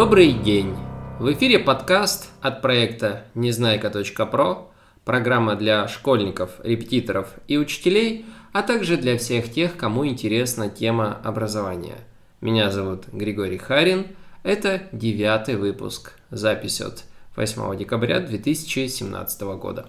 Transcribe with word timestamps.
Добрый 0.00 0.32
день! 0.32 0.76
В 1.18 1.32
эфире 1.32 1.58
подкаст 1.58 2.30
от 2.40 2.62
проекта 2.62 3.24
незнайка.про, 3.34 4.70
программа 5.04 5.56
для 5.56 5.88
школьников, 5.88 6.52
репетиторов 6.62 7.30
и 7.48 7.58
учителей, 7.58 8.24
а 8.52 8.62
также 8.62 8.96
для 8.96 9.18
всех 9.18 9.50
тех, 9.50 9.76
кому 9.76 10.06
интересна 10.06 10.68
тема 10.68 11.18
образования. 11.24 11.96
Меня 12.40 12.70
зовут 12.70 13.08
Григорий 13.12 13.58
Харин, 13.58 14.06
это 14.44 14.82
девятый 14.92 15.56
выпуск, 15.56 16.12
запись 16.30 16.80
от 16.80 17.02
8 17.34 17.76
декабря 17.76 18.20
2017 18.20 19.42
года. 19.58 19.86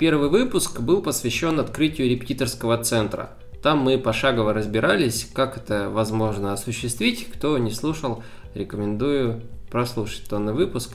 Первый 0.00 0.30
выпуск 0.30 0.80
был 0.80 1.00
посвящен 1.00 1.60
открытию 1.60 2.10
репетиторского 2.10 2.82
центра. 2.82 3.30
Там 3.62 3.78
мы 3.78 3.98
пошагово 3.98 4.52
разбирались, 4.52 5.30
как 5.32 5.56
это 5.56 5.88
возможно 5.88 6.52
осуществить. 6.52 7.28
Кто 7.32 7.56
не 7.56 7.70
слушал, 7.70 8.22
рекомендую 8.54 9.40
прослушать 9.74 10.28
данный 10.30 10.52
выпуск. 10.52 10.94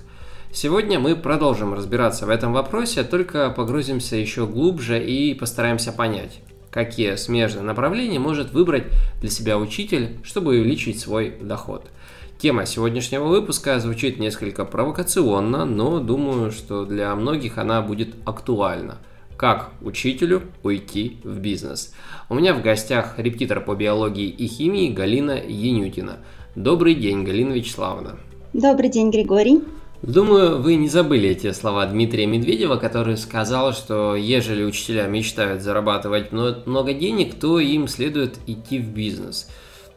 Сегодня 0.53 1.01
мы 1.01 1.17
продолжим 1.17 1.73
разбираться 1.73 2.25
в 2.25 2.29
этом 2.29 2.53
вопросе, 2.53 3.03
только 3.03 3.49
погрузимся 3.49 4.15
еще 4.15 4.47
глубже 4.47 5.03
и 5.03 5.33
постараемся 5.33 5.91
понять, 5.91 6.39
какие 6.71 7.15
смежные 7.15 7.63
направления 7.63 8.19
может 8.19 8.53
выбрать 8.53 8.85
для 9.19 9.29
себя 9.29 9.57
учитель, 9.57 10.17
чтобы 10.23 10.51
увеличить 10.51 10.97
свой 10.97 11.31
доход. 11.41 11.91
Тема 12.37 12.65
сегодняшнего 12.65 13.25
выпуска 13.25 13.81
звучит 13.81 14.17
несколько 14.17 14.63
провокационно, 14.63 15.65
но 15.65 15.99
думаю, 15.99 16.49
что 16.49 16.85
для 16.85 17.13
многих 17.15 17.57
она 17.57 17.81
будет 17.81 18.15
актуальна. 18.23 18.99
Как 19.35 19.71
учителю 19.81 20.43
уйти 20.63 21.17
в 21.25 21.39
бизнес? 21.39 21.93
У 22.29 22.35
меня 22.35 22.53
в 22.53 22.61
гостях 22.61 23.15
репетитор 23.19 23.59
по 23.59 23.75
биологии 23.75 24.29
и 24.29 24.47
химии 24.47 24.89
Галина 24.89 25.37
Янютина. 25.45 26.19
Добрый 26.55 26.95
день, 26.95 27.25
Галина 27.25 27.51
Вячеславовна. 27.51 28.19
Добрый 28.53 28.89
день, 28.89 29.11
Григорий. 29.11 29.61
Думаю, 30.01 30.59
вы 30.59 30.75
не 30.75 30.87
забыли 30.87 31.29
эти 31.29 31.51
слова 31.51 31.85
Дмитрия 31.85 32.25
Медведева, 32.25 32.77
который 32.77 33.15
сказал, 33.15 33.73
что 33.73 34.15
ежели 34.15 34.63
учителя 34.63 35.05
мечтают 35.05 35.61
зарабатывать 35.61 36.31
много 36.31 36.93
денег, 36.93 37.35
то 37.39 37.59
им 37.59 37.87
следует 37.87 38.39
идти 38.47 38.79
в 38.79 38.87
бизнес. 38.87 39.47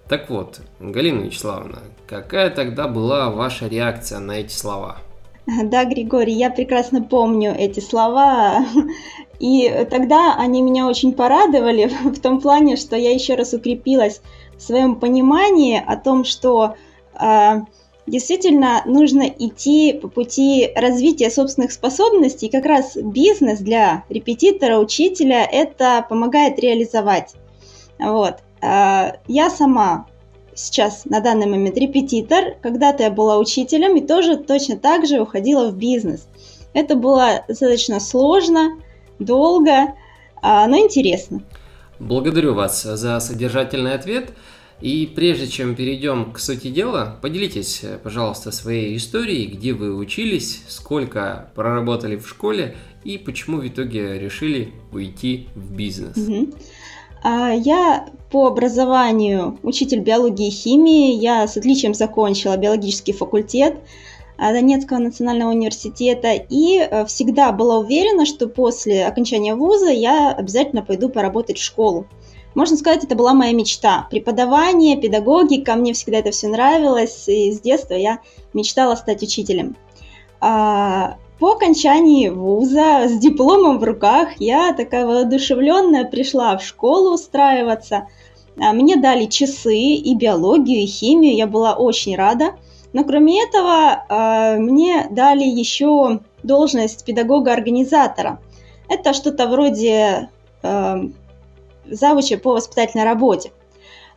Так 0.06 0.28
вот, 0.28 0.60
Галина 0.80 1.22
Вячеславовна, 1.22 1.78
какая 2.06 2.50
тогда 2.50 2.88
была 2.88 3.30
ваша 3.30 3.68
реакция 3.68 4.18
на 4.18 4.32
эти 4.32 4.52
слова? 4.52 4.98
Да, 5.46 5.86
Григорий, 5.86 6.34
я 6.34 6.50
прекрасно 6.50 7.02
помню 7.02 7.54
эти 7.56 7.80
слова. 7.80 8.66
И 9.40 9.86
тогда 9.90 10.36
они 10.38 10.60
меня 10.60 10.86
очень 10.86 11.14
порадовали 11.14 11.90
в 12.04 12.20
том 12.20 12.40
плане, 12.40 12.76
что 12.76 12.96
я 12.96 13.12
еще 13.12 13.34
раз 13.34 13.54
укрепилась 13.54 14.20
в 14.58 14.62
своем 14.62 14.96
понимании 14.96 15.82
о 15.84 15.96
том, 15.96 16.24
что 16.24 16.76
э, 17.18 17.60
действительно 18.06 18.82
нужно 18.86 19.22
идти 19.22 19.92
по 19.92 20.08
пути 20.08 20.70
развития 20.74 21.30
собственных 21.30 21.72
способностей. 21.72 22.48
Как 22.48 22.64
раз 22.64 22.96
бизнес 22.96 23.60
для 23.60 24.04
репетитора, 24.08 24.78
учителя 24.78 25.44
это 25.44 26.04
помогает 26.08 26.58
реализовать. 26.58 27.34
Вот. 27.98 28.36
А, 28.60 29.16
я 29.28 29.50
сама 29.50 30.06
сейчас 30.54 31.04
на 31.04 31.20
данный 31.20 31.46
момент 31.46 31.76
репетитор. 31.78 32.56
Когда-то 32.60 33.04
я 33.04 33.10
была 33.10 33.38
учителем 33.38 33.96
и 33.96 34.06
тоже 34.06 34.36
точно 34.36 34.76
так 34.76 35.06
же 35.06 35.20
уходила 35.20 35.70
в 35.70 35.76
бизнес. 35.76 36.26
Это 36.74 36.94
было 36.94 37.44
достаточно 37.48 38.00
сложно, 38.00 38.78
долго, 39.18 39.94
а, 40.40 40.66
но 40.66 40.78
интересно. 40.78 41.42
Благодарю 41.98 42.54
вас 42.54 42.82
за 42.82 43.20
содержательный 43.20 43.94
ответ. 43.94 44.30
И 44.82 45.06
прежде 45.06 45.46
чем 45.46 45.76
перейдем 45.76 46.32
к 46.32 46.40
сути 46.40 46.68
дела, 46.68 47.16
поделитесь, 47.22 47.82
пожалуйста, 48.02 48.50
своей 48.50 48.96
историей, 48.96 49.46
где 49.46 49.74
вы 49.74 49.94
учились, 49.94 50.62
сколько 50.66 51.50
проработали 51.54 52.16
в 52.16 52.28
школе 52.28 52.74
и 53.04 53.16
почему 53.16 53.58
в 53.58 53.68
итоге 53.68 54.18
решили 54.18 54.72
уйти 54.92 55.46
в 55.54 55.72
бизнес. 55.72 56.16
Угу. 56.16 56.52
Я 57.24 58.08
по 58.32 58.48
образованию 58.48 59.58
учитель 59.62 60.00
биологии 60.00 60.48
и 60.48 60.50
химии. 60.50 61.14
Я 61.14 61.46
с 61.46 61.56
отличием 61.56 61.94
закончила 61.94 62.56
биологический 62.56 63.12
факультет 63.12 63.76
а, 64.38 64.52
Донецкого 64.52 64.98
национального 64.98 65.50
университета 65.50 66.32
и 66.32 66.78
э, 66.78 67.04
всегда 67.04 67.52
была 67.52 67.78
уверена, 67.78 68.26
что 68.26 68.48
после 68.48 69.06
окончания 69.06 69.54
вуза 69.54 69.90
я 69.90 70.32
обязательно 70.32 70.82
пойду 70.82 71.08
поработать 71.10 71.58
в 71.58 71.62
школу. 71.62 72.06
Можно 72.54 72.76
сказать, 72.76 73.04
это 73.04 73.14
была 73.14 73.32
моя 73.32 73.52
мечта. 73.52 74.06
Преподавание, 74.10 75.00
педагогика, 75.00 75.74
мне 75.74 75.92
всегда 75.94 76.18
это 76.18 76.30
все 76.30 76.48
нравилось, 76.48 77.28
и 77.28 77.50
с 77.52 77.60
детства 77.60 77.94
я 77.94 78.18
мечтала 78.52 78.94
стать 78.94 79.22
учителем. 79.22 79.76
А, 80.40 81.16
по 81.38 81.52
окончании 81.52 82.28
вуза 82.28 83.08
с 83.08 83.18
дипломом 83.18 83.78
в 83.78 83.84
руках 83.84 84.28
я 84.38 84.72
такая 84.74 85.06
воодушевленная 85.06 86.04
пришла 86.04 86.56
в 86.56 86.62
школу 86.62 87.14
устраиваться. 87.14 88.08
А, 88.60 88.72
мне 88.72 88.96
дали 88.96 89.26
часы 89.26 89.76
и 89.76 90.14
биологию, 90.14 90.82
и 90.82 90.86
химию, 90.86 91.34
я 91.34 91.46
была 91.46 91.74
очень 91.74 92.16
рада. 92.16 92.56
Но 92.92 93.04
кроме 93.04 93.42
этого, 93.42 94.04
а, 94.08 94.56
мне 94.56 95.06
дали 95.10 95.44
еще 95.44 96.20
должность 96.42 97.04
педагога-организатора. 97.04 98.38
Это 98.88 99.14
что-то 99.14 99.46
вроде 99.46 100.28
завуча 101.84 102.38
по 102.38 102.52
воспитательной 102.52 103.04
работе. 103.04 103.50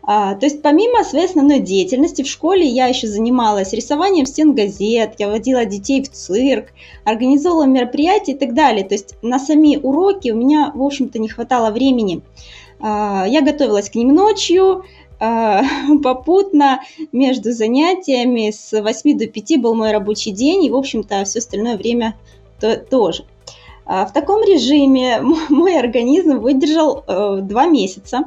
А, 0.07 0.35
то 0.35 0.45
есть 0.45 0.61
помимо 0.61 1.03
своей 1.03 1.25
основной 1.25 1.59
деятельности 1.59 2.21
в 2.21 2.27
школе 2.27 2.67
я 2.67 2.85
еще 2.85 3.07
занималась 3.07 3.73
рисованием 3.73 4.27
стен 4.27 4.53
газет, 4.53 5.15
я 5.17 5.27
водила 5.27 5.65
детей 5.65 6.03
в 6.03 6.11
цирк, 6.11 6.67
организовывала 7.05 7.65
мероприятия 7.65 8.33
и 8.33 8.37
так 8.37 8.53
далее. 8.53 8.83
То 8.83 8.93
есть 8.93 9.15
на 9.23 9.39
сами 9.39 9.77
уроки 9.77 10.29
у 10.29 10.35
меня, 10.35 10.71
в 10.75 10.83
общем-то, 10.83 11.17
не 11.17 11.27
хватало 11.27 11.71
времени. 11.71 12.21
А, 12.79 13.25
я 13.27 13.41
готовилась 13.41 13.89
к 13.89 13.95
ним 13.95 14.13
ночью, 14.13 14.85
а, 15.19 15.63
попутно 16.03 16.81
между 17.11 17.51
занятиями 17.51 18.51
с 18.51 18.79
8 18.79 19.17
до 19.17 19.25
5 19.25 19.59
был 19.59 19.73
мой 19.73 19.91
рабочий 19.91 20.31
день, 20.31 20.65
и, 20.65 20.69
в 20.69 20.75
общем-то, 20.75 21.25
все 21.25 21.39
остальное 21.39 21.77
время 21.77 22.15
то, 22.59 22.77
тоже. 22.77 23.25
В 23.85 24.09
таком 24.13 24.43
режиме 24.43 25.19
мой 25.49 25.79
организм 25.79 26.39
выдержал 26.39 27.03
э, 27.07 27.39
два 27.41 27.67
месяца. 27.67 28.25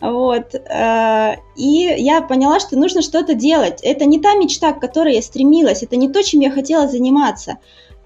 Вот. 0.00 0.54
Э, 0.54 1.36
и 1.56 1.94
я 1.98 2.20
поняла, 2.20 2.58
что 2.58 2.76
нужно 2.76 3.02
что-то 3.02 3.34
делать. 3.34 3.80
Это 3.82 4.04
не 4.06 4.18
та 4.18 4.34
мечта, 4.34 4.72
к 4.72 4.80
которой 4.80 5.14
я 5.14 5.22
стремилась, 5.22 5.82
это 5.82 5.96
не 5.96 6.08
то, 6.08 6.22
чем 6.22 6.40
я 6.40 6.50
хотела 6.50 6.88
заниматься. 6.88 7.58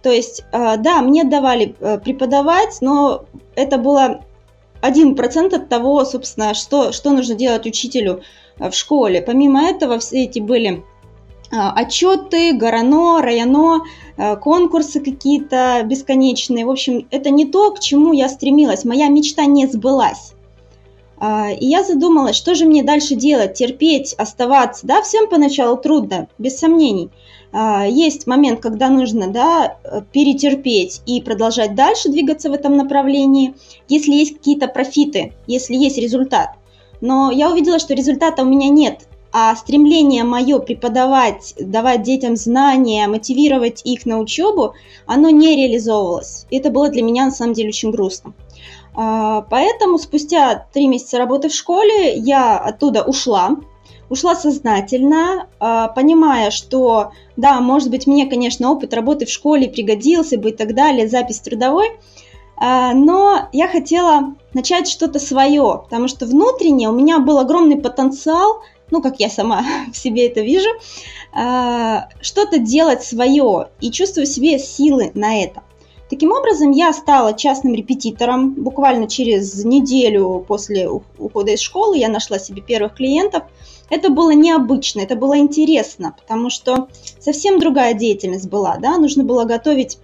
То 0.02 0.10
есть, 0.10 0.44
э, 0.52 0.76
да, 0.76 1.00
мне 1.00 1.24
давали 1.24 1.74
преподавать, 2.04 2.78
но 2.82 3.24
это 3.54 3.78
было 3.78 4.24
один 4.82 5.14
процент 5.14 5.54
от 5.54 5.68
того, 5.68 6.04
собственно, 6.04 6.52
что, 6.54 6.92
что 6.92 7.12
нужно 7.12 7.34
делать 7.34 7.66
учителю 7.66 8.22
в 8.58 8.72
школе. 8.72 9.22
Помимо 9.22 9.62
этого, 9.62 9.98
все 9.98 10.24
эти 10.24 10.40
были 10.40 10.82
отчеты, 11.52 12.54
горано, 12.54 13.20
районо, 13.22 13.82
конкурсы 14.40 15.00
какие-то 15.00 15.82
бесконечные. 15.84 16.66
В 16.66 16.70
общем, 16.70 17.06
это 17.10 17.30
не 17.30 17.46
то, 17.46 17.72
к 17.72 17.80
чему 17.80 18.12
я 18.12 18.28
стремилась. 18.28 18.84
Моя 18.84 19.08
мечта 19.08 19.46
не 19.46 19.66
сбылась. 19.66 20.32
А, 21.24 21.52
и 21.52 21.66
я 21.66 21.84
задумалась, 21.84 22.34
что 22.34 22.56
же 22.56 22.64
мне 22.64 22.82
дальше 22.82 23.14
делать, 23.14 23.54
терпеть, 23.54 24.12
оставаться. 24.14 24.84
Да, 24.84 25.02
всем 25.02 25.28
поначалу 25.28 25.76
трудно, 25.76 26.26
без 26.36 26.58
сомнений. 26.58 27.10
А, 27.52 27.86
есть 27.86 28.26
момент, 28.26 28.58
когда 28.58 28.88
нужно 28.88 29.28
да, 29.28 29.76
перетерпеть 30.10 31.00
и 31.06 31.20
продолжать 31.20 31.76
дальше 31.76 32.08
двигаться 32.08 32.50
в 32.50 32.54
этом 32.54 32.76
направлении, 32.76 33.54
если 33.88 34.14
есть 34.14 34.38
какие-то 34.38 34.66
профиты, 34.66 35.32
если 35.46 35.76
есть 35.76 35.96
результат. 35.96 36.56
Но 37.00 37.30
я 37.30 37.50
увидела, 37.50 37.78
что 37.78 37.94
результата 37.94 38.42
у 38.42 38.46
меня 38.46 38.68
нет, 38.68 39.06
а 39.32 39.56
стремление 39.56 40.24
мое 40.24 40.58
преподавать, 40.58 41.54
давать 41.58 42.02
детям 42.02 42.36
знания, 42.36 43.06
мотивировать 43.08 43.80
их 43.84 44.04
на 44.04 44.18
учебу, 44.18 44.74
оно 45.06 45.30
не 45.30 45.56
реализовывалось. 45.56 46.46
Это 46.50 46.70
было 46.70 46.90
для 46.90 47.02
меня 47.02 47.24
на 47.24 47.30
самом 47.30 47.54
деле 47.54 47.70
очень 47.70 47.90
грустно. 47.90 48.34
А, 48.94 49.42
поэтому 49.42 49.98
спустя 49.98 50.66
три 50.72 50.86
месяца 50.86 51.18
работы 51.18 51.48
в 51.48 51.54
школе 51.54 52.14
я 52.14 52.58
оттуда 52.58 53.02
ушла, 53.04 53.56
ушла 54.10 54.36
сознательно, 54.36 55.48
а, 55.58 55.88
понимая, 55.88 56.50
что 56.50 57.12
да, 57.36 57.60
может 57.60 57.90
быть, 57.90 58.06
мне, 58.06 58.26
конечно, 58.26 58.70
опыт 58.70 58.92
работы 58.92 59.24
в 59.24 59.30
школе 59.30 59.68
пригодился 59.68 60.36
бы 60.36 60.50
и 60.50 60.52
так 60.52 60.74
далее, 60.74 61.08
запись 61.08 61.40
трудовой, 61.40 61.92
а, 62.56 62.92
но 62.92 63.48
я 63.52 63.66
хотела 63.66 64.34
начать 64.52 64.88
что-то 64.88 65.18
свое, 65.18 65.80
потому 65.84 66.06
что 66.06 66.26
внутренне 66.26 66.88
у 66.90 66.92
меня 66.92 67.18
был 67.18 67.38
огромный 67.38 67.76
потенциал, 67.76 68.60
ну, 68.92 69.02
как 69.02 69.18
я 69.18 69.28
сама 69.28 69.64
в 69.92 69.96
себе 69.96 70.28
это 70.28 70.40
вижу, 70.42 70.68
что-то 71.32 72.58
делать 72.58 73.02
свое 73.02 73.70
и 73.80 73.90
чувствую 73.90 74.26
в 74.26 74.30
себе 74.30 74.58
силы 74.58 75.10
на 75.14 75.42
это. 75.42 75.62
Таким 76.10 76.30
образом, 76.30 76.72
я 76.72 76.92
стала 76.92 77.32
частным 77.32 77.74
репетитором. 77.74 78.52
Буквально 78.52 79.08
через 79.08 79.64
неделю 79.64 80.44
после 80.46 80.86
ухода 80.86 81.52
из 81.52 81.60
школы 81.60 81.96
я 81.96 82.10
нашла 82.10 82.38
себе 82.38 82.60
первых 82.60 82.96
клиентов. 82.96 83.44
это 83.88 84.10
было 84.10 84.32
необычно, 84.32 85.00
это 85.00 85.16
было 85.16 85.38
интересно, 85.38 86.14
потому 86.18 86.50
что 86.50 86.88
совсем 87.18 87.58
другая 87.58 87.94
деятельность 87.94 88.48
была, 88.48 88.76
да, 88.76 88.98
нужно 88.98 89.24
было 89.24 89.44
готовить 89.44 89.98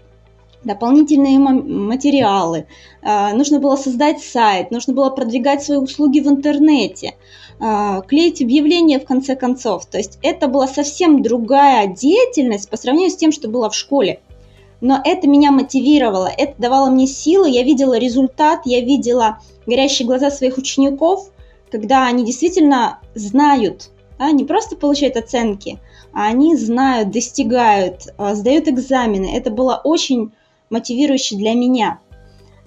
дополнительные 0.65 1.39
материалы, 1.39 2.67
а, 3.03 3.33
нужно 3.33 3.61
было 3.61 3.77
создать 3.77 4.21
сайт, 4.21 4.71
нужно 4.71 4.93
было 4.93 5.11
продвигать 5.11 5.63
свои 5.63 5.79
услуги 5.79 6.21
в 6.21 6.29
интернете, 6.29 7.15
а, 7.61 8.01
клеить 8.03 8.43
объявления 8.43 8.99
в 8.99 9.05
конце 9.05 9.37
концов. 9.37 9.87
То 9.87 9.99
есть 9.99 10.19
это 10.23 10.49
была 10.49 10.67
совсем 10.67 11.23
другая 11.23 11.87
деятельность 11.87 12.69
по 12.69 12.77
сравнению 12.77 13.11
с 13.13 13.17
тем, 13.17 13.33
что 13.33 13.49
было 13.49 13.71
в 13.71 13.75
школе. 13.75 14.21
Но 14.81 15.01
это 15.05 15.27
меня 15.29 15.51
мотивировало, 15.51 16.31
это 16.37 16.55
давало 16.59 16.91
мне 16.91 17.07
силы, 17.07 17.51
я 17.51 17.65
видела 17.65 17.99
результат, 17.99 18.61
я 18.65 18.81
видела 18.81 19.41
горящие 19.67 20.07
глаза 20.07 20.31
своих 20.31 20.57
учеников, 20.57 21.31
когда 21.71 22.07
они 22.07 22.25
действительно 22.25 23.01
знают, 23.15 23.91
да, 24.19 24.31
не 24.31 24.45
просто 24.45 24.77
получают 24.77 25.17
оценки, 25.17 25.79
а 26.13 26.27
они 26.27 26.57
знают, 26.57 27.11
достигают, 27.11 28.09
а, 28.19 28.35
сдают 28.35 28.69
экзамены. 28.69 29.37
Это 29.37 29.51
было 29.51 29.81
очень 29.83 30.33
мотивирующе 30.71 31.37
для 31.37 31.55
меня. 31.55 32.01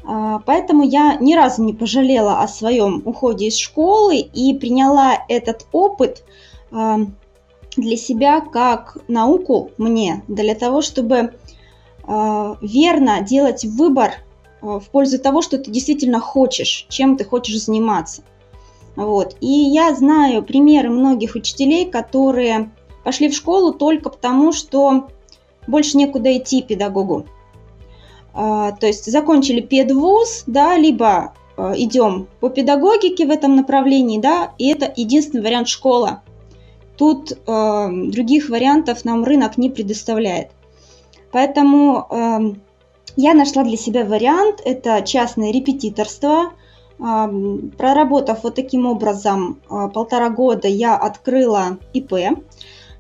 А, 0.04 0.40
поэтому 0.46 0.84
я 0.84 1.16
ни 1.16 1.34
разу 1.36 1.64
не 1.64 1.74
пожалела 1.74 2.42
о 2.42 2.48
своем 2.48 3.02
уходе 3.06 3.48
из 3.48 3.58
школы 3.58 4.18
и 4.18 4.54
приняла 4.54 5.18
этот 5.28 5.66
опыт 5.72 6.24
а, 6.72 7.00
для 7.78 7.98
себя 7.98 8.42
как 8.42 8.98
науку 9.08 9.72
мне, 9.78 10.24
для 10.28 10.56
того, 10.56 10.82
чтобы 10.82 11.34
верно 12.04 13.22
делать 13.22 13.64
выбор 13.64 14.16
в 14.62 14.84
пользу 14.92 15.20
того, 15.20 15.42
что 15.42 15.60
ты 15.60 15.72
действительно 15.72 16.20
хочешь, 16.20 16.88
чем 16.90 17.16
ты 17.16 17.24
хочешь 17.24 17.64
заниматься. 17.64 18.24
Вот. 18.96 19.38
И 19.40 19.48
я 19.48 19.94
знаю 19.96 20.44
примеры 20.44 20.90
многих 20.90 21.36
учителей, 21.36 21.90
которые 21.90 22.72
пошли 23.04 23.30
в 23.30 23.36
школу 23.36 23.74
только 23.74 24.10
потому, 24.10 24.52
что 24.52 25.08
больше 25.68 25.98
некуда 25.98 26.36
идти 26.38 26.62
педагогу. 26.62 27.26
А, 28.34 28.72
то 28.72 28.88
есть 28.88 29.12
закончили 29.12 29.62
педвуз, 29.62 30.44
да, 30.48 30.78
либо 30.78 31.34
а, 31.58 31.74
идем 31.76 32.28
по 32.40 32.50
педагогике 32.50 33.26
в 33.26 33.30
этом 33.30 33.56
направлении, 33.56 34.20
да, 34.20 34.54
и 34.58 34.72
это 34.72 34.92
единственный 34.96 35.44
вариант 35.44 35.68
школа. 35.68 36.22
Тут 36.98 37.32
э, 37.32 37.36
других 37.48 38.50
вариантов 38.50 39.06
нам 39.06 39.24
рынок 39.24 39.58
не 39.58 39.72
предоставляет. 39.72 40.52
Поэтому 41.32 42.06
э, 42.10 42.40
я 43.16 43.34
нашла 43.34 43.64
для 43.64 43.78
себя 43.78 44.06
вариант, 44.06 44.62
это 44.64 45.02
частное 45.02 45.52
репетиторство, 45.52 46.52
Проработав 47.02 48.44
вот 48.44 48.54
таким 48.54 48.86
образом 48.86 49.60
а, 49.70 49.88
полтора 49.88 50.30
года, 50.30 50.68
я 50.68 50.96
открыла 50.96 51.80
ИП 51.94 52.14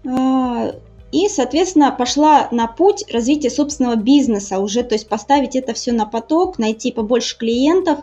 а, 0.03 0.71
и, 1.11 1.27
соответственно, 1.27 1.91
пошла 1.91 2.47
на 2.51 2.67
путь 2.67 3.03
развития 3.11 3.49
собственного 3.49 3.95
бизнеса 3.95 4.59
уже, 4.59 4.83
то 4.83 4.95
есть 4.95 5.09
поставить 5.09 5.55
это 5.55 5.73
все 5.73 5.91
на 5.91 6.05
поток, 6.05 6.57
найти 6.57 6.91
побольше 6.91 7.37
клиентов 7.37 7.99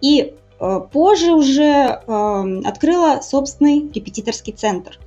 и 0.00 0.34
а, 0.58 0.80
позже 0.80 1.32
уже 1.32 1.84
открыла 1.84 3.20
собственный 3.22 3.88
репетиторский 3.94 4.52
центр, 4.52 4.98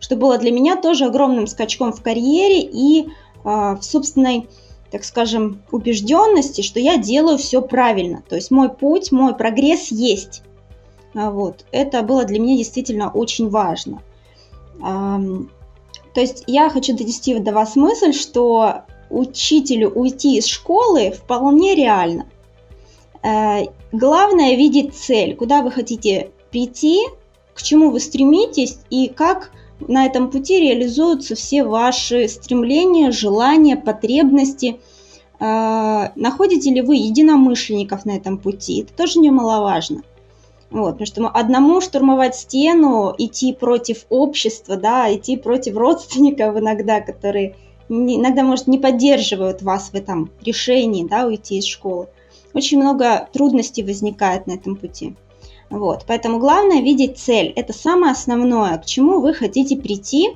что 0.00 0.16
было 0.16 0.38
для 0.38 0.50
меня 0.50 0.76
тоже 0.76 1.06
огромным 1.06 1.46
скачком 1.46 1.92
в 1.92 2.02
карьере 2.02 2.62
и 2.62 3.08
в 3.44 3.78
собственной 3.80 4.48
так 4.90 5.04
скажем, 5.04 5.62
убежденности, 5.70 6.62
что 6.62 6.80
я 6.80 6.96
делаю 6.96 7.38
все 7.38 7.60
правильно. 7.60 8.22
То 8.28 8.36
есть 8.36 8.50
мой 8.50 8.68
путь, 8.68 9.12
мой 9.12 9.34
прогресс 9.34 9.90
есть. 9.90 10.42
А 11.14 11.30
вот. 11.30 11.64
Это 11.72 12.02
было 12.02 12.24
для 12.24 12.38
меня 12.38 12.56
действительно 12.56 13.10
очень 13.10 13.48
важно. 13.48 14.02
То 16.16 16.22
есть 16.22 16.44
я 16.46 16.70
хочу 16.70 16.96
донести 16.96 17.38
до 17.38 17.52
вас 17.52 17.76
мысль, 17.76 18.14
что 18.14 18.84
учителю 19.10 19.90
уйти 19.90 20.38
из 20.38 20.46
школы 20.46 21.10
вполне 21.10 21.74
реально. 21.74 22.24
Э, 23.22 23.66
главное 23.92 24.56
видеть 24.56 24.94
цель, 24.94 25.36
куда 25.36 25.60
вы 25.60 25.70
хотите 25.70 26.30
прийти, 26.50 27.02
к 27.52 27.62
чему 27.62 27.90
вы 27.90 28.00
стремитесь 28.00 28.78
и 28.88 29.08
как 29.08 29.50
на 29.78 30.06
этом 30.06 30.30
пути 30.30 30.58
реализуются 30.58 31.34
все 31.34 31.64
ваши 31.64 32.28
стремления, 32.28 33.10
желания, 33.10 33.76
потребности. 33.76 34.80
А, 35.38 36.12
находите 36.16 36.70
ли 36.70 36.80
вы 36.80 36.96
единомышленников 36.96 38.06
на 38.06 38.12
этом 38.12 38.38
пути? 38.38 38.80
Это 38.80 38.94
тоже 38.94 39.18
немаловажно. 39.18 40.00
Вот, 40.70 40.92
потому 40.92 41.06
что 41.06 41.28
одному 41.28 41.80
штурмовать 41.80 42.34
стену, 42.34 43.14
идти 43.18 43.52
против 43.52 44.04
общества, 44.08 44.76
да, 44.76 45.14
идти 45.14 45.36
против 45.36 45.76
родственников 45.76 46.56
иногда, 46.58 47.00
которые 47.00 47.54
иногда, 47.88 48.42
может, 48.42 48.66
не 48.66 48.78
поддерживают 48.78 49.62
вас 49.62 49.90
в 49.90 49.94
этом 49.94 50.30
решении, 50.42 51.06
да, 51.06 51.26
уйти 51.26 51.58
из 51.58 51.66
школы. 51.66 52.08
Очень 52.52 52.80
много 52.80 53.28
трудностей 53.32 53.84
возникает 53.84 54.46
на 54.46 54.52
этом 54.52 54.76
пути. 54.76 55.14
Вот, 55.70 56.04
поэтому 56.06 56.38
главное 56.38 56.80
видеть 56.80 57.18
цель. 57.18 57.52
Это 57.54 57.72
самое 57.72 58.12
основное, 58.12 58.78
к 58.78 58.86
чему 58.86 59.20
вы 59.20 59.34
хотите 59.34 59.76
прийти, 59.76 60.30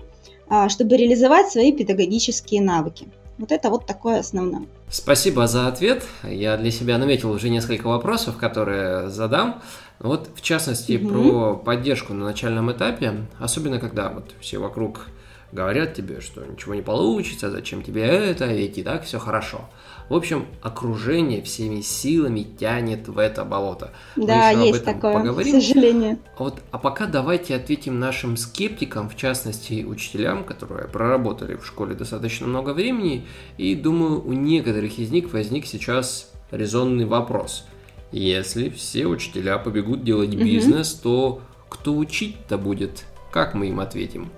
а, 0.49 0.69
чтобы 0.69 0.97
реализовать 0.97 1.51
свои 1.51 1.73
педагогические 1.73 2.61
навыки. 2.63 3.09
Вот 3.39 3.53
это 3.53 3.71
вот 3.71 3.87
такое 3.87 4.19
основное. 4.19 4.67
Спасибо 4.91 5.47
за 5.47 5.69
ответ. 5.69 6.05
Я 6.25 6.57
для 6.57 6.71
себя 6.71 6.99
наметил 6.99 7.31
уже 7.31 7.49
несколько 7.49 7.87
вопросов, 7.87 8.37
которые 8.37 9.09
задам. 9.09 9.63
Вот 10.01 10.31
в 10.35 10.41
частности 10.41 10.97
угу. 10.97 11.09
про 11.09 11.57
поддержку 11.57 12.15
на 12.15 12.25
начальном 12.25 12.73
этапе, 12.73 13.27
особенно 13.39 13.79
когда 13.79 14.09
вот 14.09 14.35
все 14.41 14.59
вокруг 14.59 15.07
говорят 15.53 15.95
тебе, 15.95 16.21
что 16.21 16.45
ничего 16.45 16.75
не 16.75 16.83
получится, 16.83 17.51
зачем 17.51 17.83
тебе 17.83 18.03
это, 18.03 18.47
ведь 18.47 18.79
и 18.79 18.83
так 18.83 19.05
все 19.05 19.19
хорошо. 19.19 19.63
В 20.09 20.15
общем, 20.15 20.47
окружение 20.63 21.43
всеми 21.43 21.83
силами 21.83 22.43
тянет 22.43 23.09
в 23.09 23.19
это 23.19 23.45
болото. 23.45 23.93
Да, 24.17 24.53
Мы 24.55 24.67
есть 24.67 24.85
такое, 24.85 25.13
поговорим. 25.13 25.53
к 25.53 25.63
сожалению. 25.63 26.19
Вот, 26.39 26.61
а 26.71 26.79
пока 26.79 27.07
давайте 27.07 27.55
ответим 27.55 28.01
нашим 28.01 28.37
скептикам, 28.37 29.09
в 29.09 29.17
частности 29.17 29.85
учителям, 29.85 30.45
которые 30.45 30.89
проработали 30.89 31.57
в 31.57 31.67
школе 31.67 31.95
достаточно 31.95 32.47
много 32.47 32.71
времени, 32.71 33.27
и 33.57 33.75
думаю, 33.75 34.25
у 34.25 34.33
некоторых 34.33 34.99
из 34.99 35.11
них 35.11 35.33
возник 35.33 35.67
сейчас 35.67 36.33
резонный 36.51 37.05
вопрос. 37.05 37.65
Если 38.13 38.71
все 38.71 39.07
учителя 39.07 39.59
побегут 39.59 40.05
делать 40.05 40.35
бизнес, 40.35 40.95
угу. 40.95 41.03
то 41.03 41.41
кто 41.69 41.95
учить-то 41.95 42.59
будет? 42.59 43.05
Как 43.31 43.55
мы 43.55 43.69
им 43.69 43.81
ответим? 43.81 44.31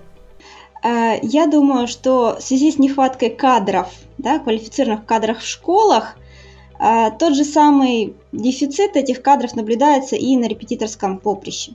Э, 0.83 1.17
я 1.21 1.47
думаю, 1.47 1.87
что 1.87 2.37
в 2.39 2.43
связи 2.43 2.71
с 2.71 2.77
нехваткой 2.77 3.29
кадров, 3.29 3.89
да, 4.17 4.39
квалифицированных 4.39 5.05
кадров 5.05 5.39
в 5.39 5.47
школах, 5.47 6.15
э, 6.79 7.09
тот 7.17 7.35
же 7.35 7.45
самый 7.45 8.15
дефицит 8.31 8.95
этих 8.95 9.21
кадров 9.21 9.55
наблюдается 9.55 10.15
и 10.15 10.35
на 10.37 10.47
репетиторском 10.47 11.17
поприще. 11.17 11.71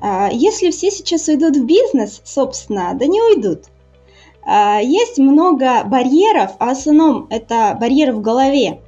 Э, 0.00 0.28
если 0.32 0.70
все 0.70 0.90
сейчас 0.90 1.28
уйдут 1.28 1.56
в 1.56 1.66
бизнес, 1.66 2.22
собственно, 2.24 2.94
да 2.94 3.06
не 3.06 3.20
уйдут. 3.20 3.64
Есть 4.82 5.18
много 5.18 5.84
барьеров, 5.84 6.52
а 6.58 6.66
в 6.66 6.70
основном 6.70 7.26
это 7.28 7.76
барьеры 7.78 8.14
в 8.14 8.22
голове, 8.22 8.80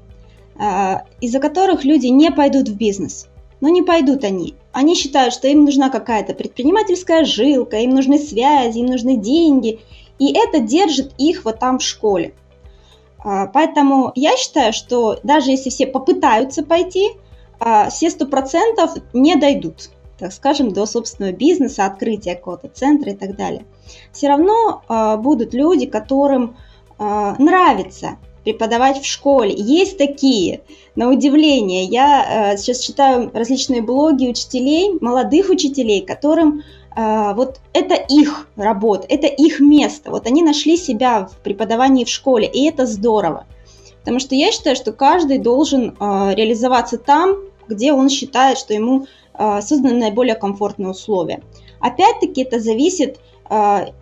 из-за 1.21 1.39
которых 1.41 1.85
люди 1.85 2.09
не 2.09 2.31
пойдут 2.31 2.69
в 2.69 2.77
бизнес. 2.77 3.29
Но 3.63 3.69
не 3.69 3.81
пойдут 3.81 4.25
они. 4.25 4.57
Они 4.73 4.95
считают, 4.95 5.33
что 5.33 5.49
им 5.49 5.65
нужна 5.65 5.89
какая-то 5.89 6.35
предпринимательская 6.35 7.25
жилка, 7.25 7.79
им 7.79 7.91
нужны 7.91 8.19
связи, 8.19 8.79
им 8.79 8.87
нужны 8.87 9.17
деньги, 9.17 9.81
и 10.19 10.33
это 10.33 10.61
держит 10.61 11.13
их 11.19 11.45
вот 11.45 11.59
там 11.59 11.79
в 11.79 11.83
школе. 11.83 12.35
А, 13.19 13.47
поэтому 13.47 14.13
я 14.15 14.37
считаю, 14.37 14.73
что 14.73 15.19
даже 15.23 15.51
если 15.51 15.71
все 15.71 15.87
попытаются 15.87 16.63
пойти, 16.63 17.11
а, 17.59 17.91
все 17.91 18.11
сто 18.11 18.27
процентов 18.27 18.93
не 19.13 19.37
дойдут, 19.37 19.91
так 20.19 20.33
скажем, 20.33 20.73
до 20.73 20.87
собственного 20.87 21.33
бизнеса, 21.33 21.87
открытия 21.87 22.37
какого-то 22.37 22.69
центра 22.69 23.13
и 23.13 23.17
так 23.17 23.37
далее. 23.37 23.65
Все 24.13 24.29
равно 24.29 24.83
а, 24.89 25.17
будут 25.17 25.55
люди, 25.55 25.87
которым 25.87 26.57
нравится 27.39 28.19
преподавать 28.45 29.01
в 29.01 29.07
школе. 29.07 29.55
Есть 29.57 29.99
такие, 29.99 30.61
на 30.97 31.09
удивление. 31.11 31.85
Я 31.85 32.53
э, 32.53 32.57
сейчас 32.57 32.81
читаю 32.81 33.31
различные 33.33 33.83
блоги 33.83 34.29
учителей, 34.29 34.99
молодых 35.01 35.49
учителей, 35.49 36.01
которым 36.03 36.63
э, 36.97 37.35
вот 37.35 37.61
это 37.73 37.95
их 37.95 38.49
работа, 38.57 39.07
это 39.09 39.27
их 39.27 39.61
место. 39.61 40.11
Вот 40.11 40.27
они 40.27 40.43
нашли 40.43 40.77
себя 40.77 41.27
в 41.27 41.37
преподавании 41.39 42.05
в 42.05 42.09
школе, 42.09 42.47
и 42.47 42.69
это 42.69 42.87
здорово. 42.87 43.47
Потому 44.01 44.19
что 44.19 44.35
я 44.35 44.51
считаю, 44.51 44.77
что 44.77 44.93
каждый 44.93 45.39
должен 45.39 45.91
э, 45.99 46.35
реализоваться 46.35 46.99
там, 46.99 47.37
где 47.69 47.93
он 47.93 48.09
считает, 48.09 48.59
что 48.59 48.75
ему 48.75 49.07
э, 49.39 49.61
созданы 49.61 49.95
наиболее 49.95 50.35
комфортные 50.35 50.91
условия. 50.91 51.43
Опять-таки 51.81 52.43
это 52.43 52.61
зависит 52.61 53.21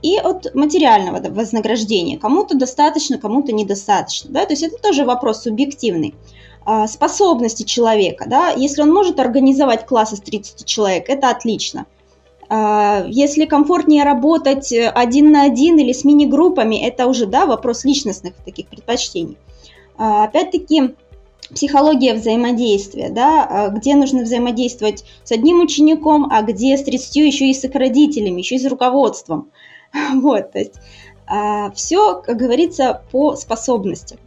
и 0.02 0.18
от 0.18 0.54
материального 0.54 1.26
вознаграждения. 1.30 2.18
Кому-то 2.18 2.54
достаточно, 2.54 3.16
кому-то 3.16 3.52
недостаточно. 3.52 4.30
Да? 4.30 4.44
То 4.44 4.52
есть 4.52 4.62
это 4.62 4.76
тоже 4.76 5.06
вопрос 5.06 5.42
субъективный. 5.42 6.14
А, 6.70 6.86
способности 6.86 7.62
человека. 7.62 8.26
Да? 8.28 8.50
Если 8.50 8.82
он 8.82 8.92
может 8.92 9.18
организовать 9.20 9.86
класс 9.86 10.12
из 10.12 10.20
30 10.20 10.66
человек, 10.66 11.08
это 11.08 11.30
отлично. 11.30 11.86
А, 12.50 13.06
если 13.08 13.46
комфортнее 13.46 14.04
работать 14.04 14.70
один 14.72 15.32
на 15.32 15.44
один 15.44 15.78
или 15.78 15.94
с 15.94 16.04
мини-группами, 16.04 16.76
это 16.76 17.06
уже 17.06 17.24
да, 17.24 17.46
вопрос 17.46 17.86
личностных 17.86 18.34
таких 18.44 18.68
предпочтений. 18.68 19.38
А, 19.96 20.24
опять-таки, 20.24 20.94
психология 21.54 22.14
взаимодействия, 22.14 23.10
да, 23.10 23.44
а, 23.44 23.68
где 23.68 23.94
нужно 23.94 24.22
взаимодействовать 24.22 25.04
с 25.24 25.32
одним 25.32 25.60
учеником, 25.60 26.28
а 26.30 26.42
где 26.42 26.76
с 26.76 26.82
30 26.82 27.16
еще 27.16 27.48
и 27.48 27.54
с 27.54 27.64
их 27.64 27.74
родителями, 27.74 28.40
еще 28.40 28.56
и 28.56 28.58
с 28.58 28.66
руководством. 28.66 29.50
Вот, 30.14 30.52
то 30.52 30.58
есть 30.58 30.74
все, 31.74 32.22
как 32.22 32.38
говорится, 32.38 33.02
по 33.12 33.36
способностям. 33.36 34.18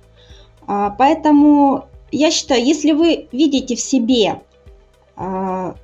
Поэтому 0.68 1.86
я 2.12 2.30
считаю, 2.30 2.64
если 2.64 2.92
вы 2.92 3.28
видите 3.32 3.76
в 3.76 3.80
себе 3.80 4.42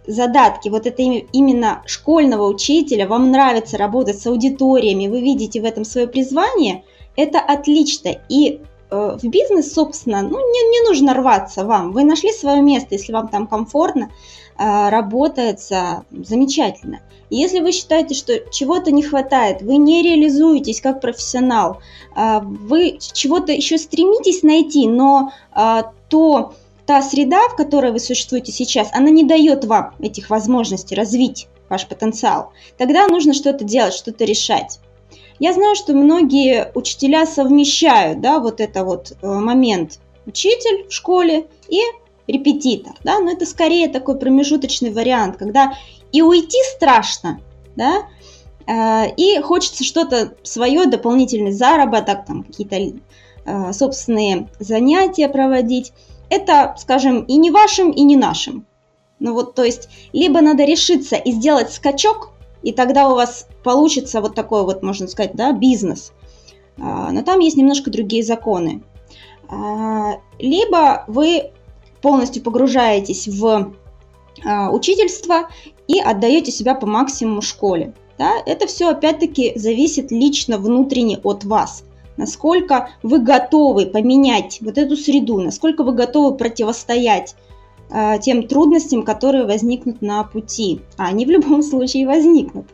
задатки 0.06 0.70
вот 0.70 0.86
это 0.86 1.02
именно 1.02 1.82
школьного 1.86 2.48
учителя, 2.48 3.08
вам 3.08 3.32
нравится 3.32 3.78
работать 3.78 4.20
с 4.20 4.28
аудиториями, 4.28 5.08
вы 5.08 5.22
видите 5.22 5.62
в 5.62 5.66
этом 5.66 5.86
свое 5.86 6.08
призвание, 6.08 6.84
это 7.16 7.40
отлично. 7.40 8.16
И 8.30 8.62
в 8.90 9.20
бизнес, 9.24 9.74
собственно, 9.74 10.22
ну, 10.22 10.38
не, 10.40 10.70
не 10.70 10.88
нужно 10.88 11.14
рваться 11.14 11.66
вам. 11.66 11.92
Вы 11.92 12.04
нашли 12.04 12.32
свое 12.32 12.62
место, 12.62 12.96
если 12.96 13.14
вам 13.14 13.28
там 13.28 13.48
комфортно, 13.48 14.12
э, 14.58 14.90
работается 14.90 16.06
замечательно. 16.12 17.02
если 17.30 17.60
вы 17.60 17.74
считаете, 17.74 18.16
что 18.16 18.40
чего-то 18.52 18.92
не 18.92 19.04
хватает, 19.04 19.62
вы 19.62 19.76
не 19.76 20.02
реализуетесь 20.02 20.80
как 20.80 21.02
профессионал, 21.02 21.82
э, 22.16 22.40
вы 22.42 22.98
чего-то 23.00 23.52
еще 23.52 23.78
стремитесь 23.78 24.44
найти, 24.44 24.88
но 24.88 25.32
то, 26.10 26.54
та 26.86 27.02
среда, 27.02 27.50
в 27.50 27.58
которой 27.58 27.92
вы 27.92 28.00
существуете 28.00 28.54
сейчас, 28.54 28.90
она 28.94 29.10
не 29.10 29.26
дает 29.26 29.66
вам 29.66 29.94
этих 30.00 30.30
возможностей 30.30 30.96
развить 30.96 31.48
ваш 31.70 31.86
потенциал, 31.86 32.54
тогда 32.78 33.08
нужно 33.08 33.34
что-то 33.34 33.66
делать, 33.66 33.94
что-то 33.94 34.24
решать. 34.24 34.80
Я 35.40 35.54
знаю, 35.54 35.76
что 35.76 35.94
многие 35.94 36.72
учителя 36.74 37.26
совмещают, 37.26 38.22
да, 38.22 38.40
вот 38.40 38.60
это 38.60 38.84
вот 38.84 39.14
э, 39.22 39.28
момент 39.28 40.00
учитель 40.26 40.88
в 40.88 40.92
школе 40.92 41.48
и 41.70 41.80
репетитор, 42.28 42.94
да, 43.04 43.20
но 43.20 43.32
это 43.32 43.46
скорее 43.46 43.88
такой 43.88 44.18
промежуточный 44.18 44.92
вариант, 44.92 45.38
когда 45.38 45.74
и 46.12 46.22
уйти 46.22 46.58
страшно, 46.76 47.40
да, 47.76 48.08
э, 48.66 49.14
и 49.16 49.40
хочется 49.42 49.84
что-то 49.84 50.34
свое, 50.44 50.88
дополнительный 50.88 51.52
заработок, 51.52 52.26
там 52.26 52.44
какие-то 52.44 53.00
э, 53.46 53.74
собственные 53.74 54.50
занятия 54.60 55.30
проводить. 55.30 55.94
Это, 56.30 56.76
скажем, 56.78 57.22
и 57.22 57.38
не 57.38 57.52
вашим, 57.52 57.92
и 57.92 58.02
не 58.02 58.18
нашим. 58.18 58.66
Ну 59.20 59.34
вот, 59.34 59.56
то 59.56 59.64
есть, 59.64 59.88
либо 60.14 60.42
надо 60.42 60.66
решиться 60.66 61.16
и 61.16 61.32
сделать 61.32 61.72
скачок, 61.72 62.32
и 62.68 62.74
тогда 62.74 63.08
у 63.08 63.16
вас 63.16 63.48
получится 63.64 64.20
вот 64.20 64.36
такой 64.36 64.64
вот, 64.66 64.84
можно 64.84 65.08
сказать, 65.08 65.32
да, 65.36 65.54
бизнес. 65.54 66.12
А, 66.78 67.14
но 67.14 67.22
там 67.22 67.40
есть 67.40 67.56
немножко 67.56 67.90
другие 67.90 68.24
законы. 68.24 68.84
А, 69.48 70.20
либо 70.38 71.06
вы 71.08 71.52
полностью 72.02 72.44
погружаетесь 72.44 73.30
в 73.30 73.74
а, 74.46 74.70
учительство 74.70 75.48
и 75.88 75.98
отдаете 76.02 76.52
себя 76.52 76.76
по 76.76 76.86
максимуму 76.86 77.42
школе. 77.42 77.94
Да? 78.18 78.34
Это 78.46 78.68
все 78.68 78.90
опять-таки 78.90 79.58
зависит 79.58 80.12
лично 80.12 80.58
внутренне 80.58 81.20
от 81.24 81.46
вас. 81.46 81.86
Насколько 82.18 82.90
вы 83.02 83.20
готовы 83.20 83.86
поменять 83.86 84.58
вот 84.60 84.78
эту 84.78 84.98
среду, 84.98 85.40
насколько 85.40 85.86
вы 85.86 85.94
готовы 85.94 86.36
противостоять 86.36 87.38
тем 88.22 88.48
трудностям, 88.48 89.04
которые 89.04 89.46
возникнут 89.46 90.02
на 90.02 90.24
пути. 90.24 90.82
А 90.98 91.08
они 91.08 91.26
в 91.26 91.30
любом 91.30 91.62
случае 91.64 92.06
возникнут. 92.06 92.68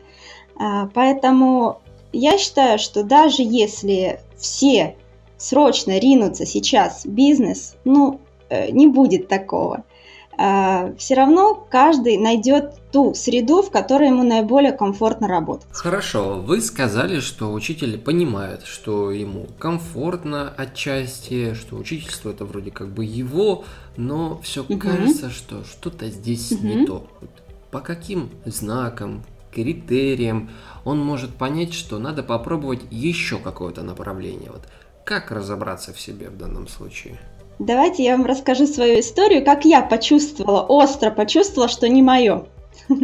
А, 0.55 0.89
поэтому 0.93 1.82
я 2.12 2.38
считаю, 2.38 2.79
что 2.79 3.03
даже 3.03 3.43
если 3.43 4.22
все 4.38 4.96
срочно 5.38 5.98
ринутся 5.98 6.46
сейчас 6.46 7.05
в 7.05 7.10
бизнес, 7.10 7.75
ну, 7.86 8.22
э, 8.50 8.72
не 8.72 8.88
будет 8.88 9.27
такого. 9.27 9.84
А, 10.38 10.93
все 10.98 11.15
равно 11.15 11.55
каждый 11.70 12.17
найдет 12.17 12.75
ту 12.93 13.15
среду, 13.15 13.63
в 13.63 13.71
которой 13.71 14.09
ему 14.09 14.23
наиболее 14.23 14.71
комфортно 14.71 15.27
работать. 15.27 15.67
Хорошо, 15.71 16.35
вы 16.35 16.62
сказали, 16.62 17.19
что 17.19 17.51
учитель 17.51 17.97
понимает, 17.97 18.65
что 18.65 19.12
ему 19.12 19.47
комфортно 19.57 20.53
отчасти, 20.55 21.55
что 21.55 21.75
учительство 21.75 22.29
это 22.29 22.45
вроде 22.45 22.69
как 22.69 22.89
бы 22.89 23.03
его, 23.03 23.65
но 23.97 24.39
все 24.43 24.62
угу. 24.62 24.77
кажется, 24.77 25.31
что 25.31 25.65
что-то 25.65 26.07
здесь 26.09 26.51
угу. 26.51 26.67
не 26.67 26.85
то. 26.85 27.07
По 27.71 27.79
каким 27.79 28.29
знакам, 28.45 29.23
критериям 29.51 30.51
он 30.85 31.00
может 31.00 31.31
понять, 31.31 31.73
что 31.73 31.97
надо 31.97 32.21
попробовать 32.21 32.81
еще 32.91 33.39
какое-то 33.39 33.81
направление. 33.81 34.51
Вот 34.51 34.62
как 35.03 35.31
разобраться 35.31 35.93
в 35.93 36.00
себе 36.00 36.29
в 36.29 36.38
данном 36.38 36.67
случае? 36.67 37.19
Давайте 37.57 38.03
я 38.03 38.17
вам 38.17 38.25
расскажу 38.25 38.67
свою 38.67 39.00
историю, 39.00 39.43
как 39.43 39.65
я 39.65 39.81
почувствовала, 39.81 40.62
остро 40.62 41.09
почувствовала, 41.09 41.69
что 41.69 41.89
не 41.89 42.03
мое. 42.03 42.45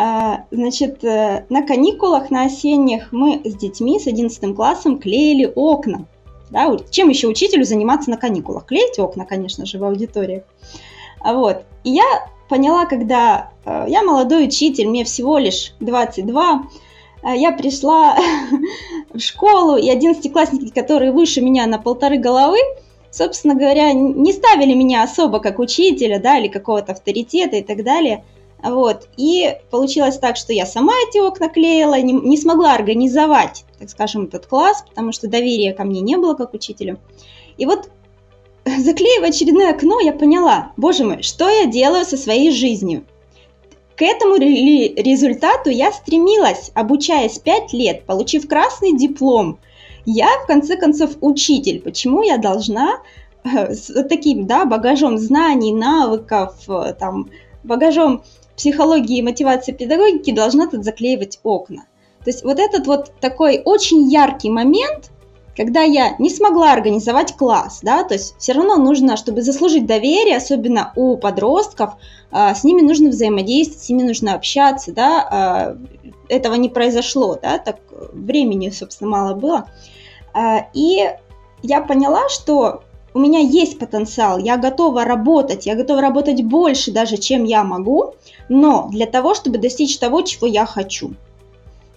А, 0.00 0.44
значит, 0.52 1.02
э, 1.02 1.44
на 1.48 1.66
каникулах, 1.66 2.30
на 2.30 2.44
осенних 2.44 3.08
мы 3.10 3.40
с 3.44 3.56
детьми, 3.56 3.98
с 3.98 4.06
11 4.06 4.54
классом 4.54 5.00
клеили 5.00 5.52
окна. 5.52 6.06
Да, 6.50 6.76
чем 6.90 7.08
еще 7.08 7.26
учителю 7.26 7.64
заниматься 7.64 8.08
на 8.08 8.16
каникулах? 8.16 8.66
Клеить 8.66 8.96
окна, 9.00 9.26
конечно 9.26 9.66
же, 9.66 9.80
в 9.80 9.84
аудиториях. 9.84 10.44
Вот. 11.24 11.64
И 11.82 11.90
я 11.90 12.04
поняла, 12.48 12.86
когда 12.86 13.50
э, 13.64 13.86
я 13.88 14.04
молодой 14.04 14.44
учитель, 14.46 14.86
мне 14.88 15.02
всего 15.02 15.36
лишь 15.36 15.74
22, 15.80 16.62
э, 17.24 17.36
я 17.36 17.50
пришла 17.50 18.16
в 19.12 19.18
школу, 19.18 19.76
и 19.76 19.90
одиннадцатиклассники, 19.90 20.70
которые 20.70 21.10
выше 21.10 21.40
меня 21.40 21.66
на 21.66 21.78
полторы 21.78 22.18
головы, 22.18 22.58
собственно 23.10 23.54
говоря, 23.54 23.92
не 23.92 24.32
ставили 24.32 24.74
меня 24.74 25.02
особо 25.02 25.40
как 25.40 25.58
учителя, 25.58 26.20
да, 26.20 26.38
или 26.38 26.46
какого-то 26.46 26.92
авторитета 26.92 27.56
и 27.56 27.62
так 27.62 27.82
далее. 27.82 28.24
Вот. 28.62 29.08
И 29.16 29.56
получилось 29.70 30.18
так, 30.18 30.36
что 30.36 30.52
я 30.52 30.66
сама 30.66 30.92
эти 31.08 31.18
окна 31.18 31.48
клеила, 31.48 32.00
не, 32.00 32.12
не 32.12 32.36
смогла 32.36 32.74
организовать, 32.74 33.64
так 33.78 33.88
скажем, 33.88 34.24
этот 34.24 34.46
класс, 34.46 34.84
потому 34.88 35.12
что 35.12 35.28
доверия 35.28 35.72
ко 35.72 35.84
мне 35.84 36.00
не 36.00 36.16
было 36.16 36.34
как 36.34 36.54
учителю. 36.54 36.98
И 37.56 37.66
вот 37.66 37.90
заклеивая 38.64 39.28
очередное 39.28 39.70
окно, 39.70 40.00
я 40.00 40.12
поняла, 40.12 40.72
боже 40.76 41.04
мой, 41.04 41.22
что 41.22 41.48
я 41.48 41.66
делаю 41.66 42.04
со 42.04 42.16
своей 42.16 42.50
жизнью. 42.50 43.04
К 43.96 44.02
этому 44.02 44.36
результату 44.36 45.70
я 45.70 45.90
стремилась, 45.90 46.70
обучаясь 46.74 47.38
5 47.40 47.72
лет, 47.72 48.04
получив 48.04 48.46
красный 48.46 48.96
диплом. 48.96 49.58
Я, 50.06 50.28
в 50.44 50.46
конце 50.46 50.76
концов, 50.76 51.16
учитель. 51.20 51.80
Почему 51.80 52.22
я 52.22 52.38
должна 52.38 53.00
э, 53.42 53.74
с 53.74 53.92
таким 54.04 54.46
да, 54.46 54.66
багажом 54.66 55.18
знаний, 55.18 55.72
навыков, 55.72 56.54
э, 56.68 56.94
там, 56.96 57.28
багажом 57.64 58.22
психологии, 58.58 59.22
мотивации, 59.22 59.72
педагогики 59.72 60.32
должна 60.32 60.66
тут 60.66 60.84
заклеивать 60.84 61.40
окна? 61.42 61.86
То 62.24 62.30
есть 62.30 62.44
вот 62.44 62.58
этот 62.58 62.86
вот 62.86 63.12
такой 63.20 63.62
очень 63.64 64.10
яркий 64.10 64.50
момент– 64.50 65.10
когда 65.58 65.82
я 65.82 66.14
не 66.20 66.30
смогла 66.30 66.72
организовать 66.72 67.36
класс, 67.36 67.80
да, 67.82 68.04
то 68.04 68.14
есть 68.14 68.36
все 68.38 68.52
равно 68.52 68.76
нужно, 68.76 69.16
чтобы 69.16 69.42
заслужить 69.42 69.86
доверие, 69.86 70.36
особенно 70.36 70.92
у 70.94 71.16
подростков, 71.16 71.94
а, 72.30 72.54
с 72.54 72.62
ними 72.62 72.80
нужно 72.80 73.10
взаимодействовать, 73.10 73.82
с 73.82 73.88
ними 73.88 74.04
нужно 74.04 74.34
общаться, 74.34 74.92
да, 74.92 75.28
а, 75.28 75.76
этого 76.28 76.54
не 76.54 76.68
произошло, 76.68 77.36
да, 77.42 77.58
так 77.58 77.78
времени, 78.12 78.70
собственно, 78.70 79.10
мало 79.10 79.34
было. 79.34 79.68
А, 80.32 80.68
и 80.74 81.10
я 81.62 81.80
поняла, 81.80 82.28
что 82.28 82.84
у 83.12 83.18
меня 83.18 83.40
есть 83.40 83.80
потенциал, 83.80 84.38
я 84.38 84.58
готова 84.58 85.02
работать, 85.04 85.66
я 85.66 85.74
готова 85.74 86.00
работать 86.00 86.40
больше 86.44 86.92
даже, 86.92 87.16
чем 87.16 87.42
я 87.42 87.64
могу, 87.64 88.14
но 88.48 88.88
для 88.90 89.06
того, 89.06 89.34
чтобы 89.34 89.58
достичь 89.58 89.98
того, 89.98 90.22
чего 90.22 90.46
я 90.46 90.66
хочу. 90.66 91.14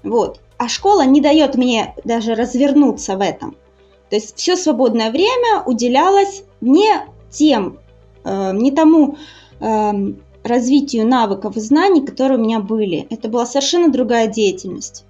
Вот 0.03 0.39
а 0.62 0.67
школа 0.67 1.08
не 1.08 1.22
дает 1.22 1.55
мне 1.55 1.96
даже 2.03 2.36
развернуться 2.36 3.17
в 3.17 3.22
этом. 3.22 3.58
То 4.12 4.17
есть 4.17 4.38
все 4.38 4.55
свободное 4.55 5.10
время 5.10 5.63
уделялось 5.65 6.43
не 6.62 6.88
тем, 7.31 7.79
э, 8.24 8.51
не 8.53 8.72
тому 8.72 9.17
э, 9.60 9.91
развитию 10.43 11.08
навыков 11.08 11.58
и 11.58 11.60
знаний, 11.60 12.05
которые 12.05 12.38
у 12.38 12.43
меня 12.43 12.60
были. 12.60 13.08
Это 13.10 13.27
была 13.27 13.48
совершенно 13.48 13.91
другая 13.91 14.27
деятельность. 14.27 15.03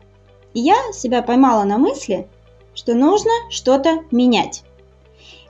И 0.54 0.62
я 0.62 0.78
себя 0.94 1.22
поймала 1.22 1.66
на 1.66 1.78
мысли, 1.78 2.30
что 2.74 2.94
нужно 2.94 3.32
что-то 3.50 4.06
менять. 4.10 4.64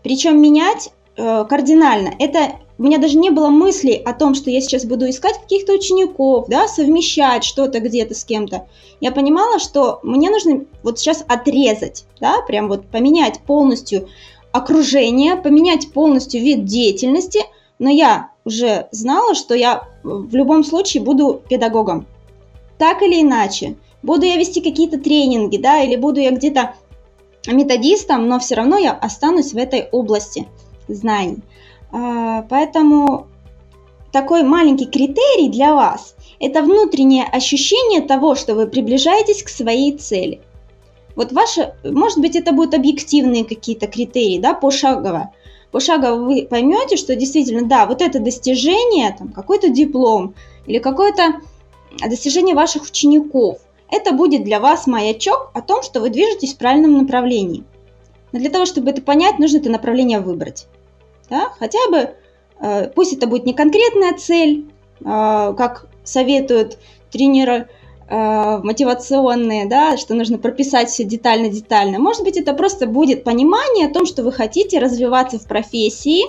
Причем 0.02 0.42
менять 0.42 0.92
э, 1.16 1.46
кардинально. 1.48 2.12
Это 2.18 2.54
у 2.82 2.84
меня 2.84 2.98
даже 2.98 3.20
не 3.20 3.30
было 3.30 3.50
мыслей 3.50 3.94
о 3.94 4.12
том, 4.12 4.34
что 4.34 4.50
я 4.50 4.60
сейчас 4.60 4.86
буду 4.86 5.08
искать 5.08 5.40
каких-то 5.40 5.74
учеников, 5.74 6.48
да, 6.48 6.68
совмещать 6.68 7.44
что-то 7.44 7.80
где-то 7.80 8.16
с 8.16 8.26
кем-то. 8.26 8.68
Я 9.00 9.12
понимала, 9.12 9.60
что 9.60 10.00
мне 10.02 10.32
нужно 10.32 10.66
вот 10.82 10.98
сейчас 10.98 11.24
отрезать, 11.28 12.06
да, 12.20 12.42
прям 12.48 12.70
вот 12.70 12.88
поменять 12.88 13.42
полностью 13.42 14.08
окружение, 14.52 15.36
поменять 15.36 15.94
полностью 15.94 16.42
вид 16.42 16.66
деятельности, 16.66 17.42
но 17.78 17.88
я 17.92 18.32
уже 18.46 18.88
знала, 18.90 19.36
что 19.36 19.54
я 19.54 19.88
в 20.02 20.34
любом 20.34 20.64
случае 20.64 21.04
буду 21.04 21.40
педагогом. 21.48 22.08
так 22.80 23.04
или 23.04 23.22
иначе, 23.22 23.76
буду 24.02 24.26
я 24.26 24.38
вести 24.38 24.60
какие-то 24.60 24.98
тренинги, 24.98 25.58
да, 25.58 25.84
или 25.84 25.98
буду 25.98 26.20
я 26.20 26.32
где-то 26.32 26.74
методистом, 27.46 28.28
но 28.28 28.40
все 28.40 28.56
равно 28.56 28.80
я 28.80 28.94
останусь 28.94 29.54
в 29.54 29.58
этой 29.58 29.88
области 29.92 30.48
знаний. 30.88 31.44
А, 31.92 32.44
поэтому 32.44 33.28
такой 34.12 34.44
маленький 34.44 34.86
критерий 34.86 35.50
для 35.50 35.74
вас– 35.74 36.16
это 36.40 36.62
внутреннее 36.62 37.26
ощущение 37.26 38.02
того, 38.02 38.36
что 38.36 38.56
вы 38.56 38.68
приближаетесь 38.68 39.44
к 39.44 39.50
своей 39.50 39.98
цели. 39.98 40.42
Вот 41.16 41.32
ваше, 41.32 41.76
может 41.84 42.20
быть, 42.20 42.36
это 42.36 42.52
будут 42.52 42.74
объективные 42.74 43.46
какие-то 43.46 43.88
критерии, 43.88 44.40
да, 44.40 44.54
пошагово. 44.54 45.32
Пошагово 45.72 46.26
вы 46.26 46.48
поймете, 46.50 46.98
что 46.98 47.16
действительно, 47.16 47.68
да, 47.68 47.86
вот 47.86 48.02
это 48.02 48.20
достижение, 48.20 49.16
там, 49.18 49.30
какой-то 49.30 49.70
диплом 49.70 50.34
или 50.66 50.80
какое-то 50.80 51.42
достижение 52.00 52.56
ваших 52.56 52.84
учеников, 52.84 53.60
это 53.90 54.14
будет 54.14 54.44
для 54.44 54.60
вас 54.60 54.88
маячок 54.88 55.52
о 55.54 55.62
том, 55.62 55.84
что 55.84 56.00
вы 56.00 56.10
движетесь 56.10 56.54
в 56.54 56.58
правильном 56.58 56.98
направлении. 56.98 57.66
Но 58.32 58.40
для 58.40 58.50
того, 58.50 58.66
чтобы 58.66 58.90
это 58.92 59.02
понять, 59.02 59.38
нужно 59.38 59.58
это 59.58 59.70
направление 59.70 60.22
выбрать. 60.22 60.68
Да? 61.32 61.54
Хотя 61.58 61.80
бы, 61.90 62.10
э, 62.60 62.90
пусть 62.90 63.14
это 63.14 63.26
будет 63.26 63.46
не 63.46 63.54
конкретная 63.54 64.14
цель, 64.18 64.70
э, 65.00 65.04
как 65.04 65.88
советуют 66.04 66.78
тренеры 67.10 67.70
э, 68.10 68.58
мотивационные, 68.62 69.66
да, 69.66 69.96
что 69.96 70.14
нужно 70.14 70.38
прописать 70.38 70.90
все 70.90 71.06
детально-детально. 71.06 72.00
Может 72.00 72.24
быть, 72.26 72.36
это 72.36 72.54
просто 72.54 72.86
будет 72.86 73.24
понимание 73.24 73.88
о 73.88 73.94
том, 73.94 74.06
что 74.06 74.24
вы 74.24 74.34
хотите 74.34 74.80
развиваться 74.80 75.40
в 75.40 75.48
профессии 75.48 76.26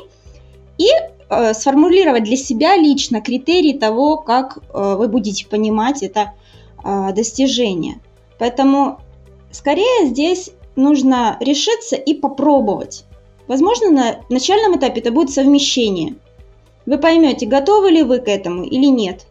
и 0.79 0.87
э, 1.29 1.53
сформулировать 1.53 2.23
для 2.23 2.37
себя 2.37 2.77
лично 2.77 3.21
критерии 3.21 3.77
того, 3.77 4.19
как 4.19 4.59
э, 4.59 4.95
вы 4.97 5.09
будете 5.09 5.49
понимать 5.49 6.05
это 6.05 6.35
э, 6.85 7.13
достижение. 7.13 7.97
Поэтому 8.39 9.01
скорее 9.51 10.07
здесь 10.07 10.51
нужно 10.77 11.39
решиться 11.41 11.97
и 11.97 12.15
попробовать. 12.15 13.05
Возможно, 13.49 13.91
на 13.91 14.21
начальном 14.29 14.79
этапе 14.79 15.01
это 15.01 15.11
будет 15.11 15.31
совмещение. 15.31 16.17
Вы 16.87 16.99
поймете, 16.99 17.47
готовы 17.47 17.91
ли 17.91 18.03
вы 18.03 18.19
к 18.19 18.29
этому 18.29 18.65
или 18.65 18.87
нет. 18.87 19.27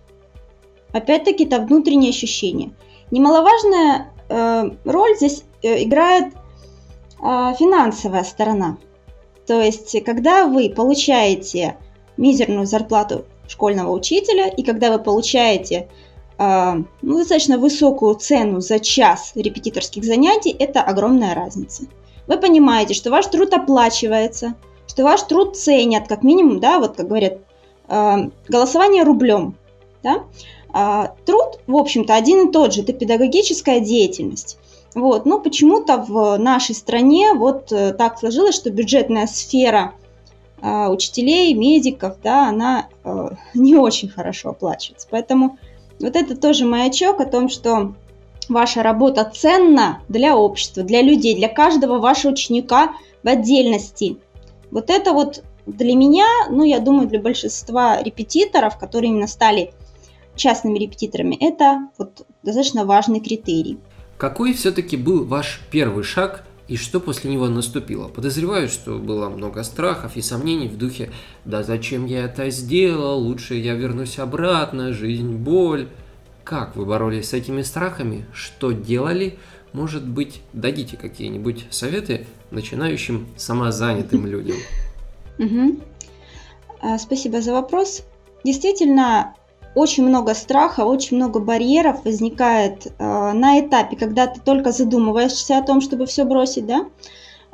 Опять-таки, 0.92 1.46
это 1.46 1.60
внутреннее 1.60 2.10
ощущение. 2.10 2.72
Немаловажная 3.12 4.14
э, 4.30 4.72
роль 4.86 5.16
здесь 5.18 5.44
э, 5.62 5.84
играет 5.84 6.34
э, 6.34 7.54
финансовая 7.58 8.24
сторона. 8.24 8.78
То 9.48 9.62
есть, 9.62 10.02
когда 10.04 10.46
вы 10.46 10.70
получаете 10.70 11.78
мизерную 12.18 12.66
зарплату 12.66 13.26
школьного 13.48 13.92
учителя, 13.92 14.48
и 14.48 14.64
когда 14.64 14.92
вы 14.92 15.00
получаете 15.00 15.90
э, 16.38 16.74
ну, 17.02 17.18
достаточно 17.18 17.58
высокую 17.58 18.16
цену 18.16 18.62
за 18.62 18.80
час 18.80 19.32
репетиторских 19.36 20.04
занятий, 20.04 20.56
это 20.58 20.82
огромная 20.82 21.36
разница. 21.36 21.84
Вы 22.32 22.38
понимаете, 22.38 22.94
что 22.94 23.12
ваш 23.12 23.26
труд 23.26 23.54
оплачивается, 23.54 24.54
что 24.88 25.04
ваш 25.04 25.22
труд 25.24 25.58
ценят, 25.58 26.08
как 26.08 26.24
минимум, 26.24 26.62
да, 26.62 26.80
вот 26.80 26.96
как 26.96 27.10
говорят, 27.10 27.40
э, 27.90 28.30
голосование 28.48 29.04
рублем, 29.04 29.58
да, 30.02 30.24
а, 30.72 31.14
труд, 31.26 31.60
в 31.68 31.76
общем-то, 31.76 32.16
один 32.16 32.48
и 32.48 32.52
тот 32.54 32.74
же, 32.74 32.84
это 32.84 32.94
педагогическая 32.94 33.82
деятельность. 33.82 34.58
Вот, 34.96 35.26
но 35.26 35.42
почему-то 35.42 35.98
в 35.98 36.38
нашей 36.38 36.74
стране 36.74 37.34
вот 37.34 37.70
э, 37.74 37.92
так 37.92 38.18
сложилось, 38.18 38.56
что 38.56 38.70
бюджетная 38.70 39.28
сфера 39.28 39.92
э, 40.62 40.88
учителей, 40.88 41.54
медиков, 41.54 42.16
да, 42.24 42.48
она 42.48 42.88
не 43.54 43.76
очень 43.76 44.08
хорошо 44.08 44.52
оплачивается. 44.52 45.06
Поэтому 45.12 45.58
вот 46.00 46.16
это 46.16 46.38
тоже 46.38 46.64
маячок 46.64 47.20
о 47.20 47.26
том, 47.26 47.50
что 47.50 47.94
ваша 48.50 48.84
работа 48.84 49.24
ценна 49.26 50.02
для 50.10 50.36
общества, 50.36 50.84
для 50.84 51.02
людей, 51.02 51.36
для 51.36 51.48
каждого 51.48 52.00
вашего 52.00 52.32
ученика 52.32 52.94
в 53.24 53.28
отдельности. 53.28 54.18
Вот 54.72 54.90
это 54.90 55.14
вот 55.14 55.44
для 55.66 55.96
меня, 55.96 56.26
ну, 56.50 56.64
я 56.64 56.80
думаю, 56.80 57.08
для 57.08 57.20
большинства 57.20 58.02
репетиторов, 58.02 58.78
которые 58.78 59.12
именно 59.12 59.28
стали 59.28 59.74
частными 60.36 60.80
репетиторами, 60.80 61.36
это 61.40 61.90
вот 61.98 62.26
достаточно 62.44 62.86
важный 62.86 63.20
критерий. 63.20 63.78
Какой 64.18 64.54
все-таки 64.54 64.98
был 64.98 65.26
ваш 65.26 65.62
первый 65.72 66.04
шаг 66.04 66.44
и 66.68 66.78
что 66.78 67.00
после 67.00 67.32
него 67.32 67.48
наступило? 67.48 68.08
Подозреваю, 68.08 68.70
что 68.70 68.98
было 68.98 69.30
много 69.30 69.64
страхов 69.64 70.16
и 70.16 70.22
сомнений 70.22 70.68
в 70.68 70.78
духе 70.78 71.12
«Да 71.44 71.64
зачем 71.64 72.06
я 72.06 72.26
это 72.26 72.50
сделал? 72.50 73.20
Лучше 73.20 73.56
я 73.56 73.74
вернусь 73.74 74.20
обратно, 74.20 74.94
жизнь, 74.94 75.36
боль». 75.36 75.90
Как 76.44 76.76
вы 76.76 76.86
боролись 76.86 77.30
с 77.30 77.34
этими 77.34 77.62
страхами? 77.62 78.26
Что 78.34 78.72
делали? 78.72 79.38
Может 79.74 80.08
быть, 80.08 80.42
дадите 80.54 80.98
какие-нибудь 80.98 81.68
советы 81.70 82.26
начинающим 82.50 83.28
самозанятым 83.38 84.26
людям? 84.28 84.58
А, 86.82 86.98
спасибо 86.98 87.42
за 87.42 87.54
вопрос. 87.54 88.04
Действительно, 88.44 89.36
очень 89.76 90.06
много 90.06 90.34
страха, 90.34 90.82
очень 90.82 91.18
много 91.18 91.40
барьеров 91.40 92.04
возникает 92.04 92.88
э, 92.88 92.92
на 92.98 93.60
этапе, 93.60 93.96
когда 93.96 94.28
ты 94.28 94.42
только 94.42 94.72
задумываешься 94.72 95.58
о 95.58 95.64
том, 95.64 95.80
чтобы 95.80 96.08
все 96.08 96.26
бросить, 96.26 96.66
да, 96.66 96.88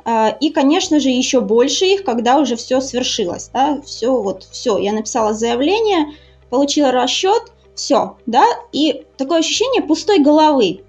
э, 0.04 0.36
и, 0.40 0.50
конечно 0.50 0.98
же, 0.98 1.10
еще 1.10 1.40
больше 1.40 1.84
их, 1.84 2.04
когда 2.04 2.38
уже 2.38 2.56
все 2.56 2.80
свершилось, 2.80 3.50
да, 3.52 3.80
все, 3.82 4.20
вот, 4.20 4.44
все, 4.50 4.78
я 4.78 4.92
написала 4.92 5.34
заявление, 5.34 6.06
получила 6.50 6.90
расчет, 6.90 7.52
все, 7.78 8.16
да, 8.26 8.44
и 8.72 9.04
такое 9.16 9.38
ощущение 9.38 9.82
пустой 9.82 10.18
головы, 10.18 10.80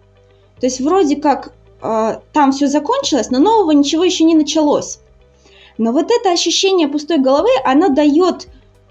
то 0.59 0.65
есть 0.65 0.81
вроде 0.81 1.15
как 1.15 1.53
э, 1.81 2.19
там 2.33 2.51
все 2.51 2.67
закончилось, 2.67 3.29
но 3.29 3.39
нового 3.39 3.71
ничего 3.71 4.03
еще 4.03 4.23
не 4.23 4.35
началось. 4.35 4.99
Но 5.77 5.93
вот 5.93 6.11
это 6.11 6.31
ощущение 6.31 6.87
пустой 6.87 7.19
головы, 7.19 7.49
оно 7.63 7.89
дает 7.89 8.49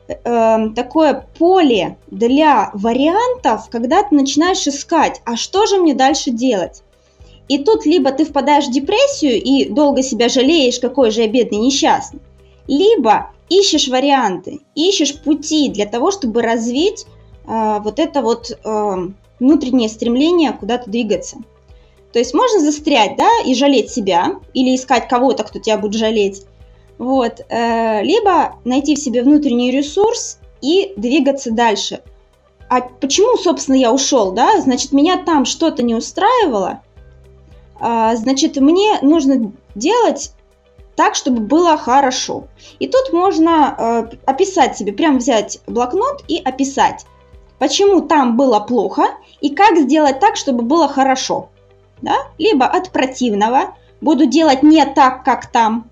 э, 0.09 0.71
такое 0.75 1.27
поле 1.39 1.99
для 2.07 2.71
вариантов, 2.73 3.69
когда 3.71 4.03
ты 4.03 4.15
начинаешь 4.15 4.67
искать, 4.67 5.21
а 5.27 5.37
что 5.37 5.67
же 5.67 5.79
мне 5.79 5.93
дальше 5.93 6.31
делать? 6.31 6.83
И 7.49 7.59
тут 7.59 7.85
либо 7.85 8.13
ты 8.13 8.25
впадаешь 8.25 8.67
в 8.69 8.73
депрессию 8.73 9.43
и 9.43 9.69
долго 9.69 10.03
себя 10.03 10.29
жалеешь, 10.29 10.79
какой 10.79 11.11
же 11.11 11.23
я 11.23 11.29
бедный 11.29 11.59
несчастный, 11.59 12.21
либо 12.67 13.31
ищешь 13.49 13.89
варианты, 13.89 14.61
ищешь 14.75 15.21
пути 15.21 15.69
для 15.71 15.87
того, 15.87 16.11
чтобы 16.11 16.43
развить 16.43 17.07
вот 17.49 17.99
это 17.99 18.21
вот 18.23 18.51
э, 18.51 18.97
внутреннее 19.41 19.89
стремление 19.89 20.53
куда-то 20.53 20.91
двигаться. 20.91 21.39
То 22.13 22.19
есть 22.19 22.35
можно 22.35 22.61
застрять, 22.61 23.17
да, 23.17 23.29
и 23.45 23.55
жалеть 23.55 23.91
себя, 23.91 24.37
или 24.55 24.75
искать 24.75 25.09
кого-то, 25.09 25.45
кто 25.45 25.59
тебя 25.59 25.79
будет 25.79 25.95
жалеть, 25.95 26.45
вот. 26.99 27.41
Э, 27.49 28.03
либо 28.03 28.57
найти 28.65 28.97
в 28.97 28.99
себе 28.99 29.23
внутренний 29.23 29.71
ресурс 29.71 30.39
и 30.61 30.93
двигаться 30.97 31.53
дальше. 31.53 32.03
А 32.69 32.83
почему, 32.83 33.37
собственно, 33.37 33.77
я 33.77 33.93
ушел, 33.93 34.33
да? 34.33 34.61
Значит, 34.61 34.93
меня 34.93 35.23
там 35.25 35.45
что-то 35.45 35.83
не 35.83 35.95
устраивало. 35.95 36.83
А, 37.81 38.15
значит, 38.17 38.57
мне 38.57 38.99
нужно 39.01 39.53
делать 39.75 40.33
так, 40.97 41.15
чтобы 41.15 41.41
было 41.41 41.79
хорошо. 41.79 42.49
И 42.81 42.89
тут 42.89 43.13
можно 43.13 43.75
э, 43.79 44.17
описать 44.27 44.77
себе, 44.77 44.93
прям 44.93 45.19
взять 45.19 45.61
блокнот 45.67 46.25
и 46.27 46.39
описать, 46.39 47.07
почему 47.59 48.01
там 48.03 48.37
было 48.37 48.61
плохо 48.61 49.09
и 49.41 49.55
как 49.55 49.79
сделать 49.79 50.21
так, 50.21 50.37
чтобы 50.37 50.63
было 50.63 50.89
хорошо. 50.89 51.51
Да? 52.03 52.15
Либо 52.39 52.67
от 52.67 52.91
противного, 52.91 53.75
буду 54.01 54.27
делать 54.27 54.63
не 54.63 54.85
так, 54.87 55.25
как 55.25 55.47
там, 55.51 55.91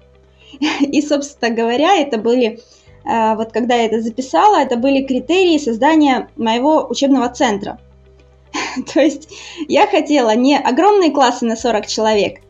И, 0.80 1.02
собственно 1.02 1.54
говоря, 1.54 1.96
это 1.96 2.18
были, 2.18 2.60
э, 3.04 3.36
вот 3.36 3.52
когда 3.52 3.74
я 3.74 3.86
это 3.86 4.00
записала, 4.00 4.56
это 4.56 4.76
были 4.76 5.04
критерии 5.04 5.58
создания 5.58 6.28
моего 6.36 6.86
учебного 6.88 7.28
центра. 7.28 7.78
То 8.92 9.00
есть 9.00 9.28
я 9.68 9.86
хотела 9.86 10.34
не 10.34 10.58
огромные 10.58 11.10
классы 11.10 11.44
на 11.44 11.56
40 11.56 11.86
человек, 11.86 12.40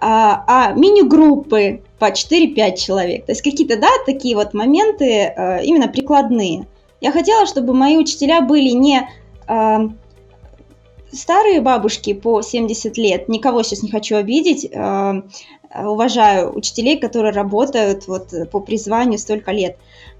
а, 0.00 0.44
а 0.46 0.72
мини-группы 0.72 1.82
по 1.98 2.10
4-5 2.10 2.76
человек. 2.76 3.26
То 3.26 3.32
есть 3.32 3.42
какие-то, 3.42 3.76
да, 3.76 3.88
такие 4.06 4.34
вот 4.34 4.54
моменты 4.54 5.04
э, 5.06 5.64
именно 5.64 5.88
прикладные. 5.88 6.66
Я 7.00 7.12
хотела, 7.12 7.46
чтобы 7.46 7.74
мои 7.74 7.96
учителя 7.96 8.40
были 8.40 8.70
не 8.70 9.08
э, 9.48 9.78
старые 11.12 11.60
бабушки 11.60 12.12
по 12.12 12.42
70 12.42 12.96
лет, 12.98 13.28
никого 13.28 13.62
сейчас 13.62 13.82
не 13.82 13.90
хочу 13.90 14.16
обидеть, 14.16 14.70
Э, 15.72 15.86
уважаю 15.86 16.56
учителей, 16.56 16.98
которые 16.98 17.32
работают 17.32 18.08
вот 18.08 18.32
по 18.50 18.60
призванию 18.60 19.18
столько 19.18 19.52
лет. 19.52 19.76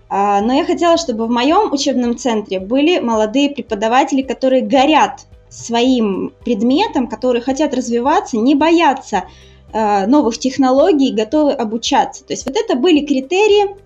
А, 0.09 0.41
но 0.41 0.53
я 0.53 0.65
хотела, 0.65 0.97
чтобы 0.97 1.27
в 1.27 1.31
моем 1.31 1.73
учебном 1.73 2.17
центре 2.17 2.61
были 2.61 2.99
молодые 2.99 3.51
преподаватели, 3.51 4.23
которые 4.23 4.63
горят 4.63 5.27
своим 5.49 6.33
предметом, 6.45 7.09
которые 7.09 7.43
хотят 7.43 7.75
развиваться, 7.75 8.37
не 8.37 8.55
боятся 8.55 9.25
э, 9.73 10.07
новых 10.07 10.39
технологий, 10.39 11.13
готовы 11.13 11.53
обучаться. 11.53 12.25
То 12.25 12.33
есть 12.33 12.47
вот 12.47 12.57
это 12.57 12.77
были 12.77 13.05
критерии, 13.05 13.77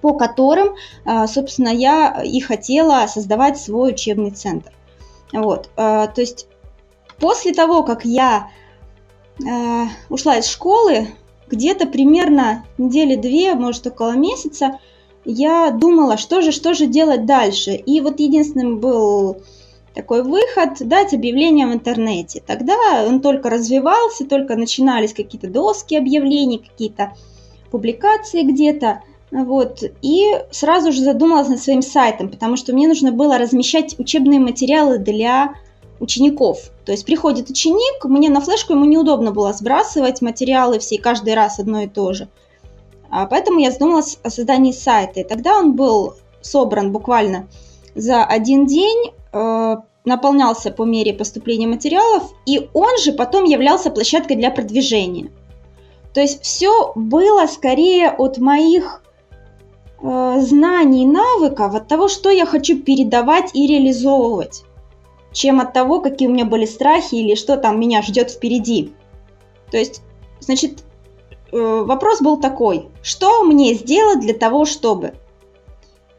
по 0.00 0.14
которым, 0.14 0.74
э, 1.04 1.26
собственно, 1.26 1.68
я 1.68 2.22
и 2.24 2.40
хотела 2.40 3.06
создавать 3.06 3.58
свой 3.58 3.92
учебный 3.92 4.30
центр. 4.30 4.72
Вот, 5.32 5.70
э, 5.76 6.08
то 6.14 6.20
есть 6.20 6.46
после 7.18 7.52
того, 7.52 7.82
как 7.82 8.04
я 8.04 8.48
э, 9.38 9.84
ушла 10.08 10.38
из 10.38 10.46
школы, 10.46 11.08
где-то 11.48 11.86
примерно 11.86 12.64
недели 12.78 13.16
две, 13.16 13.54
может 13.54 13.86
около 13.86 14.12
месяца, 14.12 14.78
я 15.24 15.70
думала, 15.70 16.16
что 16.16 16.40
же, 16.40 16.52
что 16.52 16.74
же 16.74 16.86
делать 16.86 17.26
дальше. 17.26 17.72
И 17.72 18.00
вот 18.00 18.20
единственным 18.20 18.78
был 18.78 19.42
такой 19.94 20.22
выход, 20.22 20.78
дать 20.80 21.12
объявление 21.12 21.66
в 21.66 21.72
интернете. 21.72 22.42
Тогда 22.46 23.04
он 23.06 23.20
только 23.20 23.50
развивался, 23.50 24.24
только 24.24 24.56
начинались 24.56 25.12
какие-то 25.12 25.48
доски 25.48 25.94
объявлений, 25.94 26.58
какие-то 26.58 27.12
публикации 27.70 28.42
где-то. 28.42 29.02
Вот. 29.30 29.82
И 30.02 30.24
сразу 30.50 30.92
же 30.92 31.02
задумалась 31.02 31.48
над 31.48 31.60
своим 31.60 31.82
сайтом, 31.82 32.28
потому 32.28 32.56
что 32.56 32.72
мне 32.72 32.88
нужно 32.88 33.12
было 33.12 33.38
размещать 33.38 33.98
учебные 33.98 34.40
материалы 34.40 34.98
для 34.98 35.54
учеников. 36.00 36.70
То 36.84 36.92
есть 36.92 37.04
приходит 37.04 37.50
ученик, 37.50 38.04
мне 38.04 38.28
на 38.28 38.40
флешку 38.40 38.72
ему 38.72 38.86
неудобно 38.86 39.30
было 39.30 39.52
сбрасывать 39.52 40.22
материалы 40.22 40.78
все, 40.78 40.98
каждый 40.98 41.34
раз 41.34 41.58
одно 41.58 41.82
и 41.82 41.86
то 41.86 42.12
же. 42.12 42.28
А 43.10 43.26
поэтому 43.26 43.60
я 43.60 43.70
задумалась 43.70 44.18
о 44.22 44.30
создании 44.30 44.72
сайта. 44.72 45.20
И 45.20 45.24
тогда 45.24 45.58
он 45.58 45.74
был 45.74 46.14
собран 46.40 46.90
буквально 46.90 47.48
за 47.94 48.24
один 48.24 48.66
день, 48.66 49.12
э, 49.32 49.76
наполнялся 50.04 50.70
по 50.70 50.84
мере 50.84 51.12
поступления 51.12 51.66
материалов, 51.66 52.32
и 52.46 52.68
он 52.72 52.98
же 52.98 53.12
потом 53.12 53.44
являлся 53.44 53.90
площадкой 53.90 54.36
для 54.36 54.50
продвижения. 54.50 55.30
То 56.14 56.20
есть 56.20 56.42
все 56.42 56.92
было 56.94 57.46
скорее 57.46 58.10
от 58.10 58.38
моих 58.38 59.02
знаний, 60.02 61.06
навыков, 61.06 61.74
от 61.74 61.88
того, 61.88 62.08
что 62.08 62.30
я 62.30 62.46
хочу 62.46 62.78
передавать 62.80 63.50
и 63.54 63.66
реализовывать, 63.66 64.64
чем 65.32 65.60
от 65.60 65.72
того, 65.72 66.00
какие 66.00 66.28
у 66.28 66.32
меня 66.32 66.44
были 66.44 66.64
страхи 66.64 67.16
или 67.16 67.34
что 67.34 67.56
там 67.56 67.78
меня 67.78 68.02
ждет 68.02 68.30
впереди. 68.30 68.92
То 69.70 69.76
есть, 69.76 70.02
значит, 70.40 70.84
э, 71.52 71.82
вопрос 71.86 72.20
был 72.20 72.38
такой, 72.38 72.88
что 73.02 73.44
мне 73.44 73.74
сделать 73.74 74.20
для 74.20 74.34
того, 74.34 74.64
чтобы? 74.64 75.14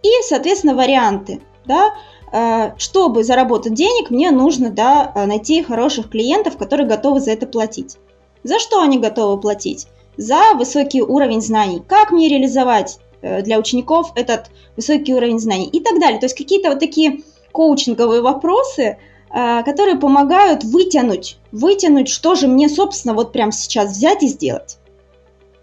И, 0.03 0.09
соответственно, 0.27 0.75
варианты, 0.75 1.41
да, 1.65 1.93
э, 2.31 2.77
чтобы 2.77 3.23
заработать 3.23 3.73
денег, 3.73 4.09
мне 4.09 4.31
нужно, 4.31 4.69
да, 4.69 5.11
найти 5.15 5.63
хороших 5.63 6.09
клиентов, 6.09 6.57
которые 6.57 6.87
готовы 6.87 7.19
за 7.19 7.31
это 7.31 7.47
платить. 7.47 7.97
За 8.43 8.59
что 8.59 8.81
они 8.81 8.97
готовы 8.97 9.39
платить? 9.39 9.87
За 10.17 10.53
высокий 10.55 11.01
уровень 11.01 11.41
знаний. 11.41 11.81
Как 11.87 12.11
мне 12.11 12.29
реализовать 12.29 12.99
э, 12.99 13.10
для 13.21 13.59
учеников 13.59 14.11
этот 14.15 14.49
высокий 14.75 15.13
уровень 15.13 15.39
знаний 15.39 15.67
и 15.67 15.79
так 15.79 15.99
далее. 15.99 16.19
То 16.19 16.25
есть 16.25 16.37
какие-то 16.37 16.69
вот 16.69 16.79
такие 16.79 17.21
коучинговые 17.51 18.21
вопросы, 18.21 18.97
э, 19.33 19.63
которые 19.63 19.97
помогают 19.97 20.63
вытянуть, 20.63 21.37
вытянуть, 21.51 22.09
что 22.09 22.35
же 22.35 22.47
мне, 22.47 22.69
собственно, 22.69 23.13
вот 23.13 23.31
прямо 23.31 23.51
сейчас 23.51 23.91
взять 23.91 24.23
и 24.23 24.27
сделать. 24.27 24.77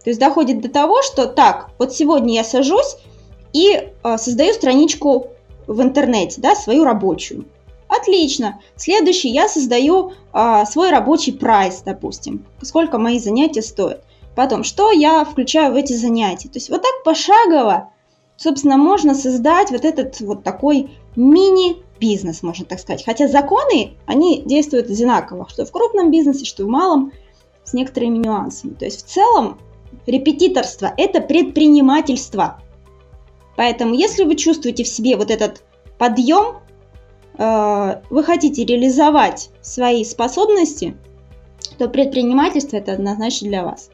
То 0.04 0.10
есть 0.10 0.20
доходит 0.20 0.60
до 0.60 0.68
того, 0.68 1.02
что 1.02 1.26
так, 1.26 1.70
вот 1.78 1.94
сегодня 1.94 2.34
я 2.34 2.44
сажусь 2.44 2.96
и 3.52 3.72
э, 3.72 4.18
создаю 4.18 4.54
страничку 4.54 5.28
в 5.66 5.82
интернете, 5.82 6.40
да, 6.40 6.54
свою 6.54 6.84
рабочую. 6.84 7.46
Отлично. 7.88 8.60
Следующий 8.76 9.30
я 9.30 9.48
создаю 9.48 10.12
а, 10.32 10.66
свой 10.66 10.90
рабочий 10.90 11.32
прайс, 11.32 11.80
допустим, 11.84 12.44
сколько 12.60 12.98
мои 12.98 13.18
занятия 13.18 13.62
стоят. 13.62 14.04
Потом, 14.38 14.62
что 14.62 14.92
я 14.92 15.24
включаю 15.24 15.72
в 15.72 15.74
эти 15.74 15.94
занятия. 15.94 16.48
То 16.48 16.58
есть 16.58 16.70
вот 16.70 16.82
так 16.82 17.02
пошагово, 17.02 17.90
собственно, 18.36 18.76
можно 18.76 19.16
создать 19.16 19.72
вот 19.72 19.84
этот 19.84 20.20
вот 20.20 20.44
такой 20.44 20.92
мини-бизнес, 21.16 22.44
можно 22.44 22.64
так 22.64 22.78
сказать. 22.78 23.04
Хотя 23.04 23.26
законы, 23.26 23.96
они 24.06 24.44
действуют 24.46 24.90
одинаково, 24.90 25.48
что 25.48 25.64
в 25.64 25.72
крупном 25.72 26.12
бизнесе, 26.12 26.44
что 26.44 26.64
в 26.64 26.68
малом, 26.68 27.10
с 27.64 27.72
некоторыми 27.72 28.18
нюансами. 28.18 28.74
То 28.74 28.84
есть 28.84 29.04
в 29.04 29.08
целом 29.10 29.58
репетиторство– 30.06 30.94
это 30.96 31.20
предпринимательство. 31.20 32.62
Поэтому 33.56 33.94
если 33.94 34.22
вы 34.22 34.36
чувствуете 34.36 34.84
в 34.84 34.88
себе 34.88 35.16
вот 35.16 35.32
этот 35.32 35.64
подъем, 35.98 36.58
Э, 37.38 38.02
вы 38.10 38.24
хотите 38.24 38.64
реализовать 38.64 39.50
свои 39.62 40.04
способности, 40.04 40.96
то 41.78 41.88
предпринимательство 41.88 42.76
это 42.76 42.92
однозначно 42.92 43.48
для 43.48 43.64
вас. 43.64 43.90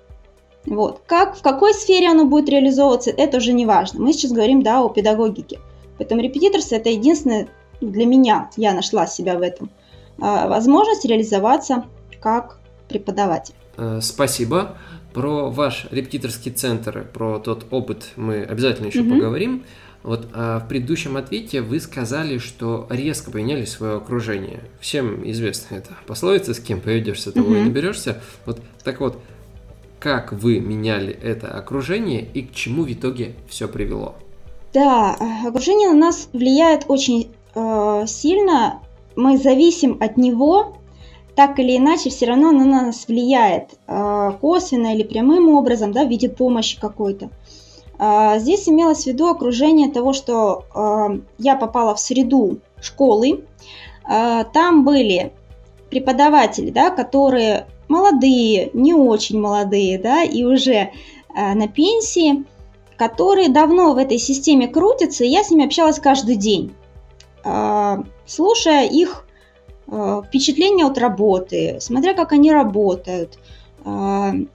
Вот. 0.67 1.03
Как, 1.07 1.37
в 1.37 1.43
какой 1.43 1.75
сфере 1.75 2.09
оно 2.09 2.25
будет 2.25 2.49
реализовываться, 2.49 3.11
это 3.11 3.39
уже 3.39 3.53
не 3.53 3.67
важно. 3.67 4.01
Мы 4.01 4.13
сейчас 4.13 4.33
говорим 4.33 4.63
да, 4.63 4.83
о 4.83 4.89
педагогике. 4.89 5.61
Поэтому 5.99 6.23
репетиторство 6.23 6.77
это 6.77 6.91
единственное 6.91 7.49
для 7.81 8.07
меня, 8.07 8.51
я 8.57 8.73
нашла 8.73 9.07
себя 9.07 9.37
в 9.39 9.43
этом, 9.43 9.71
э, 10.19 10.49
возможность 10.49 11.05
реализоваться 11.05 11.85
как 12.21 12.59
преподаватель. 12.89 13.55
Э, 13.77 14.01
спасибо. 14.03 14.77
Про 15.13 15.51
ваш 15.51 15.87
репетиторский 15.91 16.51
центр, 16.51 17.07
про 17.13 17.39
тот 17.39 17.67
опыт 17.71 18.07
мы 18.17 18.43
обязательно 18.43 18.87
еще 18.87 19.03
угу. 19.03 19.11
поговорим. 19.11 19.65
Вот 20.05 20.29
а 20.35 20.61
в 20.61 20.69
предыдущем 20.69 21.17
ответе 21.17 21.63
вы 21.63 21.81
сказали, 21.81 22.37
что 22.37 22.87
резко 22.91 23.31
поменяли 23.31 23.65
свое 23.65 23.97
окружение. 23.97 24.61
Всем 24.79 25.29
известно 25.31 25.77
это 25.77 25.93
пословица, 26.07 26.53
с 26.53 26.61
кем 26.61 26.81
поведешься, 26.81 27.33
того 27.33 27.55
mm-hmm. 27.55 27.61
и 27.63 27.65
наберешься. 27.65 28.21
Вот 28.45 28.61
так 28.83 29.01
вот, 29.01 29.19
как 30.05 30.33
вы 30.33 30.61
меняли 30.61 31.15
это 31.15 31.49
окружение 31.49 32.23
и 32.35 32.43
к 32.43 32.53
чему 32.53 32.83
в 32.83 32.93
итоге 32.93 33.37
все 33.49 33.67
привело? 33.67 34.17
Да, 34.75 35.17
окружение 35.47 35.89
на 35.93 36.09
нас 36.09 36.29
влияет 36.35 36.85
очень 36.89 37.31
э, 37.55 38.05
сильно. 38.07 38.83
Мы 39.17 39.39
зависим 39.39 39.97
от 40.01 40.19
него, 40.19 40.77
так 41.35 41.59
или 41.59 41.79
иначе, 41.79 42.11
все 42.11 42.27
равно 42.27 42.51
оно 42.51 42.67
на 42.67 42.83
нас 42.83 43.09
влияет 43.09 43.79
э, 43.87 44.33
косвенно 44.43 44.95
или 44.95 45.05
прямым 45.05 45.49
образом, 45.49 45.93
да, 45.93 46.05
в 46.05 46.11
виде 46.11 46.29
помощи 46.29 46.79
какой-то. 46.79 47.31
А, 47.99 48.39
здесь 48.39 48.69
имелось 48.69 49.05
в 49.05 49.07
виду 49.07 49.29
окружение 49.29 49.91
того, 49.91 50.13
что 50.13 50.67
а, 50.75 51.17
я 51.39 51.57
попала 51.57 51.95
в 51.95 52.01
среду 52.01 52.59
школы. 52.79 53.45
А, 54.05 54.45
там 54.45 54.85
были 54.85 55.33
преподаватели, 55.89 56.71
да, 56.71 56.91
которые 56.91 57.69
молодые, 57.89 58.71
не 58.73 58.95
очень 58.95 59.41
молодые, 59.41 59.99
да, 59.99 60.23
и 60.23 60.45
уже 60.45 60.91
на 61.35 61.69
пенсии, 61.69 62.45
которые 62.97 63.49
давно 63.49 63.93
в 63.93 63.99
этой 63.99 64.19
системе 64.19 64.69
крутятся, 64.69 65.25
и 65.25 65.29
я 65.29 65.43
с 65.43 65.51
ними 65.51 65.67
общалась 65.67 65.99
каждый 65.99 66.37
день, 66.37 66.73
слушая 68.27 68.87
их 68.87 69.27
впечатления 69.89 70.87
от 70.87 70.97
работы, 70.99 71.79
смотря 71.81 72.15
как 72.15 72.33
они 72.33 72.53
работают, 72.53 73.39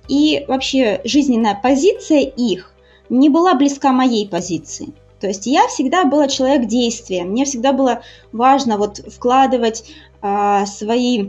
и 0.08 0.46
вообще 0.48 1.02
жизненная 1.04 1.60
позиция 1.62 2.22
их 2.22 2.74
не 3.10 3.30
была 3.30 3.56
близка 3.56 3.92
моей 3.92 4.28
позиции. 4.28 4.94
То 5.20 5.28
есть 5.28 5.46
я 5.46 5.68
всегда 5.68 6.06
была 6.06 6.28
человек 6.30 6.68
действия, 6.68 7.26
мне 7.26 7.44
всегда 7.44 7.74
было 7.74 8.02
важно 8.32 8.78
вот 8.78 9.00
вкладывать 9.00 9.84
а, 10.22 10.66
свои 10.66 11.28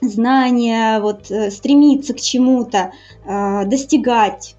знания, 0.00 1.00
вот 1.00 1.30
э, 1.30 1.50
стремиться 1.50 2.14
к 2.14 2.20
чему-то, 2.20 2.92
а, 3.26 3.64
достигать 3.64 4.56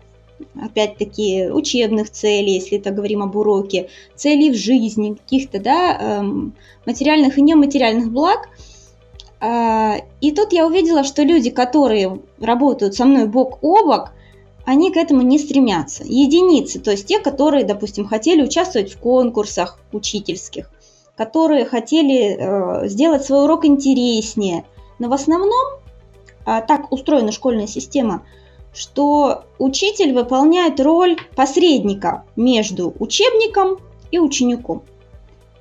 опять-таки 0.62 1.50
учебных 1.50 2.10
целей, 2.10 2.54
если 2.54 2.78
это 2.78 2.92
говорим 2.92 3.24
об 3.24 3.36
уроке, 3.36 3.90
целей 4.16 4.52
в 4.52 4.56
жизни, 4.56 5.14
каких-то 5.14 5.60
да, 5.60 5.98
эм, 6.00 6.54
материальных 6.86 7.38
и 7.38 7.42
нематериальных 7.42 8.12
благ. 8.12 8.50
А, 9.40 9.98
и 10.22 10.32
тут 10.32 10.54
я 10.54 10.66
увидела, 10.66 11.04
что 11.04 11.24
люди, 11.24 11.50
которые 11.50 12.20
работают 12.40 12.96
со 12.96 13.06
мной 13.06 13.28
бок 13.28 13.60
о 13.62 13.86
бок, 13.86 14.12
они 14.66 14.92
к 14.92 14.98
этому 14.98 15.22
не 15.22 15.38
стремятся. 15.38 16.04
Единицы, 16.06 16.80
то 16.80 16.92
есть 16.92 17.06
те, 17.06 17.20
которые, 17.20 17.64
допустим, 17.64 18.08
хотели 18.08 18.42
участвовать 18.42 18.94
в 18.94 19.00
конкурсах 19.00 19.80
учительских, 19.92 20.72
которые 21.16 21.66
хотели 21.66 22.36
э, 22.38 22.88
сделать 22.88 23.24
свой 23.24 23.44
урок 23.44 23.66
интереснее. 23.66 24.66
Но 25.00 25.10
в 25.10 25.14
основном 25.14 25.80
э, 26.46 26.62
так 26.68 26.92
устроена 26.92 27.32
школьная 27.32 27.68
система, 27.68 28.26
что 28.74 29.46
учитель 29.58 30.14
выполняет 30.14 30.80
роль 30.80 31.18
посредника 31.36 32.24
между 32.36 32.94
учебником 33.00 33.80
и 34.12 34.20
учеником. 34.20 34.84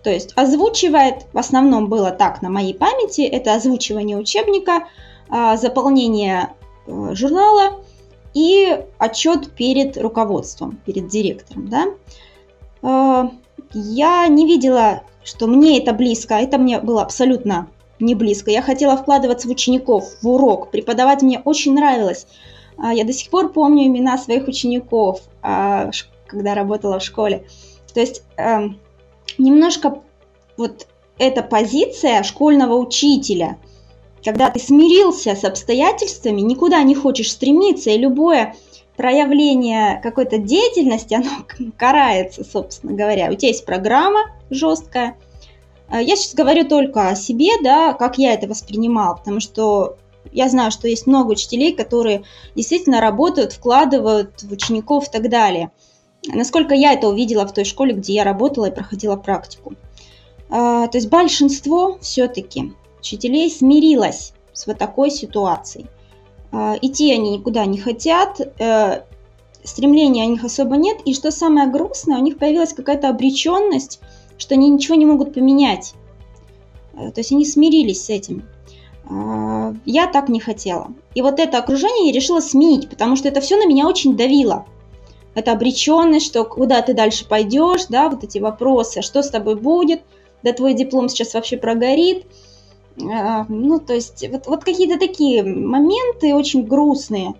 То 0.02 0.10
есть 0.10 0.32
озвучивает, 0.36 1.26
в 1.32 1.38
основном 1.38 1.88
было 1.88 2.10
так 2.10 2.42
на 2.42 2.50
моей 2.50 2.74
памяти, 2.74 3.22
это 3.22 3.54
озвучивание 3.54 4.16
учебника, 4.16 4.88
э, 5.30 5.56
заполнение 5.56 6.54
э, 6.86 7.14
журнала– 7.14 7.80
и 8.34 8.84
отчет 8.98 9.52
перед 9.52 9.96
руководством, 9.96 10.80
перед 10.84 11.08
директором. 11.08 11.68
Да? 11.68 11.86
Э, 12.82 13.30
я 13.72 14.26
не 14.28 14.46
видела, 14.46 15.02
что 15.22 15.46
мне 15.46 15.78
это 15.78 15.92
близко, 15.92 16.34
это 16.34 16.58
мне 16.58 16.80
было 16.80 17.02
абсолютно 17.02 17.68
не 18.00 18.14
близко. 18.14 18.50
Я 18.50 18.62
хотела 18.62 18.96
вкладываться 18.96 19.48
в 19.48 19.50
учеников, 19.50 20.04
в 20.22 20.28
урок, 20.28 20.70
преподавать 20.70 21.22
мне 21.22 21.40
очень 21.44 21.74
нравилось. 21.74 22.26
А, 22.76 22.92
я 22.92 23.04
до 23.04 23.12
сих 23.12 23.30
пор 23.30 23.52
помню 23.52 23.86
имена 23.86 24.18
своих 24.18 24.48
учеников, 24.48 25.22
а, 25.42 25.90
когда 26.26 26.54
работала 26.54 26.98
в 26.98 27.04
школе. 27.04 27.46
То 27.92 28.00
есть 28.00 28.22
эм, 28.36 28.80
немножко 29.38 30.02
вот 30.56 30.88
эта 31.18 31.42
позиция 31.42 32.22
школьного 32.24 32.74
учителя, 32.74 33.58
когда 34.24 34.50
ты 34.50 34.58
смирился 34.58 35.34
с 35.36 35.44
обстоятельствами, 35.44 36.40
никуда 36.40 36.82
не 36.82 36.94
хочешь 36.94 37.30
стремиться, 37.30 37.90
и 37.90 37.98
любое 37.98 38.54
проявление 38.96 40.00
какой-то 40.02 40.38
деятельности, 40.38 41.14
оно 41.14 41.46
карается, 41.76 42.44
собственно 42.44 42.94
говоря. 42.94 43.30
У 43.30 43.34
тебя 43.34 43.48
есть 43.48 43.64
программа 43.64 44.32
жесткая. 44.50 45.16
Э, 45.90 46.02
я 46.02 46.16
сейчас 46.16 46.34
говорю 46.34 46.66
только 46.68 47.08
о 47.08 47.14
себе, 47.14 47.50
да, 47.62 47.92
как 47.92 48.18
я 48.18 48.32
это 48.32 48.46
воспринимал, 48.46 49.16
потому 49.16 49.40
что 49.40 49.96
я 50.32 50.48
знаю, 50.48 50.70
что 50.70 50.88
есть 50.88 51.06
много 51.06 51.32
учителей, 51.32 51.72
которые 51.72 52.24
действительно 52.54 53.00
работают, 53.00 53.52
вкладывают 53.52 54.42
в 54.42 54.52
учеников 54.52 55.08
и 55.08 55.10
так 55.10 55.28
далее. 55.28 55.70
Насколько 56.26 56.74
я 56.74 56.92
это 56.92 57.08
увидела 57.08 57.46
в 57.46 57.52
той 57.52 57.64
школе, 57.64 57.94
где 57.94 58.14
я 58.14 58.24
работала 58.24 58.66
и 58.66 58.74
проходила 58.74 59.16
практику. 59.16 59.74
А, 60.48 60.86
то 60.88 60.96
есть 60.98 61.08
большинство 61.08 61.98
все-таки 62.00 62.72
учителей 62.98 63.50
смирилось 63.50 64.32
с 64.52 64.66
вот 64.66 64.78
такой 64.78 65.10
ситуацией. 65.10 65.86
А, 66.52 66.76
идти 66.80 67.12
они 67.12 67.30
никуда 67.36 67.66
не 67.66 67.78
хотят, 67.78 68.40
э, 68.40 69.02
стремления 69.64 70.24
у 70.24 70.30
них 70.30 70.44
особо 70.44 70.76
нет, 70.76 70.98
и 71.04 71.14
что 71.14 71.30
самое 71.30 71.68
грустное, 71.68 72.18
у 72.18 72.22
них 72.22 72.38
появилась 72.38 72.72
какая-то 72.72 73.08
обреченность, 73.08 74.00
что 74.38 74.54
они 74.54 74.68
ничего 74.68 74.96
не 74.96 75.06
могут 75.06 75.34
поменять. 75.34 75.94
Э, 76.94 77.10
то 77.10 77.20
есть 77.20 77.32
они 77.32 77.44
смирились 77.44 78.04
с 78.04 78.10
этим. 78.10 78.44
А, 79.08 79.74
я 79.84 80.06
так 80.06 80.28
не 80.28 80.40
хотела. 80.40 80.88
И 81.14 81.22
вот 81.22 81.38
это 81.38 81.58
окружение 81.58 82.08
я 82.08 82.12
решила 82.12 82.40
сменить, 82.40 82.88
потому 82.88 83.16
что 83.16 83.28
это 83.28 83.40
все 83.40 83.56
на 83.56 83.66
меня 83.66 83.86
очень 83.86 84.16
давило. 84.16 84.66
Это 85.34 85.52
обреченность, 85.52 86.26
что 86.26 86.44
куда 86.44 86.80
ты 86.82 86.94
дальше 86.94 87.26
пойдешь, 87.26 87.86
да, 87.88 88.08
вот 88.08 88.22
эти 88.22 88.38
вопросы, 88.38 89.02
что 89.02 89.22
с 89.22 89.30
тобой 89.30 89.56
будет, 89.56 90.02
да 90.42 90.52
твой 90.52 90.74
диплом 90.74 91.08
сейчас 91.08 91.34
вообще 91.34 91.56
прогорит. 91.56 92.26
А, 93.00 93.44
ну, 93.48 93.80
то 93.80 93.94
есть 93.94 94.24
вот, 94.30 94.46
вот 94.46 94.64
какие-то 94.64 94.98
такие 94.98 95.42
моменты 95.42 96.34
очень 96.34 96.64
грустные. 96.64 97.34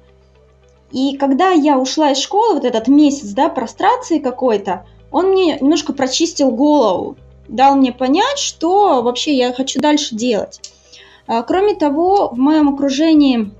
И 0.90 1.16
когда 1.16 1.50
я 1.50 1.78
ушла 1.78 2.12
из 2.12 2.18
школы, 2.18 2.54
вот 2.54 2.64
этот 2.64 2.88
месяц, 2.88 3.30
да, 3.30 3.48
прострации 3.48 4.18
какой-то, 4.18 4.87
он 5.14 5.29
мне 5.29 5.57
немножко 5.61 5.92
прочистил 5.92 6.50
голову, 6.50 7.16
дал 7.46 7.77
мне 7.77 7.92
понять, 7.92 8.38
что 8.38 9.00
вообще 9.00 9.37
я 9.37 9.53
хочу 9.53 9.81
дальше 9.81 10.16
делать. 10.16 10.61
А, 11.29 11.42
кроме 11.42 11.77
того, 11.77 12.31
в 12.31 12.37
моем 12.37 12.68
окружении 12.74 13.53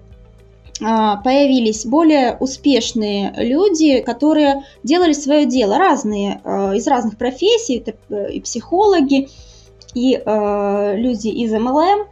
а, 0.83 1.19
появились 1.19 1.87
более 1.87 2.37
успешные 2.41 3.33
люди, 3.37 4.01
которые 4.01 4.65
делали 4.83 5.13
свое 5.13 5.47
дело, 5.47 5.79
разные, 5.79 6.41
а, 6.43 6.75
из 6.75 6.89
разных 6.89 7.17
профессий, 7.17 7.77
это 7.77 7.95
э, 8.11 8.33
и 8.33 8.41
психологи, 8.41 9.29
и 9.95 10.11
люди 10.11 11.29
из 11.29 11.55
MLM, 11.55 12.07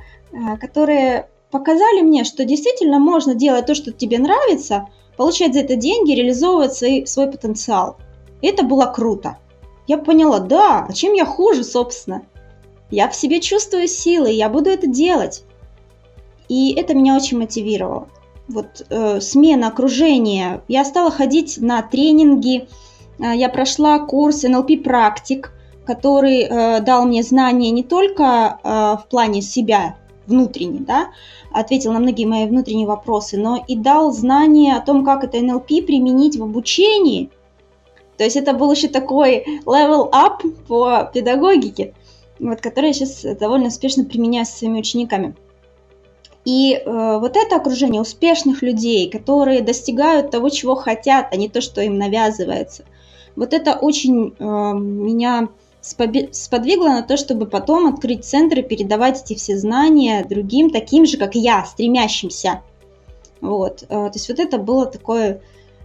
которые 0.60 1.28
показали 1.50 2.02
мне, 2.02 2.22
что 2.22 2.44
действительно 2.44 3.00
можно 3.00 3.34
делать 3.34 3.66
то, 3.66 3.74
что 3.74 3.90
тебе 3.90 4.20
нравится, 4.20 4.86
получать 5.16 5.54
за 5.54 5.60
это 5.62 5.74
деньги, 5.74 6.12
реализовывать 6.12 6.74
свой, 6.74 7.08
свой 7.08 7.28
потенциал. 7.28 7.96
Это 8.42 8.64
было 8.64 8.86
круто. 8.86 9.38
Я 9.86 9.98
поняла, 9.98 10.40
да, 10.40 10.86
а 10.88 10.92
чем 10.92 11.14
я 11.14 11.24
хуже, 11.24 11.64
собственно? 11.64 12.22
Я 12.90 13.08
в 13.08 13.16
себе 13.16 13.40
чувствую 13.40 13.88
силы, 13.88 14.30
я 14.30 14.48
буду 14.48 14.68
это 14.68 14.86
делать. 14.86 15.44
И 16.48 16.74
это 16.74 16.94
меня 16.94 17.16
очень 17.16 17.38
мотивировало. 17.38 18.08
Вот 18.48 18.84
э, 18.90 19.20
смена 19.20 19.68
окружения. 19.68 20.62
Я 20.68 20.84
стала 20.84 21.10
ходить 21.10 21.58
на 21.58 21.80
тренинги, 21.82 22.68
э, 23.18 23.32
я 23.34 23.48
прошла 23.48 24.00
курс 24.00 24.44
NLP 24.44 24.82
практик, 24.82 25.52
который 25.86 26.42
э, 26.42 26.80
дал 26.80 27.06
мне 27.06 27.22
знания 27.22 27.70
не 27.70 27.82
только 27.82 28.58
э, 28.62 28.68
в 28.68 29.06
плане 29.08 29.42
себя 29.42 29.96
внутренне, 30.26 30.80
да, 30.80 31.08
ответил 31.52 31.92
на 31.92 31.98
многие 31.98 32.26
мои 32.26 32.46
внутренние 32.46 32.86
вопросы, 32.86 33.36
но 33.36 33.62
и 33.66 33.76
дал 33.76 34.12
знания 34.12 34.76
о 34.76 34.80
том, 34.80 35.04
как 35.04 35.24
это 35.24 35.38
NLP 35.38 35.82
применить 35.82 36.36
в 36.36 36.42
обучении. 36.42 37.30
То 38.16 38.24
есть 38.24 38.36
это 38.36 38.52
был 38.52 38.70
еще 38.72 38.88
такой 38.88 39.44
level 39.64 40.10
up 40.12 40.48
по 40.68 41.10
педагогике 41.12 41.94
вот, 42.42 42.60
который 42.60 42.88
я 42.88 42.92
сейчас 42.92 43.24
довольно 43.38 43.68
успешно 43.68 44.04
применяю 44.04 44.44
со 44.44 44.58
своими 44.58 44.80
учениками. 44.80 45.34
И 46.44 46.74
э, 46.74 47.18
вот 47.18 47.36
это 47.36 47.56
окружение 47.56 48.02
успешных 48.02 48.62
людей, 48.62 49.08
которые 49.08 49.62
достигают 49.62 50.32
того, 50.32 50.48
чего 50.48 50.74
хотят, 50.74 51.28
а 51.30 51.36
не 51.36 51.48
то, 51.48 51.60
что 51.60 51.80
им 51.80 51.98
навязывается. 51.98 52.84
Вот 53.36 53.54
это 53.54 53.74
очень 53.74 54.34
э, 54.38 54.44
меня 54.44 55.48
сподвигло 55.80 56.88
на 56.88 57.02
то, 57.02 57.16
чтобы 57.16 57.46
потом 57.46 57.86
открыть 57.86 58.24
центр 58.24 58.58
и 58.58 58.62
передавать 58.62 59.22
эти 59.22 59.38
все 59.38 59.56
знания 59.56 60.24
другим, 60.28 60.70
таким 60.70 61.06
же, 61.06 61.16
как 61.16 61.36
я, 61.36 61.64
стремящимся. 61.64 62.62
Вот, 63.40 63.84
э, 63.84 63.86
то 63.86 64.12
есть 64.12 64.28
вот 64.28 64.40
это 64.40 64.58
было 64.58 64.86
такое 64.86 65.42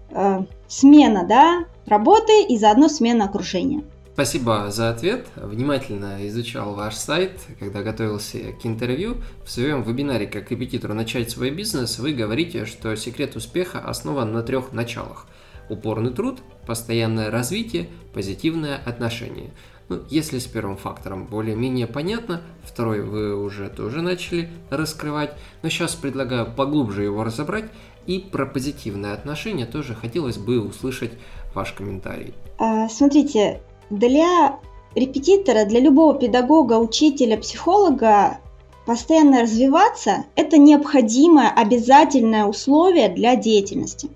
э, 0.10 0.40
смена, 0.68 1.24
да, 1.24 1.66
работы 1.88 2.44
и 2.44 2.58
заодно 2.58 2.88
смена 2.88 3.26
окружения. 3.26 3.84
Спасибо 4.14 4.72
за 4.72 4.90
ответ. 4.90 5.28
Внимательно 5.36 6.28
изучал 6.28 6.74
ваш 6.74 6.96
сайт, 6.96 7.40
когда 7.60 7.84
готовился 7.84 8.40
к 8.60 8.66
интервью. 8.66 9.18
В 9.46 9.52
своем 9.52 9.84
вебинаре 9.84 10.26
«Как 10.26 10.50
репетитору 10.50 10.96
начать 10.96 11.30
свой 11.30 11.52
бизнес» 11.52 12.00
вы 12.00 12.14
говорите, 12.14 12.66
что 12.66 12.96
секрет 12.96 13.36
успеха 13.36 13.80
основан 13.80 14.34
на 14.34 14.42
трех 14.42 14.74
началах. 14.74 15.28
Упорный 15.70 16.12
труд, 16.12 16.40
постоянное 16.66 17.30
развитие, 17.30 17.90
позитивное 18.12 18.82
отношение. 18.84 19.52
Ну, 19.90 20.02
если 20.10 20.40
с 20.40 20.46
первым 20.46 20.76
фактором 20.76 21.26
более-менее 21.28 21.88
понятно, 21.88 22.42
второй 22.64 23.02
вы 23.02 23.42
уже 23.42 23.70
тоже 23.70 24.02
начали 24.02 24.50
раскрывать, 24.70 25.34
но 25.62 25.70
сейчас 25.70 25.96
предлагаю 25.96 26.52
поглубже 26.54 27.04
его 27.04 27.24
разобрать, 27.24 27.66
и 28.06 28.20
про 28.20 28.46
позитивное 28.46 29.14
отношение 29.14 29.66
тоже 29.66 29.96
хотелось 29.96 30.38
бы 30.38 30.60
услышать 30.60 31.12
ваш 31.54 31.72
комментарий. 31.72 32.34
А, 32.58 32.90
смотрите, 32.90 33.62
для 33.90 34.60
репетитора, 34.96 35.66
для 35.66 35.80
любого 35.80 36.18
педагога, 36.18 36.80
учителя, 36.80 37.38
психолога 37.38 38.40
постоянно 38.86 39.42
развиваться– 39.42 40.26
это 40.36 40.58
необходимое, 40.58 41.50
обязательное 41.50 42.46
условие 42.46 43.10
для 43.10 43.36
деятельности. 43.36 44.10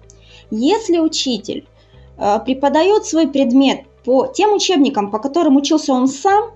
Если 0.50 0.98
учитель 0.98 1.66
э, 2.18 2.40
преподает 2.46 3.06
свой 3.06 3.28
предмет 3.28 3.82
по 4.04 4.28
тем 4.28 4.54
учебникам, 4.54 5.12
по 5.12 5.20
которым 5.20 5.58
учился 5.58 5.94
он 5.94 6.08
сам, 6.08 6.52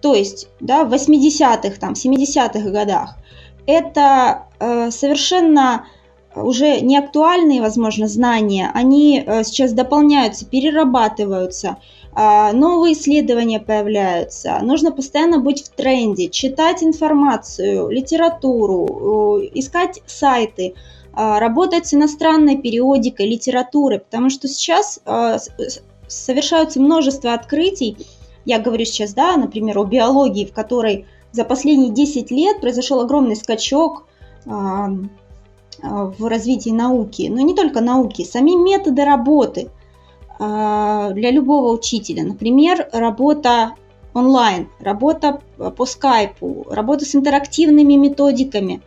то 0.00 0.14
есть 0.14 0.48
да, 0.60 0.84
в 0.84 0.92
80-х, 0.92 1.78
там, 1.80 1.92
70-х 1.92 2.70
годах, 2.70 3.16
это 3.66 4.46
э, 4.58 4.90
совершенно 4.90 5.86
уже 6.34 6.80
не 6.80 6.98
актуальные, 6.98 7.60
возможно, 7.62 8.08
знания, 8.08 8.70
они 8.74 9.22
э, 9.26 9.42
сейчас 9.44 9.72
дополняются, 9.72 10.44
перерабатываются– 10.46 11.78
а, 12.18 12.54
новые 12.54 12.94
исследования 12.94 13.60
появляются, 13.60 14.58
нужно 14.62 14.90
постоянно 14.90 15.38
быть 15.38 15.62
в 15.62 15.68
тренде, 15.68 16.30
читать 16.30 16.82
информацию, 16.82 17.90
литературу, 17.90 19.42
искать 19.52 20.00
сайты, 20.06 20.76
а, 21.12 21.38
работать 21.38 21.88
с 21.88 21.92
иностранной 21.92 22.56
периодикой, 22.56 23.28
литературой, 23.28 23.98
потому 23.98 24.30
что 24.30 24.48
сейчас 24.48 24.98
а, 25.04 25.36
совершаются 26.08 26.80
множество 26.80 27.34
открытий, 27.34 27.96
я 28.44 28.58
говорю 28.58 28.84
сейчас, 28.84 29.14
да, 29.14 29.36
например, 29.36 29.78
о 29.78 29.84
биологии, 29.84 30.46
в 30.46 30.52
которой 30.52 31.06
за 31.32 31.44
последние 31.44 31.90
10 31.90 32.30
лет 32.30 32.60
произошел 32.60 33.00
огромный 33.00 33.36
скачок 33.36 34.04
в 34.44 35.08
развитии 36.28 36.70
науки, 36.70 37.28
но 37.28 37.40
не 37.40 37.54
только 37.54 37.80
науки, 37.80 38.24
сами 38.24 38.52
методы 38.56 39.04
работы– 39.04 39.70
а, 40.38 41.10
для 41.10 41.30
любого 41.30 41.72
учителя. 41.72 42.22
Например, 42.24 42.88
работа 42.92 43.72
онлайн, 44.12 44.68
работа 44.80 45.40
по 45.76 45.86
скайпу, 45.86 46.66
работа 46.70 47.04
с 47.04 47.14
интерактивными 47.14 47.94
методиками, 47.94 48.82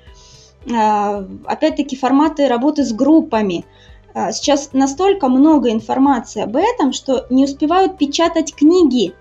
а, 0.71 1.25
опять-таки 1.45 1.95
форматы 1.95 2.47
работы 2.47 2.83
с 2.83 2.93
группами. 2.93 3.65
А, 4.13 4.31
сейчас 4.31 4.69
настолько 4.73 5.29
много 5.29 5.71
информации 5.71 6.41
об 6.41 6.55
этом, 6.55 6.93
что 6.93 7.25
не 7.29 7.45
успевают 7.45 7.97
печатать 7.97 8.55
книги. 8.55 9.13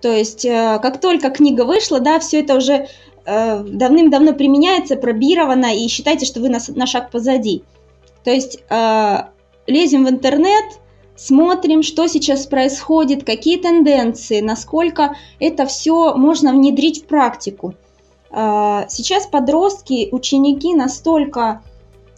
То 0.00 0.12
есть, 0.12 0.42
как 0.42 1.00
только 1.00 1.30
книга 1.30 1.64
вышла, 1.64 1.98
да, 2.00 2.18
все 2.18 2.40
это 2.40 2.56
уже 2.56 2.88
давным-давно 3.24 4.34
применяется, 4.34 4.96
пробировано, 4.96 5.74
и 5.74 5.88
считайте, 5.88 6.26
что 6.26 6.40
вы 6.40 6.50
на, 6.50 6.58
на 6.68 6.86
шаг 6.86 7.10
позади. 7.10 7.64
То 8.22 8.30
есть, 8.30 8.62
лезем 9.66 10.04
в 10.04 10.10
интернет, 10.10 10.64
смотрим, 11.16 11.82
что 11.82 12.06
сейчас 12.06 12.46
происходит, 12.46 13.24
какие 13.24 13.56
тенденции, 13.56 14.42
насколько 14.42 15.16
это 15.40 15.64
все 15.64 16.14
можно 16.16 16.52
внедрить 16.52 17.04
в 17.04 17.06
практику. 17.06 17.74
Сейчас 18.30 19.26
подростки, 19.26 20.10
ученики 20.12 20.74
настолько 20.74 21.62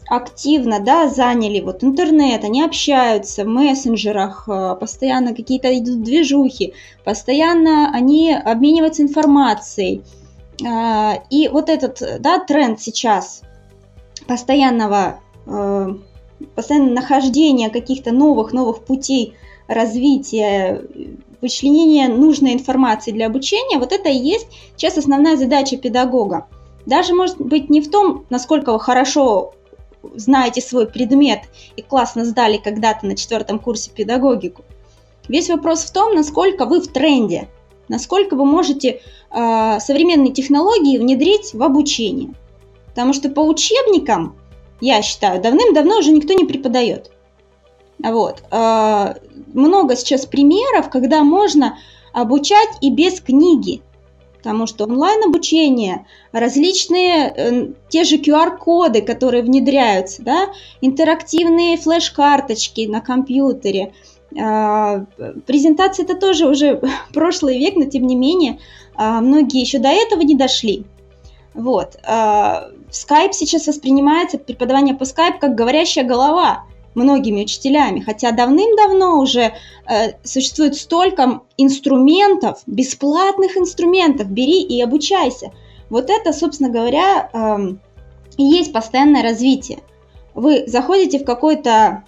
активно, 0.09 0.81
да, 0.81 1.09
заняли 1.09 1.61
вот 1.61 1.83
интернет, 1.83 2.45
они 2.45 2.63
общаются 2.63 3.45
в 3.45 3.49
мессенджерах, 3.49 4.49
э, 4.49 4.77
постоянно 4.79 5.35
какие-то 5.35 5.77
идут 5.77 6.03
движухи, 6.03 6.75
постоянно 7.05 7.91
они 7.93 8.33
обмениваются 8.33 9.03
информацией. 9.03 10.03
А, 10.65 11.23
и 11.31 11.49
вот 11.49 11.69
этот, 11.69 12.03
да, 12.21 12.39
тренд 12.39 12.81
сейчас 12.81 13.43
постоянного, 14.27 15.21
э, 15.47 15.95
постоянного 16.55 16.95
нахождения 16.95 17.69
каких-то 17.69 18.13
новых, 18.13 18.53
новых 18.53 18.85
путей 18.85 19.35
развития, 19.69 20.83
вычленения 21.43 22.09
нужной 22.09 22.55
информации 22.55 23.13
для 23.13 23.27
обучения, 23.27 23.79
вот 23.79 23.93
это 23.93 24.09
и 24.09 24.17
есть 24.17 24.47
сейчас 24.77 24.97
основная 24.99 25.37
задача 25.37 25.77
педагога. 25.77 26.47
Даже, 26.87 27.15
может 27.15 27.41
быть, 27.41 27.69
не 27.69 27.81
в 27.81 27.91
том, 27.91 28.25
насколько 28.31 28.79
хорошо 28.79 29.55
знаете 30.15 30.61
свой 30.61 30.87
предмет 30.87 31.41
и 31.77 31.83
классно 31.83 32.25
сдали 32.25 32.59
когда-то 32.59 33.07
на 33.07 33.17
четвертом 33.17 33.59
курсе 33.59 33.91
педагогику. 33.91 34.65
Весь 35.29 35.49
вопрос 35.49 35.83
в 35.85 35.93
том, 35.93 36.15
насколько 36.15 36.67
вы 36.67 36.81
в 36.81 36.89
тренде, 36.89 37.49
насколько 37.89 38.37
вы 38.37 38.45
можете 38.45 39.01
э, 39.31 39.81
современные 39.81 40.33
технологии 40.33 40.99
внедрить 40.99 41.53
в 41.53 41.63
обучение. 41.63 42.31
Потому 42.89 43.13
что 43.13 43.29
по 43.29 43.41
учебникам, 43.41 44.37
я 44.81 45.03
считаю, 45.03 45.41
давным-давно 45.43 45.99
уже 45.99 46.13
никто 46.13 46.33
не 46.33 46.45
преподает. 46.45 47.11
Вот. 47.99 48.43
Э, 48.51 49.15
много 49.53 49.97
сейчас 49.97 50.27
примеров, 50.27 50.91
когда 50.91 51.23
можно 51.25 51.79
обучать 52.13 52.71
и 52.81 52.91
без 52.91 53.21
книги 53.21 53.83
потому 54.47 54.69
что 54.69 54.85
онлайн-обучение, 54.85 56.07
различные 56.31 57.35
э, 57.37 57.67
те 57.89 58.05
же 58.05 58.19
QR-коды, 58.19 59.03
которые 59.03 59.43
внедряются, 59.43 60.23
да, 60.23 60.51
интерактивные 60.81 61.77
флеш-карточки 61.77 62.87
на 62.87 63.01
компьютере, 63.01 63.93
э, 64.31 65.05
презентация 65.47 66.05
это 66.05 66.15
тоже 66.15 66.47
уже 66.47 66.81
прошлый 67.13 67.59
век, 67.59 67.75
но 67.75 67.87
тем 67.87 68.07
не 68.07 68.15
менее 68.15 68.61
э, 68.97 69.19
многие 69.21 69.63
еще 69.63 69.81
до 69.81 69.89
этого 69.89 70.21
не 70.21 70.37
дошли. 70.37 70.85
Вот. 71.53 71.97
Э, 72.05 72.71
Skype 72.93 73.33
сейчас 73.33 73.67
воспринимается, 73.67 74.39
преподавание 74.39 74.95
по 74.95 75.03
Skype, 75.03 75.41
как 75.41 75.57
говорящая 75.57 76.05
голова– 76.05 76.67
многими 76.97 77.43
учителями, 77.43 78.01
хотя 78.01 78.33
давным-давно 78.33 79.21
уже 79.21 79.53
э, 79.89 80.13
существует 80.25 80.75
столько 80.75 81.43
инструментов, 81.57 82.63
бесплатных 82.67 83.57
инструментов, 83.57 84.29
бери 84.29 84.63
и 84.63 84.81
обучайся. 84.83 85.53
Вот 85.91 86.11
это, 86.11 86.33
собственно 86.33 86.71
говоря, 86.71 87.31
э, 87.33 87.77
и 88.39 88.43
есть 88.43 88.73
постоянное 88.73 89.23
развитие. 89.23 89.79
Вы 90.35 90.65
заходите 90.67 91.19
в 91.19 91.25
какой-то 91.25 92.05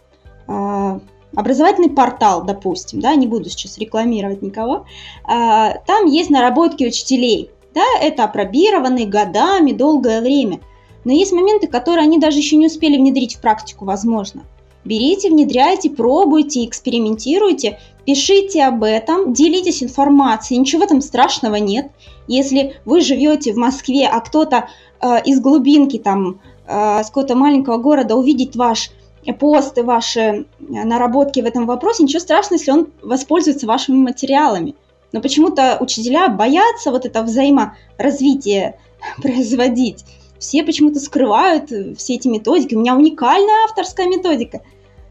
э, 0.48 1.00
образовательный 1.34 1.90
портал, 1.90 2.44
допустим, 2.44 3.00
да, 3.00 3.14
не 3.14 3.26
буду 3.26 3.48
сейчас 3.48 3.78
рекламировать 3.78 4.42
никого, 4.42 4.86
э, 5.24 5.74
там 5.86 6.06
есть 6.06 6.30
наработки 6.30 6.84
учителей, 6.84 7.50
да, 7.74 7.84
это 8.00 8.24
опробированные 8.24 9.06
годами, 9.06 9.72
долгое 9.72 10.20
время. 10.20 10.60
Но 11.04 11.12
есть 11.12 11.32
моменты, 11.32 11.68
которые 11.68 12.02
они 12.02 12.18
даже 12.18 12.38
еще 12.38 12.56
не 12.56 12.66
успели 12.66 12.96
внедрить 12.96 13.36
в 13.36 13.40
практику, 13.40 13.84
возможно. 13.84 14.44
Берите, 14.84 15.30
внедряйте, 15.30 15.90
пробуйте, 15.90 16.64
экспериментируйте, 16.64 17.78
пишите 18.06 18.64
об 18.64 18.84
этом, 18.84 19.32
делитесь 19.32 19.82
информацией, 19.82 20.60
ничего 20.60 20.86
там 20.86 21.00
страшного 21.00 21.56
нет. 21.56 21.90
Если 22.26 22.76
вы 22.84 23.00
живете 23.00 23.52
в 23.52 23.56
Москве, 23.56 24.06
а 24.06 24.20
кто-то 24.20 24.68
э, 25.00 25.22
из 25.24 25.40
глубинки, 25.40 25.98
там, 25.98 26.40
э, 26.66 27.02
с 27.02 27.08
какого-то 27.08 27.34
маленького 27.34 27.78
города 27.78 28.16
увидит 28.16 28.56
ваш 28.56 28.90
пост 29.38 29.76
и 29.76 29.82
ваши 29.82 30.20
э, 30.20 30.44
наработки 30.58 31.40
в 31.40 31.44
этом 31.44 31.66
вопросе, 31.66 32.04
ничего 32.04 32.20
страшного, 32.20 32.58
если 32.58 32.70
он 32.70 32.88
воспользуется 33.02 33.66
вашими 33.66 33.96
материалами. 33.96 34.74
Но 35.12 35.20
почему-то 35.20 35.78
учителя 35.80 36.28
боятся 36.28 36.90
вот 36.90 37.04
это 37.04 37.22
взаиморазвитие 37.22 38.78
производить. 39.22 40.04
Все 40.38 40.62
почему-то 40.62 41.00
скрывают 41.00 41.72
э, 41.72 41.94
все 41.94 42.14
эти 42.14 42.28
методики. 42.28 42.74
У 42.74 42.80
меня 42.80 42.96
уникальная 42.96 43.64
авторская 43.64 44.06
методика. 44.06 44.62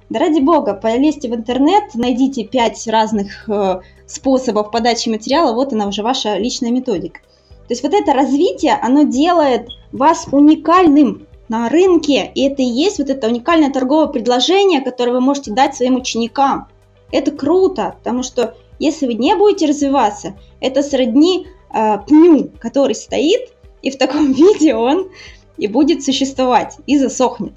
Да 0.09 0.19
ради 0.19 0.39
бога, 0.39 0.73
полезьте 0.73 1.27
в 1.29 1.35
интернет, 1.35 1.93
найдите 1.93 2.45
пять 2.45 2.87
разных 2.87 3.47
э, 3.49 3.81
способов 4.05 4.71
подачи 4.71 5.09
материала, 5.09 5.53
вот 5.53 5.73
она 5.73 5.87
уже 5.87 6.01
ваша 6.01 6.37
личная 6.37 6.71
методика. 6.71 7.19
То 7.67 7.73
есть 7.73 7.83
вот 7.83 7.93
это 7.93 8.13
развитие, 8.13 8.79
оно 8.81 9.03
делает 9.03 9.67
вас 9.91 10.25
уникальным 10.31 11.27
на 11.49 11.67
рынке, 11.67 12.31
и 12.33 12.47
это 12.47 12.61
и 12.61 12.65
есть 12.65 12.99
вот 12.99 13.09
это 13.09 13.27
уникальное 13.27 13.71
торговое 13.71 14.07
предложение, 14.07 14.79
которое 14.79 15.11
вы 15.11 15.19
можете 15.19 15.51
дать 15.51 15.75
своим 15.75 15.95
ученикам. 15.95 16.69
Это 17.11 17.31
круто, 17.31 17.95
потому 17.97 18.23
что 18.23 18.55
если 18.79 19.07
вы 19.07 19.15
не 19.15 19.35
будете 19.35 19.65
развиваться, 19.65 20.35
это 20.61 20.81
сродни 20.83 21.47
э, 21.73 21.97
пню, 22.07 22.51
который 22.59 22.95
стоит 22.95 23.49
и 23.87 23.89
в 23.89 23.97
таком 23.97 24.31
виде 24.33 24.75
он 24.75 25.09
и 25.57 25.67
будет 25.67 26.03
существовать, 26.03 26.77
и 26.85 26.97
засохнет. 26.97 27.53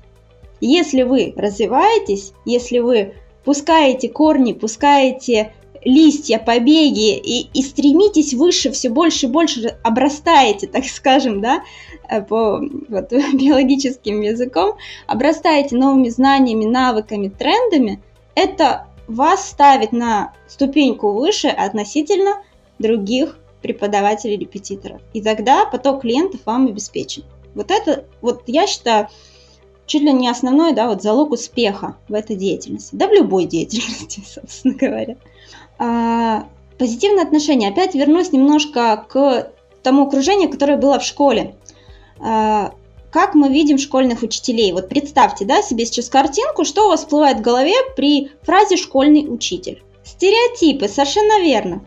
Если 0.60 1.02
вы 1.02 1.34
развиваетесь, 1.36 2.32
если 2.44 2.78
вы 2.78 3.14
пускаете 3.44 4.08
корни, 4.08 4.52
пускаете 4.52 5.52
листья, 5.82 6.38
побеги 6.38 7.16
и, 7.16 7.48
и 7.52 7.62
стремитесь 7.62 8.34
выше, 8.34 8.70
все 8.70 8.90
больше 8.90 9.26
и 9.26 9.28
больше 9.30 9.76
обрастаете, 9.82 10.68
так 10.68 10.84
скажем, 10.84 11.40
да, 11.40 11.64
э, 12.08 12.22
по 12.22 12.60
вот, 12.88 13.10
биологическим 13.32 14.20
языком, 14.20 14.76
обрастаете 15.08 15.76
новыми 15.76 16.10
знаниями, 16.10 16.64
навыками, 16.64 17.28
трендами, 17.28 18.00
это 18.36 18.86
вас 19.08 19.48
ставит 19.48 19.90
на 19.90 20.32
ступеньку 20.46 21.12
выше 21.12 21.48
относительно 21.48 22.42
других 22.78 23.36
преподавателей, 23.62 24.36
репетиторов. 24.36 25.00
И 25.12 25.22
тогда 25.22 25.66
поток 25.66 26.02
клиентов 26.02 26.40
вам 26.44 26.66
обеспечен. 26.66 27.24
Вот 27.54 27.70
это, 27.70 28.04
вот 28.20 28.42
я 28.46 28.66
считаю, 28.66 29.08
чуть 29.86 30.02
ли 30.02 30.12
не 30.12 30.28
основной, 30.28 30.72
да, 30.72 30.88
вот 30.88 31.02
залог 31.02 31.32
успеха 31.32 31.96
в 32.08 32.14
этой 32.14 32.36
деятельности, 32.36 32.94
да 32.94 33.08
в 33.08 33.12
любой 33.12 33.44
деятельности, 33.44 34.22
собственно 34.34 34.74
говоря. 34.74 35.16
А, 35.78 36.46
позитивное 36.78 37.24
отношение. 37.24 37.70
Опять 37.70 37.94
вернусь 37.94 38.32
немножко 38.32 39.04
к 39.08 39.52
тому 39.82 40.06
окружению, 40.06 40.50
которое 40.50 40.76
было 40.76 40.98
в 40.98 41.04
школе. 41.04 41.56
А, 42.20 42.72
как 43.10 43.34
мы 43.34 43.48
видим 43.48 43.78
школьных 43.78 44.22
учителей? 44.22 44.72
Вот 44.72 44.88
представьте, 44.88 45.44
да, 45.44 45.62
себе 45.62 45.84
сейчас 45.84 46.08
картинку, 46.08 46.64
что 46.64 46.86
у 46.86 46.88
вас 46.90 47.00
всплывает 47.00 47.38
в 47.38 47.42
голове 47.42 47.74
при 47.96 48.30
фразе 48.42 48.76
«школьный 48.76 49.26
учитель». 49.28 49.82
Стереотипы, 50.04 50.88
совершенно 50.88 51.40
верно. 51.42 51.84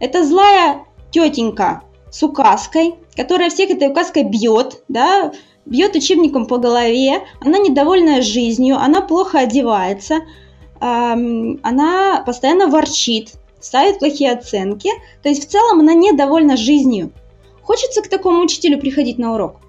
Это 0.00 0.24
злая 0.24 0.84
тетенька 1.14 1.82
с 2.10 2.22
указкой, 2.22 2.96
которая 3.16 3.50
всех 3.50 3.70
этой 3.70 3.88
указкой 3.88 4.24
бьет, 4.24 4.82
да, 4.88 5.32
бьет 5.64 5.94
учебником 5.94 6.46
по 6.46 6.58
голове, 6.58 7.24
она 7.40 7.58
недовольная 7.58 8.20
жизнью, 8.20 8.76
она 8.76 9.00
плохо 9.00 9.38
одевается, 9.38 10.20
она 10.80 12.22
постоянно 12.26 12.66
ворчит, 12.66 13.32
ставит 13.60 14.00
плохие 14.00 14.32
оценки, 14.32 14.90
то 15.22 15.28
есть 15.28 15.46
в 15.46 15.50
целом 15.50 15.80
она 15.80 15.94
недовольна 15.94 16.56
жизнью. 16.56 17.12
Хочется 17.62 18.02
к 18.02 18.08
такому 18.08 18.42
учителю 18.42 18.78
приходить 18.78 19.18
на 19.18 19.34
урок? 19.34 19.60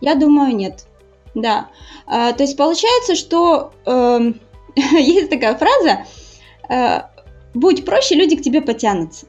Я 0.00 0.14
думаю, 0.14 0.56
нет. 0.56 0.86
Да. 1.34 1.68
А, 2.06 2.32
то 2.32 2.42
есть 2.42 2.56
получается, 2.56 3.14
что 3.14 3.72
э, 3.86 4.32
есть 4.74 5.30
такая 5.30 5.56
фраза, 5.56 6.04
э, 6.68 7.02
будь 7.54 7.84
проще, 7.84 8.16
люди 8.16 8.36
к 8.36 8.42
тебе 8.42 8.60
потянутся. 8.60 9.26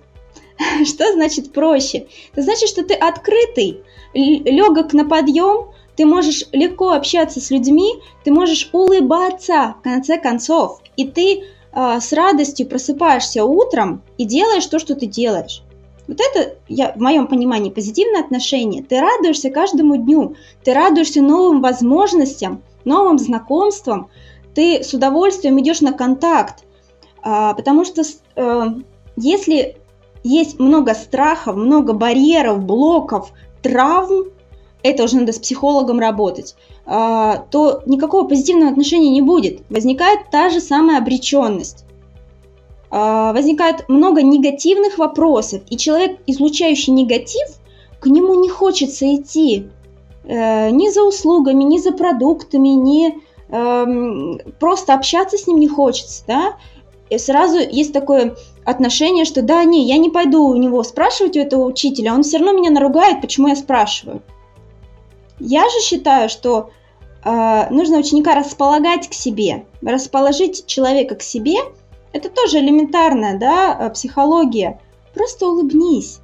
Что 0.86 1.12
значит 1.13 1.54
проще? 1.54 2.08
Это 2.34 2.41
значит, 2.41 2.69
что 2.69 2.84
ты 2.84 2.93
открытый, 2.93 3.82
легок 4.13 4.93
на 4.93 5.06
подъем, 5.06 5.72
ты 5.95 6.06
можешь 6.06 6.45
легко 6.52 6.91
общаться 6.91 7.41
с 7.41 7.52
людьми, 7.52 7.95
ты 8.24 8.32
можешь 8.32 8.70
улыбаться 8.72 9.76
в 9.80 9.84
конце 9.84 10.18
концов, 10.18 10.82
и 10.95 11.07
ты 11.07 11.43
э, 11.74 11.99
с 11.99 12.14
радостью 12.14 12.68
просыпаешься 12.68 13.43
утром 13.43 14.01
и 14.18 14.26
делаешь 14.26 14.66
то, 14.66 14.80
что 14.80 14.95
ты 14.95 15.07
делаешь. 15.07 15.62
Вот 16.07 16.20
это, 16.22 16.55
я, 16.68 16.93
в 16.93 16.97
моем 16.97 17.28
понимании, 17.28 17.70
позитивное 17.70 18.22
отношение. 18.22 18.82
Ты 18.82 18.99
радуешься 18.99 19.51
каждому 19.51 19.95
дню, 19.97 20.36
ты 20.64 20.74
радуешься 20.74 21.22
новым 21.22 21.62
возможностям, 21.62 22.64
новым 22.84 23.20
знакомствам, 23.20 24.10
ты 24.55 24.84
с 24.84 24.93
удовольствием 24.93 25.60
идешь 25.60 25.82
на 25.82 25.93
контакт, 25.93 26.64
а, 27.22 27.53
потому 27.53 27.86
что 27.86 28.01
э, 28.36 28.66
если 29.18 29.78
есть 30.24 30.59
много 30.59 30.93
страхов, 30.93 31.55
много 31.55 31.93
барьеров, 31.93 32.63
блоков, 32.63 33.32
травм, 33.61 34.26
это 34.84 35.03
уже 35.03 35.17
надо 35.17 35.34
с 35.34 35.39
психологом 35.39 35.99
работать, 35.99 36.55
а, 36.86 37.45
то 37.51 37.82
никакого 37.86 38.28
позитивного 38.28 38.72
отношения 38.72 39.09
не 39.09 39.22
будет. 39.22 39.61
Возникает 39.70 40.30
та 40.32 40.49
же 40.49 40.61
самая 40.61 40.99
обреченность. 40.99 41.86
А, 42.89 43.34
возникает 43.34 43.88
много 43.89 44.22
негативных 44.22 44.97
вопросов, 44.97 45.61
и 45.70 45.78
человек, 45.78 46.20
излучающий 46.28 46.93
негатив, 46.93 47.47
к 47.99 48.07
нему 48.07 48.36
не 48.36 48.49
хочется 48.49 49.13
идти 49.13 49.67
э, 50.24 50.70
ни 50.70 50.89
за 50.89 51.03
услугами, 51.03 51.65
ни 51.65 51.80
за 51.80 51.91
продуктами, 51.91 52.70
ни 52.70 53.13
эм, 53.49 54.39
просто 54.57 54.93
общаться 54.93 55.38
с 55.38 55.47
ним 55.47 55.59
не 55.59 55.67
хочется, 55.67 56.24
да, 56.26 56.53
и 57.09 57.17
сразу 57.17 57.57
есть 57.57 57.91
такое 57.91 58.36
отношение, 58.70 59.26
что 59.26 59.41
да, 59.41 59.63
не, 59.63 59.88
я 59.88 59.97
не 59.97 60.09
пойду 60.09 60.45
у 60.45 60.55
него 60.55 60.84
спрашивать 60.84 61.38
у 61.38 61.39
этого 61.39 61.65
учителя, 61.65 62.13
он 62.13 62.24
все 62.24 62.38
равно 62.38 62.53
меня 62.53 62.70
наругает, 62.70 63.22
почему 63.22 63.47
я 63.47 63.55
спрашиваю. 63.55 64.22
Я 65.39 65.63
же 65.63 65.80
считаю, 65.82 66.30
что 66.30 66.70
э, 67.24 67.70
нужно 67.70 67.97
ученика 67.97 68.36
располагать 68.36 69.07
к 69.07 69.13
себе, 69.13 69.65
расположить 69.82 70.65
человека 70.65 71.15
к 71.15 71.22
себе, 71.22 71.59
это 72.11 72.30
тоже 72.30 72.59
элементарная, 72.59 73.38
да, 73.38 73.78
э, 73.80 73.89
психология. 73.91 74.80
Просто 75.13 75.47
улыбнись. 75.47 76.20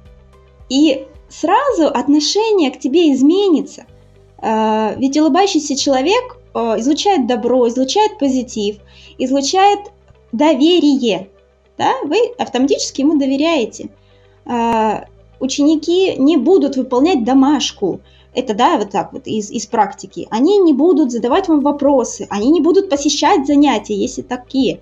И 0.68 1.06
сразу 1.28 1.86
отношение 1.86 2.70
к 2.70 2.78
тебе 2.78 3.12
изменится. 3.12 3.86
Э, 4.42 4.94
ведь 4.96 5.16
улыбающийся 5.16 5.76
человек 5.76 6.38
э, 6.54 6.58
излучает 6.78 7.26
добро, 7.26 7.68
излучает 7.68 8.18
позитив, 8.18 8.78
излучает 9.18 9.80
доверие. 10.32 11.30
Да? 11.78 11.92
Вы 12.04 12.18
автоматически 12.38 13.02
ему 13.02 13.18
доверяете. 13.18 13.90
А, 14.44 15.04
ученики 15.40 16.16
не 16.16 16.36
будут 16.36 16.76
выполнять 16.76 17.24
домашку. 17.24 18.00
Это, 18.34 18.54
да, 18.54 18.76
вот 18.76 18.90
так 18.90 19.12
вот 19.12 19.26
из, 19.26 19.50
из 19.50 19.66
практики. 19.66 20.28
Они 20.30 20.58
не 20.58 20.72
будут 20.72 21.10
задавать 21.10 21.48
вам 21.48 21.60
вопросы, 21.60 22.26
они 22.30 22.50
не 22.50 22.60
будут 22.60 22.90
посещать 22.90 23.46
занятия, 23.46 23.94
если 23.94 24.22
такие, 24.22 24.80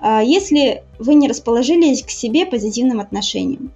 а, 0.00 0.22
если 0.22 0.82
вы 0.98 1.14
не 1.14 1.28
расположились 1.28 2.02
к 2.02 2.10
себе 2.10 2.46
позитивным 2.46 3.00
отношением. 3.00 3.72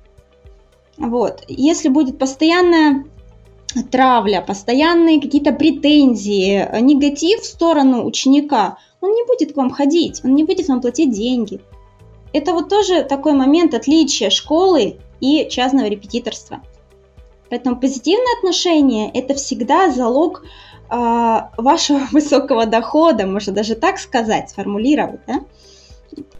Вот. 0.96 1.44
Если 1.48 1.88
будет 1.88 2.18
постоянная 2.18 3.04
травля, 3.90 4.42
постоянные 4.46 5.20
какие-то 5.20 5.52
претензии, 5.52 6.68
негатив 6.80 7.40
в 7.40 7.46
сторону 7.46 8.04
ученика– 8.04 8.78
он 9.00 9.12
не 9.12 9.24
будет 9.24 9.52
к 9.54 9.56
вам 9.56 9.70
ходить, 9.70 10.20
он 10.24 10.34
не 10.34 10.44
будет 10.44 10.68
вам 10.68 10.80
платить 10.80 11.12
деньги. 11.12 11.60
Это 12.32 12.52
вот 12.52 12.68
тоже 12.68 13.02
такой 13.02 13.32
момент 13.32 13.74
отличия 13.74 14.30
школы 14.30 14.98
и 15.20 15.48
частного 15.50 15.86
репетиторства. 15.86 16.60
Поэтому 17.48 17.76
позитивное 17.76 18.38
отношение– 18.38 19.10
это 19.14 19.34
всегда 19.34 19.90
залог 19.90 20.42
э, 20.42 21.40
вашего 21.56 22.00
высокого 22.12 22.66
дохода, 22.66 23.26
можно 23.26 23.52
даже 23.52 23.74
так 23.74 23.98
сказать, 23.98 24.50
сформулировать, 24.50 25.20
да? 25.26 25.40